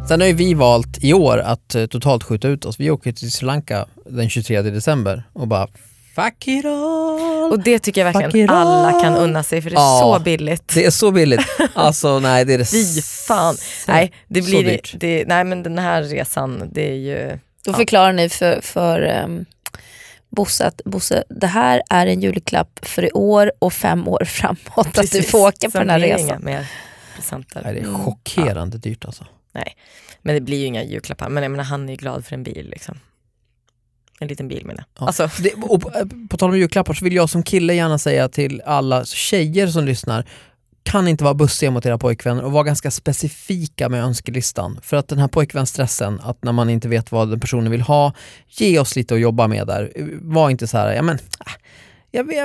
Sen 0.08 0.22
har 0.22 0.28
ju 0.28 0.34
vi 0.34 0.54
valt 0.54 1.04
i 1.04 1.14
år 1.14 1.38
att 1.38 1.76
eh, 1.76 1.86
totalt 1.86 2.24
skjuta 2.24 2.48
ut 2.48 2.66
oss. 2.66 2.80
Vi 2.80 2.90
åker 2.92 3.12
till 3.12 3.32
Sri 3.32 3.46
Lanka 3.46 3.86
den 4.06 4.30
23 4.30 4.62
december 4.62 5.24
och 5.34 5.48
bara 5.48 5.68
fuck 6.16 6.48
it 6.48 6.66
all. 6.66 7.52
Och 7.52 7.60
det 7.60 7.80
tycker 7.80 8.06
jag 8.06 8.14
verkligen 8.14 8.50
alla 8.50 8.92
all. 8.92 9.02
kan 9.02 9.16
unna 9.16 9.44
sig 9.44 9.62
för 9.62 9.70
det 9.70 9.76
är 9.76 9.80
Ja. 9.80 10.00
så 10.18 10.24
billigt. 10.24 10.64
Det 10.76 10.86
är 10.86 10.92
så 10.92 11.12
billigt. 11.12 11.42
Alltså 11.74 12.20
nej 12.20 12.46
det 12.46 12.54
är 12.54 12.58
det 12.58 12.66
Fy 12.72 13.02
fan. 13.02 13.56
så- 13.56 13.92
Nej, 13.92 14.12
det 14.28 14.42
så 14.42 14.50
blir, 14.50 14.64
dyrt. 14.64 14.96
det, 15.00 15.24
nej 15.28 15.44
men 15.44 15.64
den 15.64 15.78
här 15.80 16.04
resan, 16.04 16.70
det 16.72 16.90
är 16.90 16.96
ju... 16.96 17.40
Då 17.66 17.72
Ja. 17.72 17.78
förklarar 17.78 18.14
ni 18.14 18.30
för, 18.30 18.62
för 18.62 19.24
um, 19.24 19.46
Bosse 20.30 20.66
att 20.68 20.82
Bosse, 20.86 21.24
det 21.30 21.48
här 21.48 21.82
är 21.90 22.08
en 22.08 22.22
julklapp 22.22 22.80
för 22.82 23.06
i 23.06 23.12
år 23.12 23.52
och 23.60 23.74
fem 23.74 24.08
år 24.08 24.26
framåt. 24.26 24.60
Att 24.78 24.94
du 24.94 25.02
Precis. 25.02 25.32
får 25.32 25.48
åka 25.48 25.70
på 25.70 25.78
den 25.78 25.90
här 25.90 26.00
resan. 26.00 26.44
mer 26.44 26.68
presenter. 27.16 27.62
Nej, 27.66 27.74
det 27.74 27.80
är 27.80 27.84
Mm. 27.84 28.00
chockerande 28.06 28.78
dyrt 28.78 29.06
alltså. 29.06 29.26
Men 30.22 30.36
det 30.36 30.42
blir 30.42 30.58
ju 30.58 30.66
inga 30.66 30.84
julklappar. 30.84 31.30
Men 31.30 31.44
jag 31.44 31.52
menar, 31.52 31.64
han 31.64 31.90
är 31.90 31.94
ju 31.94 31.98
glad 31.98 32.26
för 32.26 32.36
en 32.36 32.44
bil. 32.44 32.70
Liksom. 32.70 33.00
En 34.20 34.28
liten 34.28 34.48
bil 34.48 34.66
menar 34.66 34.84
jag. 34.94 35.04
Ja. 35.04 35.08
Alltså, 35.08 35.30
Det, 35.44 35.54
och 35.54 35.82
på, 35.82 35.92
på 36.30 36.38
tal 36.38 36.50
om 36.50 36.58
julklappar 36.58 36.94
så 36.94 37.06
vill 37.06 37.16
jag 37.16 37.30
som 37.30 37.44
kille 37.44 37.74
gärna 37.74 37.98
säga 37.98 38.30
till 38.30 38.62
alla 38.66 39.06
tjejer 39.06 39.68
som 39.68 39.86
lyssnar 39.86 40.26
kan 40.84 41.08
inte 41.08 41.24
vara 41.24 41.34
bussiga 41.34 41.72
mot 41.72 41.86
era 41.86 41.98
pojkvänner 41.98 42.44
och 42.44 42.52
vara 42.52 42.64
ganska 42.64 42.92
specifika 42.92 43.90
med 43.90 44.04
önskelistan. 44.04 44.80
För 44.82 44.98
att 44.98 45.08
den 45.08 45.20
här 45.20 45.28
pojkvänstressen, 45.28 46.20
att 46.24 46.44
när 46.44 46.52
man 46.52 46.70
inte 46.70 46.88
vet 46.88 47.12
vad 47.12 47.30
den 47.30 47.40
personen 47.40 47.72
vill 47.72 47.82
ha, 47.82 48.14
ge 48.48 48.80
oss 48.80 48.96
lite 48.96 49.14
att 49.14 49.20
jobba 49.20 49.48
med 49.48 49.68
där. 49.68 49.92
Var 50.22 50.50
inte 50.50 50.68
så 50.68 50.78
här, 50.78 50.94
ja 50.94 51.02
men, 51.02 51.18
ah, 51.40 51.52
jag 52.12 52.24
vill, 52.24 52.38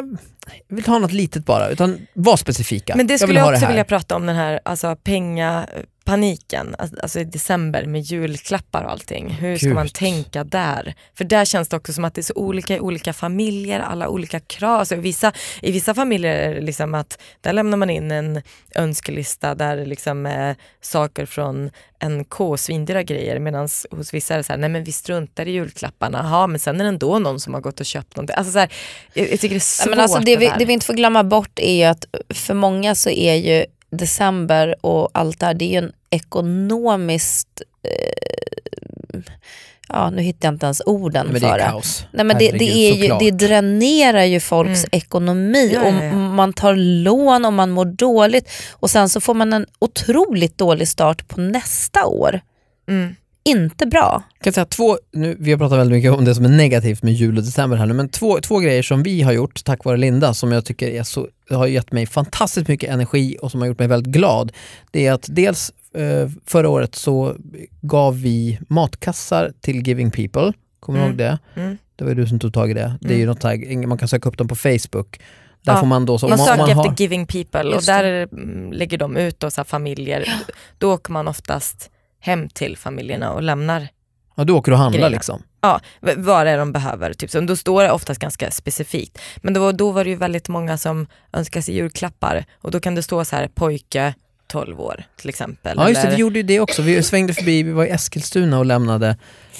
jag 0.68 0.76
vill 0.76 0.86
ha 0.86 0.98
något 0.98 1.12
litet 1.12 1.44
bara, 1.44 1.68
utan 1.68 1.98
var 2.14 2.36
specifika. 2.36 2.96
men 2.96 3.06
det 3.06 3.18
skulle 3.18 3.38
jag, 3.38 3.44
ha 3.44 3.52
också 3.52 3.66
vilja 3.66 3.84
prata 3.84 4.16
om, 4.16 4.26
den 4.26 4.36
här 4.36 4.60
alltså, 4.64 4.96
penga, 4.96 5.66
paniken, 6.04 6.74
alltså 6.78 6.96
alltså 7.02 7.20
i 7.20 7.24
december 7.24 7.86
med 7.86 8.00
julklappar 8.00 8.84
och 8.84 8.90
allting. 8.90 9.30
Hur 9.30 9.56
ska 9.56 9.66
Gud. 9.66 9.74
man 9.74 9.88
tänka 9.88 10.44
där? 10.44 10.94
För 11.14 11.24
där 11.24 11.44
känns 11.44 11.68
det 11.68 11.76
också 11.76 11.92
som 11.92 12.04
att 12.04 12.14
det 12.14 12.20
är 12.20 12.22
så 12.22 12.34
olika 12.34 12.76
i 12.76 12.80
olika 12.80 13.12
familjer, 13.12 13.80
alla 13.80 14.08
olika 14.08 14.40
krav. 14.40 14.84
Så 14.84 14.94
i, 14.94 14.98
vissa, 14.98 15.32
I 15.62 15.72
vissa 15.72 15.94
familjer 15.94 16.34
är 16.34 16.54
det 16.54 16.60
liksom 16.60 16.94
att 16.94 17.18
där 17.40 17.52
lämnar 17.52 17.76
man 17.76 17.90
in 17.90 18.10
en 18.10 18.42
önskelista 18.74 19.54
där 19.54 19.76
det 19.76 19.84
liksom 19.84 20.26
är 20.26 20.56
saker 20.80 21.26
från 21.26 21.70
NK, 22.04 22.58
svindyra 22.58 23.02
grejer. 23.02 23.38
Medan 23.38 23.68
hos 23.90 24.14
vissa 24.14 24.34
är 24.34 24.38
det 24.38 24.44
så 24.44 24.52
här, 24.52 24.60
nej 24.60 24.70
men 24.70 24.84
vi 24.84 24.92
struntar 24.92 25.48
i 25.48 25.50
julklapparna. 25.50 26.20
Jaha, 26.22 26.46
men 26.46 26.58
sen 26.58 26.80
är 26.80 26.84
det 26.84 26.88
ändå 26.88 27.18
någon 27.18 27.40
som 27.40 27.54
har 27.54 27.60
gått 27.60 27.80
och 27.80 27.86
köpt 27.86 28.16
någonting. 28.16 28.36
Alltså 28.36 28.52
så 28.52 28.58
här, 28.58 28.72
jag, 29.14 29.32
jag 29.32 29.40
tycker 29.40 29.54
det 29.54 29.56
är 29.56 29.60
svårt 29.60 29.90
men 29.90 30.00
alltså 30.00 30.18
det, 30.18 30.36
vi, 30.36 30.52
det 30.58 30.64
vi 30.64 30.72
inte 30.72 30.86
får 30.86 30.94
glömma 30.94 31.24
bort 31.24 31.58
är 31.58 31.74
ju 31.74 31.84
att 31.84 32.04
för 32.34 32.54
många 32.54 32.94
så 32.94 33.10
är 33.10 33.34
ju 33.34 33.64
december 33.92 34.74
och 34.80 35.08
allt 35.14 35.40
det 35.40 35.46
här, 35.46 35.54
det 35.54 35.64
är 35.64 35.68
ju 35.80 35.86
en 35.86 35.92
ekonomiskt, 36.10 37.62
eh, 37.82 39.20
ja 39.88 40.10
nu 40.10 40.22
hittar 40.22 40.48
jag 40.48 40.54
inte 40.54 40.66
ens 40.66 40.82
orden 40.86 41.26
Men 41.26 41.34
det 41.34 41.40
för 41.40 41.46
är 41.54 41.58
det. 41.58 41.64
kaos. 41.64 42.04
Nej, 42.12 42.24
men 42.26 42.38
det, 42.38 42.50
det, 42.50 42.64
är 42.72 42.94
ju, 42.94 43.16
det 43.20 43.30
dränerar 43.30 44.24
ju 44.24 44.40
folks 44.40 44.84
Mm. 44.84 44.88
ekonomi 44.92 45.70
Ja, 45.74 45.80
ja, 45.82 45.88
och 45.88 46.04
ja. 46.04 46.12
man 46.12 46.52
tar 46.52 46.74
lån 46.76 47.44
och 47.44 47.52
man 47.52 47.70
mår 47.70 47.84
dåligt 47.84 48.50
och 48.72 48.90
sen 48.90 49.08
så 49.08 49.20
får 49.20 49.34
man 49.34 49.52
en 49.52 49.66
otroligt 49.78 50.58
dålig 50.58 50.88
start 50.88 51.28
på 51.28 51.40
nästa 51.40 52.06
år. 52.06 52.40
Mm. 52.88 53.14
Inte 53.44 53.86
bra. 53.86 54.22
Jag 54.38 54.44
kan 54.44 54.52
säga 54.52 54.64
två, 54.64 54.98
nu, 55.12 55.36
vi 55.40 55.50
har 55.50 55.58
pratat 55.58 55.78
väldigt 55.78 55.96
mycket 55.96 56.12
om 56.12 56.24
det 56.24 56.34
som 56.34 56.44
är 56.44 56.48
negativt 56.48 57.02
med 57.02 57.12
jul 57.14 57.36
och 57.38 57.44
december 57.44 57.76
här 57.76 57.86
nu, 57.86 57.94
men 57.94 58.08
två, 58.08 58.38
två 58.40 58.58
grejer 58.58 58.82
som 58.82 59.02
vi 59.02 59.22
har 59.22 59.32
gjort 59.32 59.64
tack 59.64 59.84
vare 59.84 59.96
Linda 59.96 60.34
som 60.34 60.52
jag 60.52 60.64
tycker 60.64 60.88
är 60.88 61.02
så, 61.02 61.28
har 61.50 61.66
gett 61.66 61.92
mig 61.92 62.06
fantastiskt 62.06 62.68
mycket 62.68 62.90
energi 62.90 63.36
och 63.42 63.50
som 63.50 63.60
har 63.60 63.68
gjort 63.68 63.78
mig 63.78 63.88
väldigt 63.88 64.12
glad. 64.14 64.52
Det 64.90 65.06
är 65.06 65.12
att 65.12 65.26
dels 65.30 65.72
eh, 65.94 66.28
förra 66.46 66.68
året 66.68 66.94
så 66.94 67.36
gav 67.80 68.20
vi 68.20 68.58
matkassar 68.68 69.52
till 69.60 69.86
Giving 69.86 70.10
People, 70.10 70.52
kommer 70.80 70.98
du 70.98 71.04
Mm. 71.04 71.10
ihåg 71.10 71.18
det? 71.18 71.38
Mm. 71.60 71.78
Det 71.96 72.04
var 72.04 72.14
du 72.14 72.26
som 72.26 72.38
tog 72.38 72.54
tag 72.54 72.70
i 72.70 72.74
det. 72.74 72.94
Det 73.00 73.08
är 73.14 73.18
ju 73.18 73.22
Mm. 73.22 73.34
något 73.34 73.42
här, 73.42 73.86
man 73.86 73.98
kan 73.98 74.08
söka 74.08 74.28
upp 74.28 74.38
dem 74.38 74.48
på 74.48 74.56
Facebook. 74.56 75.20
Där 75.64 75.72
Ja, 75.72 75.80
får 75.80 75.86
man 75.86 76.06
då, 76.06 76.18
så, 76.18 76.28
Man 76.28 76.40
om 76.40 76.46
söker 76.46 76.62
om 76.62 76.68
efter 76.70 76.82
har, 76.88 76.94
giving 76.98 77.26
people 77.26 77.76
och 77.76 77.82
där 77.82 78.02
det, 78.04 78.32
mm, 78.32 78.72
lägger 78.72 78.98
de 78.98 79.16
ut 79.16 79.40
då, 79.40 79.50
så 79.50 79.64
familjer. 79.64 80.24
Då 80.78 80.92
åker 80.94 81.12
man 81.12 81.28
oftast 81.28 81.90
hem 82.22 82.48
till 82.48 82.76
familjerna 82.76 83.32
och 83.32 83.42
lämnar 83.42 83.88
ja, 84.34 84.44
du 84.44 84.52
åker 84.52 84.72
och 84.72 84.78
handlar 84.78 84.98
grejerna. 84.98 85.14
liksom. 85.14 85.42
ja, 85.60 85.80
vad 86.16 86.46
det 86.46 86.50
är 86.50 86.58
de 86.58 86.72
behöver. 86.72 87.12
Typ. 87.12 87.30
Så 87.30 87.40
då 87.40 87.56
står 87.56 87.82
det 87.82 87.90
oftast 87.90 88.20
ganska 88.20 88.50
specifikt. 88.50 89.18
Men 89.36 89.54
då, 89.54 89.72
då 89.72 89.90
var 89.92 90.04
det 90.04 90.10
ju 90.10 90.16
väldigt 90.16 90.48
många 90.48 90.78
som 90.78 91.06
önskade 91.32 91.62
sig 91.62 91.74
julklappar 91.74 92.44
och 92.60 92.70
då 92.70 92.80
kan 92.80 92.94
det 92.94 93.02
stå 93.02 93.24
så 93.24 93.36
här 93.36 93.48
pojke 93.48 94.14
12 94.46 94.80
år 94.80 95.04
till 95.16 95.28
exempel. 95.28 95.76
Ja 95.76 95.88
just 95.88 96.02
det, 96.02 96.06
Eller- 96.08 96.16
vi 96.16 96.20
gjorde 96.20 96.38
ju 96.38 96.42
det 96.42 96.60
också. 96.60 96.82
Vi 96.82 97.02
svängde 97.02 97.34
förbi, 97.34 97.62
vi 97.62 97.72
var 97.72 97.84
i 97.84 97.88
Eskilstuna 97.88 98.58
och 98.58 98.66
lämnade 98.66 99.16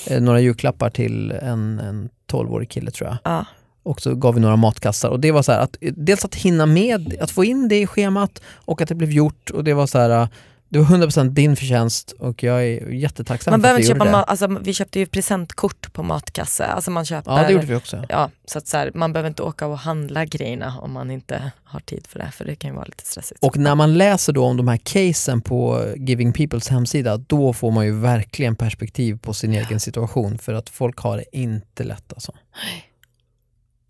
eh, 0.06 0.20
några 0.20 0.40
julklappar 0.40 0.90
till 0.90 1.30
en, 1.30 1.78
en 1.78 2.08
12-årig 2.32 2.70
kille 2.70 2.90
tror 2.90 3.08
jag. 3.08 3.18
ja. 3.24 3.44
Och 3.84 4.00
så 4.00 4.14
gav 4.14 4.34
vi 4.34 4.40
några 4.40 4.56
matkassar 4.56 5.08
och 5.08 5.20
det 5.20 5.32
var 5.32 5.42
så 5.42 5.52
här 5.52 5.60
att 5.60 5.76
eh, 5.80 5.92
dels 5.96 6.24
att 6.24 6.34
hinna 6.34 6.66
med, 6.66 7.16
att 7.20 7.30
få 7.30 7.44
in 7.44 7.68
det 7.68 7.80
i 7.80 7.86
schemat 7.86 8.42
och 8.54 8.80
att 8.80 8.88
det 8.88 8.94
blev 8.94 9.10
gjort 9.10 9.50
och 9.50 9.64
det 9.64 9.74
var 9.74 9.86
så 9.86 9.98
här 9.98 10.10
eh, 10.10 10.28
det 10.72 10.78
var 10.78 10.86
100% 10.86 11.28
din 11.28 11.56
förtjänst 11.56 12.12
och 12.12 12.42
jag 12.42 12.64
är 12.64 12.88
jättetacksam 12.88 13.52
Man 13.52 13.60
för 13.60 13.68
att 13.68 13.74
gjorde 13.74 13.88
köpa 14.00 14.04
det. 14.04 14.16
alltså, 14.16 14.46
vi 14.46 14.74
köpte 14.74 14.98
ju 14.98 15.06
presentkort 15.06 15.92
på 15.92 16.02
matkasse. 16.02 16.64
Alltså 16.66 16.90
man 16.90 17.04
köper, 17.04 17.30
Ja 17.32 17.46
det 17.46 17.52
gjorde 17.52 17.66
vi 17.66 17.74
också. 17.74 18.04
ja, 18.08 18.30
så 18.44 18.58
att 18.58 18.66
så 18.66 18.76
här, 18.76 18.90
man 18.94 19.12
behöver 19.12 19.28
inte 19.28 19.42
åka 19.42 19.66
och 19.66 19.78
handla 19.78 20.24
grejerna 20.24 20.78
om 20.80 20.92
man 20.92 21.10
inte 21.10 21.52
har 21.64 21.80
tid 21.80 22.06
för 22.06 22.18
det, 22.18 22.30
för 22.30 22.44
det 22.44 22.54
kan 22.54 22.70
ju 22.70 22.74
vara 22.76 22.84
lite 22.84 23.06
stressigt. 23.06 23.44
Och 23.44 23.56
när 23.56 23.74
man 23.74 23.98
läser 23.98 24.32
då 24.32 24.44
om 24.44 24.56
de 24.56 24.68
här 24.68 24.76
casen 24.76 25.40
på 25.40 25.84
Giving 25.96 26.32
Peoples 26.32 26.68
hemsida, 26.68 27.16
då 27.16 27.52
får 27.52 27.70
man 27.70 27.84
ju 27.86 27.92
verkligen 28.00 28.56
perspektiv 28.56 29.18
på 29.18 29.34
sin 29.34 29.52
egen 29.52 29.80
situation 29.80 30.38
för 30.38 30.54
att 30.54 30.68
folk 30.68 30.98
har 30.98 31.16
det 31.16 31.24
inte 31.32 31.84
lätt 31.84 32.12
alltså. 32.12 32.32
Nej. 32.54 32.88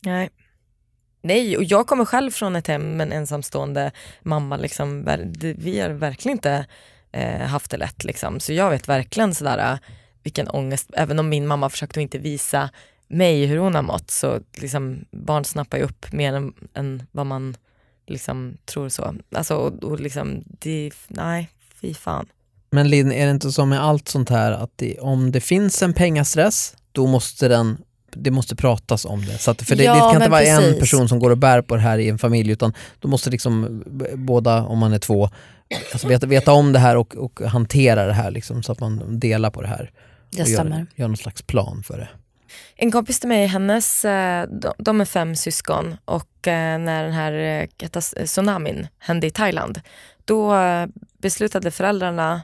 Nej, 0.04 0.30
Nej, 1.22 1.56
och 1.56 1.64
jag 1.64 1.86
kommer 1.86 2.04
själv 2.04 2.30
från 2.30 2.56
ett 2.56 2.66
hem 2.66 2.96
med 2.96 3.06
en 3.06 3.12
ensamstående 3.12 3.92
mamma. 4.22 4.56
Liksom, 4.56 5.08
vi 5.38 5.80
har 5.80 5.90
verkligen 5.90 6.38
inte 6.38 6.66
eh, 7.12 7.40
haft 7.40 7.70
det 7.70 7.76
lätt. 7.76 8.04
Liksom. 8.04 8.40
Så 8.40 8.52
jag 8.52 8.70
vet 8.70 8.88
verkligen 8.88 9.34
sådär, 9.34 9.72
eh, 9.72 9.78
vilken 10.22 10.48
ångest, 10.48 10.90
även 10.92 11.18
om 11.18 11.28
min 11.28 11.46
mamma 11.46 11.70
försökte 11.70 12.00
inte 12.00 12.18
visa 12.18 12.70
mig 13.08 13.46
hur 13.46 13.58
hon 13.58 13.74
har 13.74 13.82
mått 13.82 14.10
så 14.10 14.40
liksom, 14.56 15.04
barn 15.10 15.44
snappar 15.44 15.78
ju 15.78 15.84
upp 15.84 16.12
mer 16.12 16.32
än, 16.32 16.52
än 16.74 17.02
vad 17.12 17.26
man 17.26 17.56
liksom, 18.06 18.56
tror 18.64 18.88
så. 18.88 19.14
Alltså, 19.34 19.54
och, 19.54 19.84
och 19.84 20.00
liksom, 20.00 20.44
det, 20.46 20.90
nej, 21.08 21.48
fy 21.80 21.94
fan. 21.94 22.26
Men 22.70 22.88
Linn, 22.88 23.12
är 23.12 23.24
det 23.26 23.30
inte 23.30 23.52
så 23.52 23.66
med 23.66 23.82
allt 23.84 24.08
sånt 24.08 24.28
här 24.28 24.52
att 24.52 24.70
det, 24.76 24.98
om 24.98 25.32
det 25.32 25.40
finns 25.40 25.82
en 25.82 25.94
pengastress, 25.94 26.76
då 26.92 27.06
måste 27.06 27.48
den 27.48 27.78
det 28.16 28.30
måste 28.30 28.56
pratas 28.56 29.04
om 29.04 29.24
det. 29.24 29.38
Så 29.38 29.50
att, 29.50 29.62
för 29.62 29.76
det, 29.76 29.84
Ja, 29.84 29.94
det 29.94 30.00
kan 30.00 30.14
inte 30.14 30.28
vara 30.28 30.42
en 30.42 30.62
precis. 30.62 30.80
person 30.80 31.08
som 31.08 31.18
går 31.18 31.30
och 31.30 31.38
bär 31.38 31.62
på 31.62 31.74
det 31.74 31.80
här 31.80 31.98
i 31.98 32.08
en 32.08 32.18
familj 32.18 32.50
utan 32.52 32.74
då 33.00 33.08
måste 33.08 33.30
liksom 33.30 33.82
båda, 34.14 34.62
om 34.62 34.78
man 34.78 34.92
är 34.92 34.98
två, 34.98 35.30
alltså 35.92 36.08
veta, 36.08 36.26
veta 36.26 36.52
om 36.52 36.72
det 36.72 36.78
här 36.78 36.96
och, 36.96 37.16
och 37.16 37.40
hantera 37.40 38.06
det 38.06 38.12
här 38.12 38.30
liksom, 38.30 38.62
så 38.62 38.72
att 38.72 38.80
man 38.80 39.20
delar 39.20 39.50
på 39.50 39.62
det 39.62 39.68
här. 39.68 39.90
Det 40.30 40.42
och 40.42 40.48
gör, 40.48 40.56
stämmer. 40.56 40.86
gör 40.94 41.08
någon 41.08 41.16
slags 41.16 41.42
plan 41.42 41.82
för 41.86 41.98
det. 41.98 42.08
En 42.76 42.90
kompis 42.90 43.20
till 43.20 43.28
mig, 43.28 43.46
hennes, 43.46 44.04
eh, 44.04 44.48
de, 44.78 45.00
är 45.00 45.04
fem 45.04 45.36
syskon 45.36 45.96
och 46.04 46.48
eh, 46.48 46.78
när 46.78 47.04
den 47.04 47.12
här 47.12 47.32
eh, 47.80 48.00
tsunamin 48.24 48.86
hände 48.98 49.26
i 49.26 49.30
Thailand, 49.30 49.80
då 50.24 50.54
beslutade 51.18 51.70
föräldrarna 51.70 52.42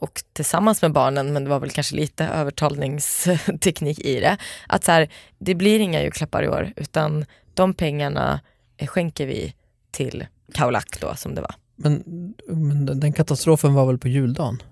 och 0.00 0.22
tillsammans 0.32 0.82
med 0.82 0.92
barnen, 0.92 1.32
men 1.32 1.44
det 1.44 1.50
var 1.50 1.60
väl 1.60 1.70
kanske 1.70 1.96
lite 1.96 2.24
övertalningsteknik 2.26 3.98
i 3.98 4.20
det, 4.20 4.36
att 4.68 4.84
så 4.84 4.92
här, 4.92 5.08
det 5.38 5.54
blir 5.54 5.80
inga 5.80 6.02
julklappar 6.02 6.42
i 6.42 6.48
år 6.48 6.72
utan 6.76 7.24
de 7.54 7.74
pengarna 7.74 8.40
skänker 8.86 9.26
vi 9.26 9.54
till 9.90 10.26
Kaulak 10.52 11.00
då 11.00 11.14
som 11.14 11.34
det 11.34 11.40
var. 11.40 11.54
Men, 11.76 12.02
men 12.48 13.00
den- 13.00 13.12
katastrofen 13.12 13.74
var 13.74 13.86
väl 13.86 13.98
på 13.98 14.08
juldagen? 14.08 14.62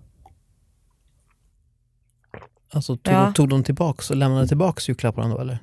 Alltså 2.71 2.97
tog, 2.97 3.15
Ja. 3.15 3.33
tog 3.33 3.49
de 3.49 3.65
tillbaks 3.65 4.11
och 4.11 4.17
lämnade 4.17 4.49
tillbaks 4.49 4.89
julklapparna 4.89 5.35
då 5.35 5.41
eller? 5.41 5.59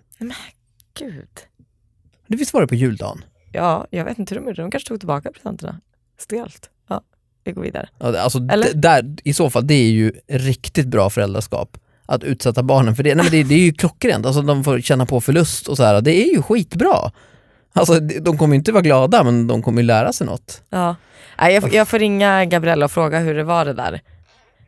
Gud. 0.99 1.29
Det 2.27 2.35
visst 2.35 2.53
var 2.53 2.61
det 2.61 2.67
på 2.67 2.75
juldagen? 2.75 3.25
Ja, 3.51 3.87
jag 3.89 4.05
vet 4.05 4.19
inte 4.19 4.35
hur 4.35 4.41
de 4.41 4.47
gjorde, 4.47 4.61
de 4.61 4.71
kanske 4.71 4.87
tog 4.87 4.99
tillbaka 4.99 5.31
presenterna. 5.31 5.81
Stelt. 6.17 6.69
Vi 7.43 7.51
går 7.51 7.61
vidare. 7.61 7.89
Alltså, 7.97 8.39
där, 8.39 9.15
I 9.23 9.33
så 9.33 9.49
fall, 9.49 9.67
det 9.67 9.73
är 9.73 9.91
ju 9.91 10.11
riktigt 10.29 10.87
bra 10.87 11.09
föräldraskap. 11.09 11.77
Att 12.05 12.23
utsätta 12.23 12.63
barnen 12.63 12.95
för 12.95 13.03
det. 13.03 13.15
Nej, 13.15 13.25
men 13.25 13.31
det, 13.31 13.43
det 13.43 13.55
är 13.55 13.59
ju 13.59 13.73
klockrent, 13.73 14.25
alltså, 14.25 14.41
de 14.41 14.63
får 14.63 14.79
känna 14.81 15.05
på 15.05 15.21
förlust 15.21 15.67
och 15.67 15.77
så 15.77 15.83
här. 15.83 16.01
Det 16.01 16.11
är 16.11 16.33
ju 16.33 16.41
skitbra. 16.41 17.11
Alltså, 17.73 17.99
de 17.99 18.37
kommer 18.37 18.55
inte 18.55 18.71
vara 18.71 18.81
glada 18.81 19.23
men 19.23 19.47
de 19.47 19.61
kommer 19.61 19.81
ju 19.81 19.85
lära 19.85 20.13
sig 20.13 20.27
något. 20.27 20.61
Ja. 20.69 20.95
Jag, 21.37 21.73
jag 21.73 21.87
får 21.87 21.99
ringa 21.99 22.45
Gabriella 22.45 22.85
och 22.85 22.91
fråga 22.91 23.19
hur 23.19 23.33
det 23.35 23.43
var 23.43 23.65
det 23.65 23.73
där. 23.73 24.01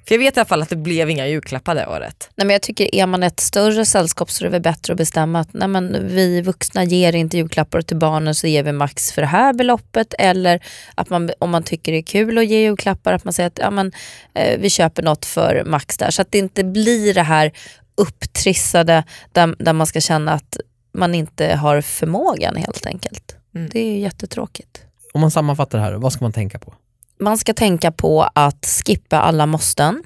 För 0.08 0.16
jag 0.16 0.20
vet 0.20 0.38
i 0.38 0.40
alla 0.40 0.46
fall 0.46 0.62
att 0.62 0.70
det 0.70 0.76
blev 0.76 1.10
inga 1.10 1.28
julklappar 1.28 1.76
det 1.76 1.88
året. 1.88 2.30
Nej, 2.36 2.48
men 2.48 2.54
jag 2.54 2.62
tycker 2.62 2.96
är 2.96 3.08
man 3.08 3.24
ett 3.24 3.40
större 3.40 3.86
sällskap 3.86 4.32
så 4.32 4.44
är 4.44 4.46
det 4.46 4.52
väl 4.52 4.62
bättre 4.62 4.94
att 4.94 4.98
bestämma 4.98 5.40
att 5.40 5.54
nej, 5.54 5.68
men 5.68 6.08
vi 6.08 6.42
vuxna 6.42 6.84
ger 6.84 7.16
inte 7.16 7.38
julklappar 7.38 7.82
till 7.82 7.98
barnen 7.98 8.36
så 8.36 8.48
ger 8.48 8.64
vi 8.64 8.72
max 8.72 9.12
för 9.12 9.22
det 9.22 9.28
här 9.28 9.54
beloppet 9.54 10.14
eller 10.20 10.64
att 10.96 11.10
man, 11.10 11.32
om 11.40 11.50
man 11.50 11.64
tycker 11.64 11.92
det 11.92 11.98
är 11.98 12.02
kul 12.02 12.38
att 12.38 12.46
ge 12.46 12.62
julklappar 12.62 13.14
att 13.14 13.24
man 13.24 13.34
säger 13.34 13.48
att 13.48 13.60
ja, 13.60 13.72
men, 13.72 13.92
eh, 14.34 14.60
vi 14.60 14.70
köper 14.70 15.04
något 15.04 15.26
för 15.26 15.64
max 15.66 15.98
där 15.98 16.12
så 16.12 16.22
att 16.22 16.32
det 16.32 16.38
inte 16.38 16.64
blir 16.64 17.14
det 17.14 17.24
här 17.24 17.52
upptrissade 17.98 19.04
där, 19.32 19.64
där 19.64 19.74
man 19.74 19.88
ska 19.88 20.02
känna 20.02 20.34
att 20.34 20.58
man 20.94 21.16
inte 21.16 21.56
har 21.56 21.82
förmågan 21.82 22.56
helt 22.56 22.86
enkelt. 22.86 23.36
Mm. 23.56 23.70
Det 23.70 23.80
är 23.80 23.92
ju 23.92 24.00
jättetråkigt. 24.00 24.82
Om 25.14 25.22
man 25.22 25.32
sammanfattar 25.32 25.78
det 25.78 25.84
här, 25.84 25.94
vad 25.94 26.14
ska 26.14 26.26
man 26.26 26.34
tänka 26.34 26.60
på? 26.60 26.74
Man 27.20 27.38
ska 27.38 27.54
tänka 27.54 27.92
på 27.92 28.30
att 28.36 28.82
skippa 28.86 29.20
alla 29.20 29.46
måsten. 29.46 30.04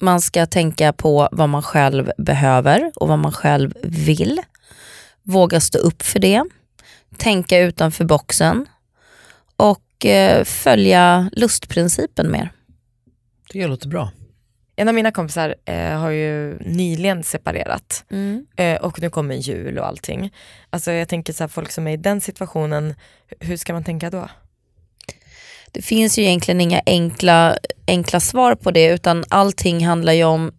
Man 0.00 0.20
ska 0.20 0.46
tänka 0.46 0.92
på 0.92 1.28
vad 1.32 1.48
man 1.48 1.62
själv 1.62 2.12
behöver 2.18 2.92
och 2.96 3.08
vad 3.08 3.18
man 3.18 3.32
själv 3.32 3.74
vill. 3.82 4.40
Våga 5.22 5.60
stå 5.60 5.78
upp 5.78 6.02
för 6.02 6.18
det. 6.18 6.44
Tänka 7.16 7.58
utanför 7.58 8.04
boxen. 8.04 8.66
Och 9.56 10.06
eh, 10.06 10.44
följa 10.44 11.30
lustprincipen 11.32 12.30
mer. 12.30 12.52
Det 13.52 13.66
låter 13.66 13.88
bra. 13.88 14.10
En 14.76 14.88
av 14.88 14.94
mina 14.94 15.10
kompisar 15.10 15.54
eh, 15.64 15.98
har 15.98 16.10
ju 16.10 16.58
nyligen 16.58 17.22
separerat 17.22 18.04
eh, 18.56 18.76
och 18.76 19.00
nu 19.02 19.10
kommer 19.10 19.34
jul 19.34 19.78
och 19.78 19.86
allting. 19.86 20.32
Alltså 20.70 20.92
jag 20.92 21.08
tänker 21.08 21.32
så 21.32 21.42
här, 21.42 21.48
folk 21.48 21.70
som 21.70 21.86
är 21.86 21.92
i 21.92 21.96
den 21.96 22.20
situationen, 22.20 22.94
hur 23.40 23.56
ska 23.56 23.72
man 23.72 23.84
tänka 23.84 24.10
då? 24.10 24.28
Det 25.72 25.82
finns 25.82 26.18
ju 26.18 26.22
egentligen 26.22 26.60
inga 26.60 26.82
enkla, 26.86 27.56
enkla 27.86 28.20
svar 28.20 28.54
på 28.54 28.70
det 28.70 28.86
utan 28.86 29.24
allting 29.28 29.86
handlar 29.86 30.12
ju 30.12 30.24
om 30.24 30.52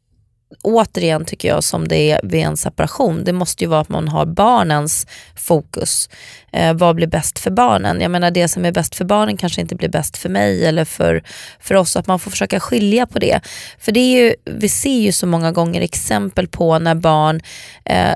återigen 0.62 1.26
tycker 1.26 1.48
jag 1.48 1.63
som 1.63 1.88
det 1.88 2.12
är 2.12 2.19
vid 2.24 2.43
en 2.43 2.58
separation, 2.58 3.24
det 3.24 3.34
måste 3.34 3.63
ju 3.63 3.67
vara 3.67 3.82
att 3.82 3.89
man 3.89 4.08
har 4.08 4.26
barnens 4.26 5.08
fokus. 5.36 6.10
Eh, 6.52 6.74
vad 6.74 6.95
blir 6.95 7.08
bäst 7.08 7.39
för 7.39 7.52
barnen? 7.52 8.02
Jag 8.02 8.12
menar 8.12 8.32
det 8.32 8.48
som 8.48 8.65
är 8.65 8.72
bäst 8.72 8.95
för 8.95 9.06
barnen 9.06 9.38
kanske 9.38 9.62
inte 9.62 9.76
blir 9.76 9.89
bäst 9.89 10.17
för 10.17 10.30
mig 10.30 10.65
eller 10.65 10.86
för, 10.86 11.24
för 11.60 11.76
oss. 11.76 11.95
Att 11.95 12.08
man 12.08 12.19
får 12.19 12.32
försöka 12.32 12.60
skilja 12.60 13.08
på 13.08 13.19
det. 13.19 13.41
För 13.80 13.91
det 13.91 14.00
är 14.00 14.24
ju, 14.24 14.36
vi 14.45 14.69
ser 14.69 15.00
ju 15.00 15.12
så 15.12 15.28
många 15.28 15.52
gånger 15.52 15.81
exempel 15.81 16.48
på 16.48 16.79
när 16.79 16.96
barn 16.96 17.42
eh, 17.86 18.15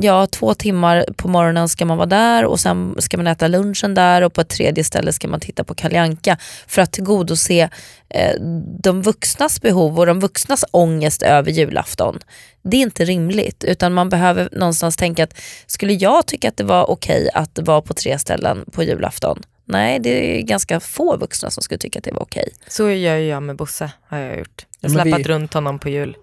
ja, 0.00 0.26
två 0.26 0.54
timmar 0.54 1.04
på 1.16 1.28
morgonen 1.28 1.68
ska 1.68 1.84
man 1.84 1.96
vara 1.96 2.06
där 2.06 2.44
och 2.44 2.60
sen 2.60 2.94
ska 2.98 3.16
man 3.16 3.26
äta 3.26 3.48
lunchen 3.48 3.94
där 3.94 4.22
och 4.22 4.32
på 4.34 4.40
ett 4.40 4.48
tredje 4.48 4.84
ställe 4.84 5.12
ska 5.12 5.28
man 5.28 5.40
titta 5.40 5.64
på 5.64 5.74
Kaljanka 5.74 6.36
för 6.66 6.82
att 6.82 6.92
tillgodose 6.92 7.68
eh, 8.08 8.34
de 8.82 9.02
vuxnas 9.02 9.60
behov 9.60 9.98
och 9.98 10.06
de 10.06 10.20
vuxnas 10.20 10.64
ångest 10.70 11.22
över 11.22 11.50
julafton. 11.50 12.18
Det 12.62 12.76
är 12.76 12.80
inte 12.80 13.04
rimligt 13.04 13.64
utan 13.64 13.92
man 13.92 14.08
behöver 14.08 14.48
någonstans 14.52 14.96
tänka 14.96 15.24
att 15.24 15.34
skulle 15.66 15.92
jag 15.92 16.26
tycka 16.26 16.48
att 16.48 16.56
det 16.56 16.64
var 16.64 16.90
okej 16.90 17.30
att 17.34 17.58
vara 17.62 17.80
på 17.82 17.94
tre 17.94 18.18
ställen 18.18 18.64
på 18.72 18.82
julafton? 18.82 19.42
Nej, 19.68 19.98
det 20.00 20.38
är 20.38 20.42
ganska 20.42 20.80
få 20.80 21.16
vuxna 21.16 21.50
som 21.50 21.62
skulle 21.62 21.78
tycka 21.78 21.98
att 21.98 22.04
det 22.04 22.12
var 22.12 22.22
okej. 22.22 22.48
Så 22.68 22.90
gör 22.90 23.16
ju 23.16 23.26
jag 23.28 23.42
med 23.42 23.56
Bosse, 23.56 23.90
har 24.08 24.18
jag 24.18 24.38
gjort. 24.38 24.66
Jag 24.80 24.90
Ja, 24.90 24.94
men 24.94 25.02
släpat 25.02 25.20
vi- 25.20 25.24
runt 25.24 25.54
honom 25.54 25.78
på 25.78 25.88
jul. 25.88 26.16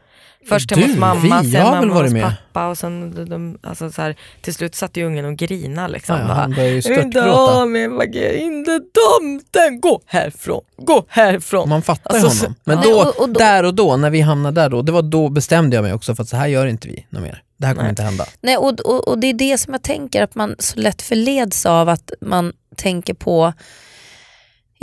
Först 0.49 0.71
hemma 0.75 1.13
hos 1.13 1.23
mamma, 1.23 1.41
vi 1.41 1.51
sen 1.51 1.89
varit 1.89 2.03
hos 2.03 2.11
med? 2.13 2.23
pappa 2.23 2.67
och 2.67 2.77
sen 2.77 3.15
de, 3.15 3.25
de, 3.25 3.57
alltså 3.63 3.91
så 3.91 4.01
här, 4.01 4.15
till 4.41 4.53
slut 4.53 4.75
satt 4.75 4.97
ju 4.97 5.05
ungen 5.05 5.25
och 5.25 5.35
grina 5.35 5.87
liksom. 5.87 6.15
Ja, 6.19 6.25
ja, 6.27 6.33
han 6.33 6.51
börjar 6.51 6.69
ju 6.69 6.81
störtgråta. 6.81 7.65
inte 8.37 8.79
tomten, 8.93 9.81
gå 9.81 10.01
härifrån, 10.05 10.61
gå 10.77 11.05
härifrån. 11.07 11.69
Man 11.69 11.81
fattar 11.81 12.15
Alltså, 12.15 12.27
honom. 12.45 12.55
Men 12.63 12.77
Nej, 12.77 12.89
då, 12.89 12.99
och- 13.01 13.19
och 13.21 13.29
då- 13.29 13.39
där 13.39 13.63
och 13.65 13.73
då, 13.75 13.97
när 13.97 14.09
vi 14.09 14.21
hamnade 14.21 14.61
där 14.61 14.69
då, 14.69 14.81
det 14.81 14.91
var 14.91 15.01
då 15.01 15.29
bestämde 15.29 15.75
jag 15.75 15.83
mig 15.83 15.93
också 15.93 16.15
för 16.15 16.23
att 16.23 16.29
så 16.29 16.37
här 16.37 16.47
gör 16.47 16.65
inte 16.67 16.87
vi 16.87 17.05
något 17.09 17.21
mer. 17.23 17.43
Det 17.57 17.65
här 17.67 17.73
kommer 17.73 17.83
Nej. 17.83 17.89
inte 17.89 18.03
hända. 18.03 18.25
Nej, 18.41 18.57
och, 18.57 18.79
och, 18.79 19.07
och 19.07 19.17
det 19.19 19.27
är 19.27 19.33
det 19.33 19.57
som 19.57 19.73
jag 19.73 19.83
tänker 19.83 20.23
att 20.23 20.35
man 20.35 20.55
så 20.59 20.79
lätt 20.79 21.01
förleds 21.01 21.65
av 21.65 21.89
att 21.89 22.11
man 22.21 22.53
tänker 22.75 23.13
på 23.13 23.53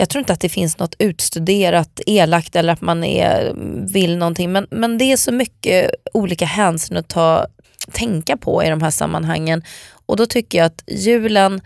jag 0.00 0.08
tror 0.08 0.20
inte 0.20 0.32
att 0.32 0.40
det 0.40 0.48
finns 0.48 0.78
något 0.78 0.94
utstuderat 0.98 2.00
elakt 2.06 2.56
eller 2.56 2.72
att 2.72 2.80
man 2.80 3.04
är, 3.04 3.52
vill 3.92 4.16
någonting 4.16 4.52
men, 4.52 4.66
men 4.70 4.98
det 4.98 5.12
är 5.12 5.16
så 5.16 5.32
mycket 5.32 5.90
olika 6.12 6.44
hänsyn 6.44 6.96
att 6.96 7.08
ta, 7.08 7.46
tänka 7.92 8.36
på 8.36 8.64
i 8.64 8.68
de 8.68 8.82
här 8.82 8.90
sammanhangen 8.90 9.62
och 10.06 10.16
då 10.16 10.26
tycker 10.26 10.58
jag 10.58 10.66
att 10.66 10.84
julen 10.86 11.60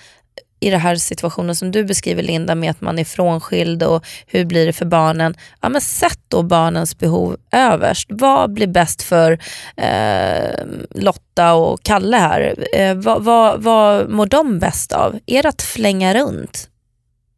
i 0.61 0.70
den 0.70 0.80
här 0.80 0.97
situationen 0.97 1.57
som 1.57 1.70
du 1.70 1.85
beskriver 1.85 2.22
Linda 2.22 2.55
med 2.55 2.70
att 2.70 2.80
man 2.80 2.99
är 2.99 3.05
frånskild 3.05 3.82
och 3.82 4.07
hur 4.26 4.45
blir 4.45 4.66
det 4.66 4.72
för 4.72 4.87
barnen. 4.87 5.35
Ja, 5.61 5.68
men 5.68 5.80
sätt 5.80 6.20
då 6.28 6.43
barnens 6.43 6.99
behov 6.99 7.37
överst. 7.53 8.07
Vad 8.11 8.53
blir 8.53 8.66
bäst 8.66 9.03
för 9.03 9.39
eh, 9.76 10.64
Lotta 10.91 11.55
och 11.55 11.82
Kalle 11.82 12.16
här? 12.16 12.55
Eh, 12.76 12.95
vad, 12.95 13.24
vad, 13.24 13.62
vad 13.62 14.11
mår 14.11 14.26
de 14.26 14.59
bäst 14.59 14.93
av? 14.93 15.18
Är 15.26 15.43
det 15.43 15.49
att 15.49 15.62
flänga 15.62 16.14
runt? 16.14 16.68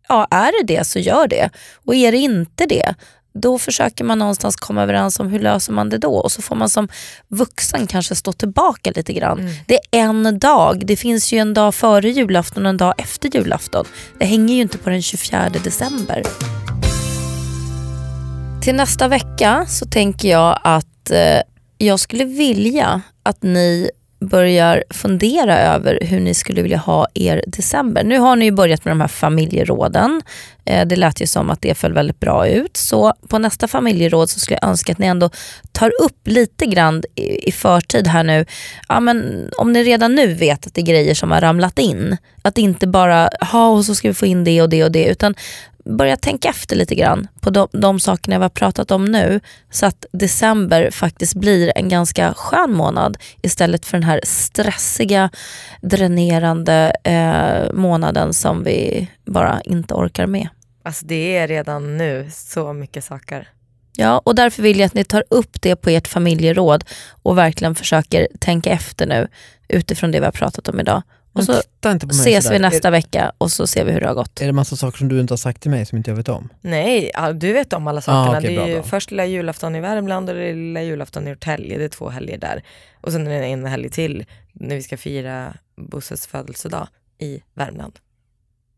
Ja, 0.09 0.27
är 0.31 0.53
det 0.53 0.75
det 0.75 0.85
så 0.85 0.99
gör 0.99 1.29
det. 1.29 1.51
Och 1.85 1.95
är 1.95 2.13
det 2.13 2.19
inte 2.19 2.67
det, 2.67 2.95
då 3.41 3.59
försöker 3.59 4.05
man 4.05 4.19
någonstans 4.19 4.57
komma 4.57 4.83
överens 4.83 5.21
om 5.21 5.29
hur 5.29 5.39
löser 5.39 5.73
man 5.73 5.89
det 5.89 5.99
då. 5.99 6.15
Och 6.15 6.33
så 6.33 6.43
får 6.43 6.57
man 6.57 6.69
som 6.69 6.89
vuxen 7.29 7.87
kanske 7.87 8.15
stå 8.15 8.33
tillbaka 8.33 8.93
lite 8.95 9.13
grann. 9.13 9.51
Det 9.67 9.75
är 9.75 9.81
en 9.91 10.39
dag. 10.39 10.87
Det 10.87 10.97
finns 10.97 11.33
ju 11.33 11.39
en 11.39 11.55
dag 11.55 11.75
före 11.75 12.11
julafton 12.11 12.67
och 12.67 12.71
en 12.71 12.77
dag 12.77 12.95
efter 12.99 13.37
julafton. 13.37 13.85
Det 14.19 14.25
hänger 14.25 14.55
ju 14.55 14.61
inte 14.61 14.79
på 14.79 14.91
den 14.91 15.03
24 15.03 15.49
december. 15.65 16.23
Till 18.63 18.75
nästa 18.75 19.09
vecka 19.09 19.67
så 19.69 19.87
tänker 19.87 20.29
jag 20.29 20.61
att 20.65 21.11
eh, 21.11 21.41
jag 21.79 22.01
skulle 22.01 22.25
vilja 22.25 23.03
att 23.23 23.43
ni 23.43 23.91
börjar 24.21 24.85
fundera 24.91 25.59
över 25.59 25.99
hur 26.03 26.21
ni 26.21 26.35
skulle 26.35 26.63
vilja 26.63 26.79
ha 26.79 27.07
er 27.15 27.45
december. 27.47 28.05
Nu 28.05 28.19
har 28.19 28.37
ni 28.37 28.45
ju 28.45 28.51
börjat 28.51 28.85
med 28.85 28.91
de 28.91 29.01
här 29.01 29.09
familjeråden. 29.09 30.23
Eh, 30.65 30.87
det 30.87 30.97
lät 30.97 31.21
ju 31.21 31.27
som 31.27 31.51
att 31.51 31.61
det 31.61 31.75
föll 31.75 31.93
väldigt 31.93 32.21
bra 32.21 32.49
ut. 32.49 32.77
Så 32.77 33.15
på 33.29 33.39
nästa 33.39 33.69
familjeråd 33.69 34.31
så 34.31 34.41
skulle 34.41 34.59
jag 34.63 34.69
önska 34.69 34.93
att 34.93 34.99
ni 34.99 35.07
ändå 35.07 35.31
tar 35.73 35.93
upp 36.03 36.29
lite 36.29 36.67
grann 36.67 37.03
i, 37.15 37.49
i 37.49 37.53
förtid 37.53 38.07
här 38.07 38.25
nu. 38.25 38.47
Ja, 38.89 39.01
men 39.01 39.49
om 39.59 39.73
ni 39.73 39.85
redan 39.85 40.15
nu 40.15 40.35
vet 40.35 40.67
att 40.67 40.75
det 40.75 40.81
är 40.81 40.87
grejer 40.87 41.15
som 41.15 41.31
har 41.31 41.41
ramlat 41.41 41.79
in. 41.79 42.17
Att 42.43 42.59
inte 42.59 42.87
bara, 42.87 43.31
ha 43.53 43.69
och 43.69 43.85
så 43.85 43.95
ska 43.95 44.09
vi 44.09 44.15
få 44.15 44.27
in 44.27 44.45
det 44.45 44.63
och 44.63 44.69
det 44.69 44.85
och 44.85 44.93
det. 44.93 45.05
Utan 45.05 45.35
börja 45.87 46.17
tänka 46.17 46.49
efter 46.49 46.77
lite 46.77 46.95
grann 46.95 47.29
på 47.41 47.51
de, 47.51 47.69
de 47.73 48.01
sakerna 48.01 48.39
vi 48.39 48.43
har 48.43 48.49
pratat 48.49 48.91
om 48.91 49.05
nu 49.05 49.41
så 49.71 49.87
att 49.87 50.07
december 50.13 50.91
faktiskt 50.91 51.35
blir 51.35 51.73
en 51.77 51.89
ganska 51.89 52.35
skön 52.35 52.73
månad 52.73 53.17
istället 53.43 53.87
för 53.87 53.97
den 53.97 54.09
här 54.09 54.21
stressiga, 54.25 55.31
dränerande 55.83 56.93
eh, 57.05 57.73
månaden 57.73 58.33
som 58.35 58.65
vi 58.65 59.09
bara 59.25 59.61
inte 59.65 59.95
orkar 59.95 60.27
med. 60.27 60.49
Alltså 60.83 61.07
det 61.07 61.37
är 61.37 61.49
redan 61.49 61.97
nu 61.97 62.31
så 62.33 62.73
mycket 62.73 63.05
saker. 63.05 63.49
Ja, 63.97 64.23
och 64.25 64.35
därför 64.35 64.63
vill 64.63 64.79
jag 64.79 64.87
att 64.87 64.95
ni 64.95 65.05
tar 65.05 65.25
upp 65.31 65.63
det 65.63 65.77
på 65.77 65.91
ert 65.91 66.09
familjeråd 66.09 66.85
och 67.23 67.39
verkligen 67.39 67.75
försöker 67.75 68.29
tänka 68.41 68.71
efter 68.71 69.07
nu 69.07 69.29
utifrån 69.69 70.11
det 70.11 70.19
vi 70.19 70.25
har 70.25 70.33
pratat 70.33 70.69
om 70.69 70.81
idag. 70.81 71.03
Och 71.37 71.45
så 71.45 71.63
titta 71.63 71.93
inte 71.93 72.07
på 72.07 72.15
mig 72.15 72.21
ses 72.21 72.45
sådär. 72.45 72.59
vi 72.59 72.63
nästa 72.63 72.91
vecka 72.91 73.33
och 73.39 73.53
så 73.53 73.67
ser 73.67 73.85
vi 73.85 73.93
hur 73.93 74.01
det 74.01 74.07
har 74.07 74.15
gått. 74.15 74.41
Är, 74.41 74.45
är 74.45 74.47
det 74.47 74.53
massa 74.53 74.77
saker 74.77 74.99
som 74.99 75.09
du 75.09 75.21
inte 75.21 75.33
har 75.33 75.37
sagt 75.39 75.63
till 75.63 75.71
mig 75.71 75.87
som 75.87 75.99
inte 75.99 76.11
jag 76.11 76.17
vet 76.17 76.29
om? 76.29 76.49
Nej, 76.61 77.13
du 77.35 77.53
vet 77.53 77.73
om 77.73 77.87
alla 77.87 78.01
sakerna. 78.01 78.37
Ah, 78.37 78.39
okej, 78.39 78.55
det 78.55 78.55
är 78.55 78.59
bra, 78.61 78.69
ju 78.69 78.75
bra. 78.75 78.83
först 78.83 79.11
lilla 79.11 79.27
julafton 79.27 79.77
i 79.77 79.81
Värmland 79.81 80.29
och 80.29 80.35
det 80.35 80.45
är 80.45 80.55
lilla 80.55 80.83
julafton 80.83 81.23
i 81.23 81.27
Norrtälje. 81.29 81.79
Det 81.79 81.85
är 81.85 81.89
två 81.89 82.09
helger 82.09 82.39
där. 82.39 82.63
Och 83.01 83.13
sen 83.13 83.27
är 83.27 83.41
det 83.41 83.47
en 83.47 83.67
helg 83.67 83.91
till 83.91 84.25
när 84.53 84.77
vi 84.77 84.83
ska 84.83 84.97
fira 84.97 85.55
Bosses 85.77 86.27
födelsedag 86.27 86.89
i 87.19 87.43
Värmland. 87.55 87.99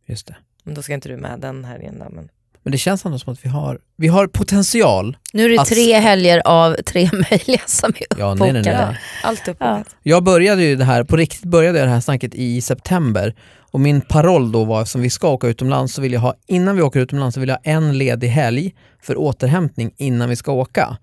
Just 0.06 0.26
det. 0.26 0.36
Men 0.62 0.74
då 0.74 0.82
ska 0.82 0.94
inte 0.94 1.08
du 1.08 1.16
med 1.16 1.40
den 1.40 1.64
helgen 1.64 1.98
då. 1.98 2.10
Men... 2.10 2.28
Men 2.68 2.72
det 2.72 2.78
känns 2.78 3.04
ändå 3.04 3.18
som 3.18 3.32
att 3.32 3.44
vi 3.44 3.48
har, 3.48 3.78
vi 3.96 4.08
har 4.08 4.26
potential. 4.26 5.16
Nu 5.32 5.44
är 5.44 5.48
det 5.48 5.58
Alltså- 5.58 5.74
tre 5.74 5.98
helger 5.98 6.42
av 6.44 6.74
tre 6.86 7.10
möjliga 7.30 7.60
som 7.66 7.92
är 7.96 8.18
Ja, 8.18 8.34
nej, 8.34 8.52
nej, 8.52 8.62
nej. 8.62 8.72
uppbokade. 8.72 8.98
Allt 9.22 9.48
uppbokat. 9.48 9.96
Jag 10.02 10.22
började 10.24 10.62
ju 10.64 10.76
det 10.76 10.84
här, 10.84 11.04
på 11.04 11.16
riktigt 11.16 11.44
började 11.44 11.78
jag 11.78 11.88
det 11.88 11.92
här 11.92 12.00
snacket 12.00 12.34
i 12.34 12.60
september 12.60 13.34
och 13.70 13.80
min 13.80 14.00
paroll 14.00 14.52
då 14.52 14.64
var 14.64 14.84
som 14.84 15.00
vi 15.00 15.10
ska 15.10 15.28
åka 15.28 15.46
utomlands 15.48 15.94
så 15.94 16.02
vill 16.02 16.12
jag 16.12 16.20
ha, 16.20 16.34
innan 16.46 16.76
vi 16.76 16.82
åker 16.82 17.00
utomlands 17.00 17.34
så 17.34 17.40
vill 17.40 17.48
jag 17.48 17.56
ha 17.56 17.62
en 17.64 17.98
ledig 17.98 18.28
helg 18.28 18.74
för 19.02 19.16
återhämtning 19.18 19.90
innan 19.96 20.28
vi 20.28 20.36
ska 20.36 20.52
åka. 20.52 20.96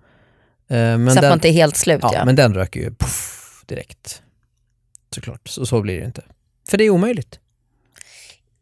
Eh, 0.70 0.76
Men 0.76 1.10
så 1.10 1.18
att 1.18 1.22
den, 1.22 1.28
man 1.30 1.36
inte 1.36 1.48
är 1.48 1.52
helt 1.52 1.76
slut. 1.76 2.00
ja, 2.02 2.10
Ja, 2.14 2.24
men 2.24 2.36
den 2.36 2.54
röker 2.54 2.80
ju 2.80 2.90
puff, 2.90 3.62
direkt. 3.66 4.22
Såklart, 5.14 5.48
så, 5.48 5.66
så 5.66 5.80
blir 5.82 6.00
det 6.00 6.06
inte. 6.06 6.22
För 6.70 6.78
det 6.78 6.84
är 6.84 6.90
omöjligt. 6.90 7.38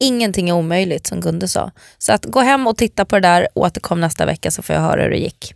Ingenting 0.01 0.49
är 0.49 0.53
omöjligt 0.53 1.07
som 1.07 1.21
Gunde 1.21 1.49
sa. 1.49 1.71
Så 1.99 2.13
att 2.13 2.25
gå 2.25 2.41
hem 2.41 2.67
och 2.67 2.77
titta 2.77 3.05
på 3.05 3.17
det 3.17 3.29
där 3.29 3.49
och 3.55 3.63
återkom 3.63 4.01
nästa 4.01 4.27
vecka 4.27 4.51
så 4.51 4.63
får 4.63 4.75
jag 4.75 4.83
höra 4.83 5.03
hur 5.03 5.11
det 5.11 5.19
gick. 5.19 5.55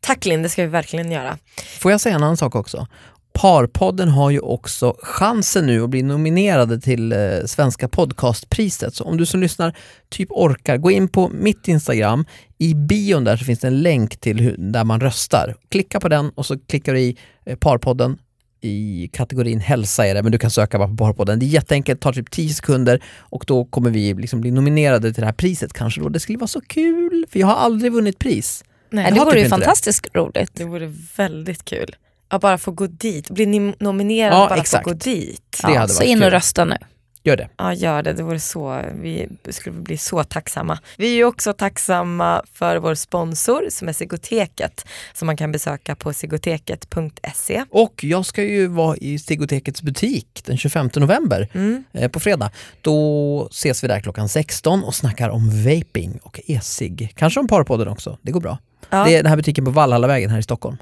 Tack 0.00 0.24
Linn, 0.26 0.42
det 0.42 0.48
ska 0.48 0.62
vi 0.62 0.68
verkligen 0.68 1.12
göra. 1.12 1.38
Får 1.80 1.90
jag 1.90 2.00
säga 2.00 2.14
en 2.14 2.22
annan 2.22 2.36
sak 2.36 2.54
också? 2.54 2.86
Parpodden 3.32 4.08
har 4.08 4.30
ju 4.30 4.40
också 4.40 4.96
chansen 5.02 5.66
nu 5.66 5.82
att 5.82 5.90
bli 5.90 6.02
nominerade 6.02 6.80
till 6.80 7.12
eh, 7.12 7.18
Svenska 7.46 7.88
podcastpriset. 7.88 8.94
Så 8.94 9.04
om 9.04 9.16
du 9.16 9.26
som 9.26 9.40
lyssnar 9.40 9.76
typ 10.08 10.28
orkar, 10.30 10.76
gå 10.76 10.90
in 10.90 11.08
på 11.08 11.28
mitt 11.28 11.68
Instagram. 11.68 12.24
I 12.58 12.74
bion 12.74 13.24
där 13.24 13.36
så 13.36 13.44
finns 13.44 13.60
det 13.60 13.66
en 13.66 13.82
länk 13.82 14.20
till 14.20 14.40
hur, 14.40 14.56
där 14.58 14.84
man 14.84 15.00
röstar. 15.00 15.54
Klicka 15.68 16.00
på 16.00 16.08
den 16.08 16.30
och 16.30 16.46
så 16.46 16.58
klickar 16.58 16.94
du 16.94 17.00
i 17.00 17.16
eh, 17.46 17.56
Parpodden 17.56 18.18
i 18.60 19.10
kategorin 19.12 19.60
hälsa 19.60 20.06
är 20.06 20.14
det, 20.14 20.22
men 20.22 20.32
du 20.32 20.38
kan 20.38 20.50
söka 20.50 20.78
bara 20.78 20.88
på 20.88 20.96
Parpodden. 20.96 21.38
Det 21.38 21.46
är 21.46 21.48
jätteenkelt, 21.48 22.00
tar 22.00 22.12
typ 22.12 22.30
10 22.30 22.54
sekunder 22.54 23.02
och 23.18 23.44
då 23.46 23.64
kommer 23.64 23.90
vi 23.90 24.14
liksom 24.14 24.40
bli 24.40 24.50
nominerade 24.50 25.12
till 25.12 25.20
det 25.20 25.26
här 25.26 25.32
priset 25.32 25.72
kanske 25.72 26.00
då. 26.00 26.08
Det 26.08 26.20
skulle 26.20 26.38
vara 26.38 26.48
så 26.48 26.60
kul, 26.60 27.26
för 27.30 27.38
jag 27.38 27.46
har 27.46 27.54
aldrig 27.56 27.92
vunnit 27.92 28.18
pris. 28.18 28.64
Nej, 28.90 29.12
det 29.12 29.20
vore 29.20 29.30
typ 29.30 29.38
ju 29.38 29.44
inte 29.44 29.56
det. 29.56 29.60
fantastiskt 29.64 30.06
roligt. 30.14 30.50
Det 30.54 30.64
vore 30.64 30.92
väldigt 31.16 31.64
kul. 31.64 31.96
Att 32.28 32.40
bara 32.40 32.58
få 32.58 32.70
gå 32.70 32.86
dit, 32.86 33.30
bli 33.30 33.46
nominerad 33.80 34.32
Ja, 34.32 34.42
och 34.42 34.48
bara 34.48 34.60
exakt. 34.60 34.84
få 34.84 34.90
gå 34.90 34.96
dit. 34.96 35.60
Ja, 35.62 35.88
så 35.88 36.02
in 36.02 36.18
och 36.18 36.22
kul. 36.24 36.30
rösta 36.30 36.64
nu. 36.64 36.76
Gör 37.22 37.36
det. 37.36 37.48
Ja, 37.56 37.74
gör 37.74 38.02
det. 38.02 38.12
Det 38.12 38.22
vore 38.22 38.40
så, 38.40 38.82
vi 38.94 39.28
skulle 39.48 39.76
bli 39.80 39.96
så 39.96 40.24
tacksamma. 40.24 40.78
Vi 40.96 41.10
är 41.10 41.14
ju 41.14 41.24
också 41.24 41.52
tacksamma 41.52 42.42
för 42.52 42.76
vår 42.76 42.94
sponsor 42.94 43.66
som 43.70 43.88
är 43.88 43.92
Sigoteket 43.92 44.86
som 45.12 45.26
man 45.26 45.36
kan 45.36 45.52
besöka 45.52 45.94
på 45.94 46.12
sigoteket.se. 46.12 47.64
Och 47.70 48.04
jag 48.04 48.26
ska 48.26 48.42
ju 48.42 48.66
vara 48.66 48.96
i 48.96 49.18
Stegotekets 49.18 49.82
butik 49.82 50.42
den 50.44 50.56
25 50.58 50.90
november 50.96 51.48
Mm. 51.54 51.84
eh, 51.92 52.08
på 52.10 52.20
fredag. 52.20 52.50
Då 52.80 53.48
ses 53.50 53.84
vi 53.84 53.88
där 53.88 54.00
klockan 54.00 54.28
16 54.28 54.84
och 54.84 54.94
snackar 54.94 55.28
om 55.28 55.64
vaping 55.64 56.18
och 56.22 56.40
e-cigg. 56.46 57.12
Kanske 57.16 57.40
om 57.40 57.48
Parpodden 57.48 57.88
också, 57.88 58.18
det 58.22 58.32
går 58.32 58.40
bra. 58.40 58.58
Ja. 58.90 59.04
Det 59.04 59.14
är 59.14 59.22
den 59.22 59.26
här 59.30 59.36
butiken 59.36 59.64
på 59.64 59.70
Valhallavägen 59.70 60.30
här 60.30 60.38
i 60.38 60.42
Stockholm. 60.42 60.76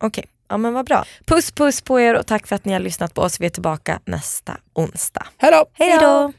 Okej, 0.00 0.24
Ja 0.54 0.58
men 0.58 0.74
vad 0.74 0.86
bra. 0.86 1.04
Puss 1.26 1.50
puss 1.50 1.80
på 1.80 2.00
er 2.00 2.14
och 2.14 2.26
tack 2.26 2.46
för 2.46 2.56
att 2.56 2.64
ni 2.64 2.72
har 2.72 2.80
lyssnat 2.80 3.14
på 3.14 3.22
oss. 3.22 3.40
Vi 3.40 3.46
är 3.46 3.50
tillbaka 3.50 4.00
nästa 4.06 4.56
onsdag. 4.74 5.26
Hej 5.38 5.98
då! 6.00 6.32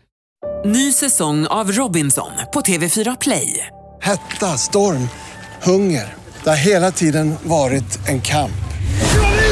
Ny 0.66 0.92
säsong 0.92 1.48
av 1.48 1.72
Robinson 1.72 2.32
på 2.54 2.62
TV4 2.62 3.18
Play. 3.22 3.68
Hetta, 4.02 4.58
storm, 4.58 5.10
hunger. 5.64 6.14
Det 6.44 6.50
har 6.50 6.58
hela 6.58 6.92
tiden 6.92 7.36
varit 7.44 8.08
en 8.08 8.22
kamp. 8.22 8.52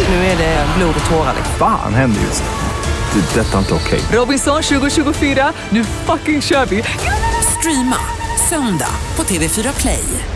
Nu 0.09 0.15
är 0.15 0.37
det 0.37 0.65
blod 0.77 0.95
och 1.05 1.11
tårar. 1.11 1.35
Vad 1.59 1.69
Fan 1.69 1.93
händer 1.93 2.21
just 2.21 2.43
nu? 2.43 3.21
det 3.21 3.41
detta 3.41 3.53
är 3.53 3.59
inte 3.59 3.73
okej. 3.73 3.99
Okay. 3.99 4.19
Robinson 4.19 4.63
2024, 4.63 5.53
nu 5.69 5.83
fucking 5.83 6.41
kör 6.41 6.65
vi! 6.65 6.83
Streama 7.59 7.99
söndag 8.49 8.95
på 9.15 9.23
TV4 9.23 9.81
Play. 9.81 10.32